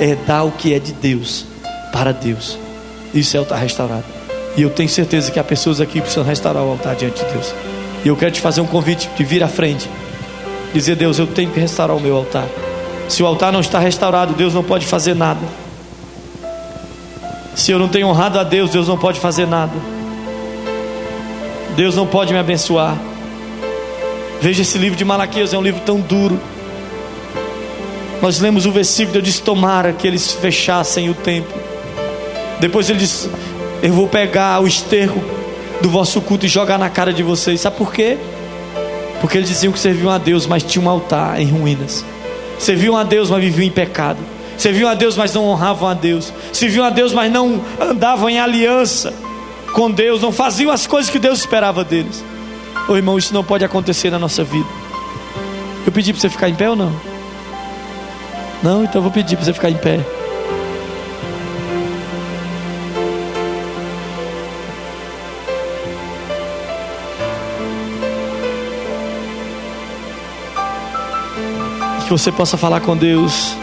é 0.00 0.14
dar 0.14 0.44
o 0.44 0.52
que 0.52 0.72
é 0.72 0.78
de 0.78 0.92
Deus 0.92 1.44
para 1.92 2.12
Deus. 2.12 2.63
Isso 3.14 3.36
é 3.36 3.38
altar 3.38 3.60
restaurado. 3.60 4.04
E 4.56 4.62
eu 4.62 4.70
tenho 4.70 4.88
certeza 4.88 5.30
que 5.30 5.38
há 5.38 5.44
pessoas 5.44 5.80
aqui 5.80 5.94
que 5.94 6.00
precisam 6.00 6.24
restaurar 6.24 6.64
o 6.64 6.70
altar 6.70 6.96
diante 6.96 7.24
de 7.24 7.32
Deus. 7.32 7.54
E 8.04 8.08
eu 8.08 8.16
quero 8.16 8.32
te 8.32 8.40
fazer 8.40 8.60
um 8.60 8.66
convite 8.66 9.08
de 9.16 9.24
vir 9.24 9.42
à 9.42 9.48
frente. 9.48 9.88
Dizer, 10.72 10.96
Deus, 10.96 11.18
eu 11.18 11.26
tenho 11.26 11.50
que 11.50 11.60
restaurar 11.60 11.96
o 11.96 12.00
meu 12.00 12.16
altar. 12.16 12.46
Se 13.08 13.22
o 13.22 13.26
altar 13.26 13.52
não 13.52 13.60
está 13.60 13.78
restaurado, 13.78 14.34
Deus 14.34 14.52
não 14.52 14.64
pode 14.64 14.84
fazer 14.84 15.14
nada. 15.14 15.40
Se 17.54 17.70
eu 17.70 17.78
não 17.78 17.88
tenho 17.88 18.08
honrado 18.08 18.38
a 18.38 18.42
Deus, 18.42 18.70
Deus 18.70 18.88
não 18.88 18.98
pode 18.98 19.20
fazer 19.20 19.46
nada. 19.46 19.72
Deus 21.76 21.94
não 21.94 22.06
pode 22.06 22.32
me 22.32 22.38
abençoar. 22.38 22.96
Veja 24.40 24.62
esse 24.62 24.76
livro 24.76 24.98
de 24.98 25.04
Malaquias, 25.04 25.54
é 25.54 25.58
um 25.58 25.62
livro 25.62 25.80
tão 25.86 26.00
duro. 26.00 26.38
Nós 28.20 28.40
lemos 28.40 28.66
o 28.66 28.72
versículo, 28.72 29.18
eu 29.18 29.22
disse: 29.22 29.42
Tomara 29.42 29.92
que 29.92 30.06
eles 30.06 30.32
fechassem 30.32 31.08
o 31.08 31.14
templo 31.14 31.63
depois 32.60 32.88
ele 32.88 32.98
disse: 32.98 33.30
Eu 33.82 33.92
vou 33.92 34.08
pegar 34.08 34.60
o 34.60 34.66
esterco 34.66 35.20
do 35.80 35.88
vosso 35.88 36.20
culto 36.20 36.46
e 36.46 36.48
jogar 36.48 36.78
na 36.78 36.88
cara 36.88 37.12
de 37.12 37.22
vocês. 37.22 37.60
Sabe 37.60 37.76
por 37.76 37.92
quê? 37.92 38.16
Porque 39.20 39.38
eles 39.38 39.48
diziam 39.48 39.72
que 39.72 39.78
serviam 39.78 40.10
a 40.10 40.18
Deus, 40.18 40.46
mas 40.46 40.62
tinham 40.62 40.86
um 40.86 40.90
altar 40.90 41.40
em 41.40 41.50
ruínas. 41.50 42.04
Serviam 42.58 42.96
a 42.96 43.04
Deus, 43.04 43.30
mas 43.30 43.42
viviam 43.42 43.66
em 43.66 43.70
pecado. 43.70 44.18
Serviam 44.56 44.88
a 44.88 44.94
Deus, 44.94 45.16
mas 45.16 45.34
não 45.34 45.46
honravam 45.46 45.88
a 45.88 45.94
Deus. 45.94 46.32
Serviam 46.52 46.84
a 46.84 46.90
Deus, 46.90 47.12
mas 47.12 47.32
não 47.32 47.60
andavam 47.80 48.28
em 48.30 48.38
aliança 48.38 49.12
com 49.72 49.90
Deus. 49.90 50.22
Não 50.22 50.32
faziam 50.32 50.70
as 50.70 50.86
coisas 50.86 51.10
que 51.10 51.18
Deus 51.18 51.40
esperava 51.40 51.84
deles. 51.84 52.24
Ô 52.88 52.92
oh, 52.92 52.96
irmão, 52.96 53.18
isso 53.18 53.32
não 53.34 53.42
pode 53.42 53.64
acontecer 53.64 54.10
na 54.10 54.18
nossa 54.18 54.44
vida. 54.44 54.68
Eu 55.86 55.92
pedi 55.92 56.12
para 56.12 56.20
você 56.20 56.28
ficar 56.28 56.48
em 56.48 56.54
pé 56.54 56.70
ou 56.70 56.76
não? 56.76 56.92
Não, 58.62 58.84
então 58.84 58.98
eu 58.98 59.02
vou 59.02 59.10
pedir 59.10 59.36
para 59.36 59.44
você 59.44 59.52
ficar 59.52 59.70
em 59.70 59.76
pé. 59.76 60.00
Que 72.04 72.10
você 72.10 72.30
possa 72.30 72.56
falar 72.56 72.80
com 72.80 72.96
Deus. 72.96 73.56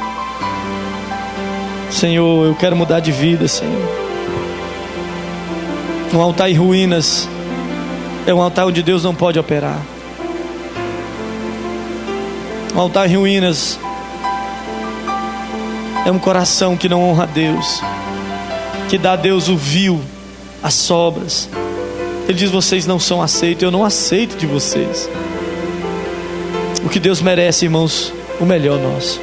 Senhor, 1.92 2.48
eu 2.48 2.56
quero 2.56 2.76
mudar 2.76 3.00
de 3.00 3.12
vida, 3.12 3.48
Senhor. 3.48 3.88
Um 6.14 6.20
altar 6.20 6.50
em 6.50 6.56
ruínas 6.56 7.30
é 8.26 8.34
um 8.34 8.42
altar 8.42 8.66
onde 8.66 8.82
Deus 8.82 9.04
não 9.04 9.14
pode 9.14 9.40
operar. 9.40 9.80
Um 12.76 12.80
altar 12.80 13.10
em 13.10 13.16
ruínas 13.16 13.80
é 16.06 16.12
um 16.12 16.20
coração 16.20 16.76
que 16.76 16.90
não 16.90 17.04
honra 17.04 17.24
a 17.24 17.28
Deus, 17.28 17.82
que 18.90 18.98
dá 18.98 19.14
a 19.14 19.16
Deus 19.16 19.48
o 19.50 19.56
vil, 19.56 20.02
as 20.64 20.74
sobras. 20.74 21.48
Ele 22.28 22.38
diz: 22.38 22.50
vocês 22.50 22.88
não 22.88 23.00
são 23.00 23.22
aceitos, 23.22 23.64
eu 23.64 23.72
não 23.72 23.86
aceito 23.86 24.36
de 24.38 24.48
vocês. 24.48 25.10
O 26.84 26.90
que 26.90 27.00
Deus 27.00 27.22
merece, 27.22 27.66
irmãos, 27.66 28.12
o 28.42 28.46
melhor 28.46 28.80
nosso. 28.80 29.22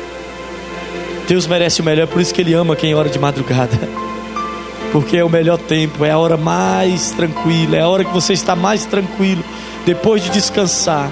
Deus 1.27 1.47
merece 1.47 1.81
o 1.83 1.85
melhor, 1.85 2.07
por 2.07 2.23
isso 2.23 2.33
que 2.33 2.41
Ele 2.41 2.55
ama 2.55 2.77
quem 2.77 2.95
ora 2.95 3.09
de 3.09 3.19
madrugada. 3.19 3.77
Porque 4.93 5.19
é 5.19 5.25
o 5.25 5.29
melhor 5.29 5.59
tempo, 5.59 6.05
é 6.05 6.13
a 6.13 6.19
hora 6.19 6.37
mais 6.37 7.11
tranquila, 7.11 7.77
é 7.77 7.81
a 7.81 7.89
hora 7.89 8.05
que 8.05 8.13
você 8.13 8.33
está 8.33 8.57
mais 8.57 8.87
tranquilo, 8.87 9.45
depois 9.85 10.23
de 10.23 10.31
descansar. 10.31 11.11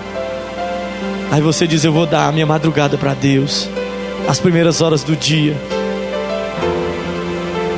Aí 1.30 1.42
você 1.42 1.66
diz: 1.66 1.84
Eu 1.84 1.92
vou 1.92 2.07
dar 2.07 2.28
a 2.28 2.32
minha 2.32 2.46
madrugada 2.46 2.96
para 2.96 3.12
Deus, 3.12 3.68
as 4.26 4.40
primeiras 4.40 4.80
horas 4.80 5.02
do 5.02 5.14
dia. 5.14 5.54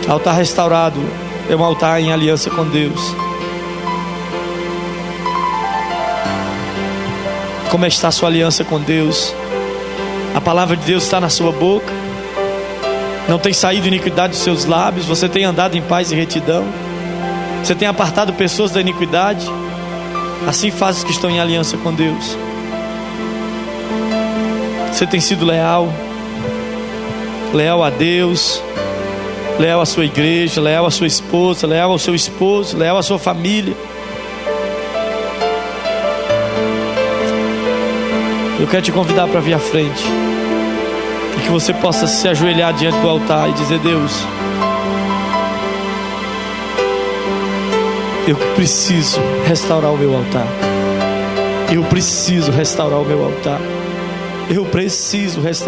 Altar 0.07 0.37
restaurado 0.37 1.01
é 1.51 1.57
um 1.57 1.65
altar 1.65 2.01
em 2.01 2.13
aliança 2.13 2.49
com 2.51 2.65
Deus. 2.65 3.01
Como 7.71 7.85
está 7.85 8.09
a 8.09 8.13
sua 8.13 8.29
aliança 8.29 8.65
com 8.65 8.81
Deus? 8.81 9.35
Palavra 10.49 10.79
de 10.79 10.87
Deus 10.87 11.03
está 11.03 11.21
na 11.21 11.29
sua 11.29 11.53
boca. 11.53 11.93
Não 13.29 13.39
tem 13.39 13.53
saído 13.53 13.87
iniquidade 13.87 14.33
dos 14.33 14.41
seus 14.43 14.65
lábios. 14.65 15.05
Você 15.05 15.29
tem 15.29 15.45
andado 15.45 15.77
em 15.77 15.83
paz 15.83 16.11
e 16.11 16.15
retidão. 16.15 16.65
Você 17.63 17.75
tem 17.75 17.87
apartado 17.87 18.33
pessoas 18.33 18.71
da 18.71 18.81
iniquidade. 18.81 19.47
Assim 20.47 20.71
faz 20.71 20.97
os 20.97 21.05
que 21.05 21.11
estão 21.11 21.29
em 21.29 21.39
aliança 21.39 21.77
com 21.77 21.93
Deus. 21.93 22.35
Você 24.91 25.07
tem 25.07 25.21
sido 25.21 25.45
leal. 25.45 25.93
Leal 27.53 27.85
a 27.85 27.91
Deus. 27.91 28.63
Leal 29.59 29.83
à 29.83 29.85
sua 29.85 30.07
igreja. 30.07 30.63
Leal 30.63 30.87
à 30.87 30.91
sua 30.91 31.07
esposa. 31.07 31.67
Leal 31.67 31.93
ao 31.93 31.99
seu 31.99 32.15
esposo. 32.15 32.75
Leal 32.75 32.97
à 32.97 33.03
sua 33.03 33.19
família. 33.19 33.77
Eu 38.59 38.67
quero 38.67 38.83
te 38.83 38.91
convidar 38.91 39.29
para 39.29 39.41
vir 39.41 39.53
à 39.53 39.59
frente. 39.59 40.28
Que 41.49 41.53
você 41.53 41.73
possa 41.73 42.07
se 42.07 42.29
ajoelhar 42.29 42.75
diante 42.75 42.99
do 42.99 43.09
altar 43.09 43.49
e 43.49 43.53
dizer: 43.55 43.79
Deus, 43.79 44.13
eu 48.27 48.37
preciso 48.55 49.19
restaurar 49.47 49.91
o 49.91 49.97
meu 49.97 50.15
altar. 50.15 50.47
Eu 51.73 51.83
preciso 51.85 52.53
restaurar 52.53 53.01
o 53.01 53.05
meu 53.07 53.25
altar. 53.25 53.59
Eu 54.51 54.67
preciso 54.67 55.41
restaurar. 55.41 55.67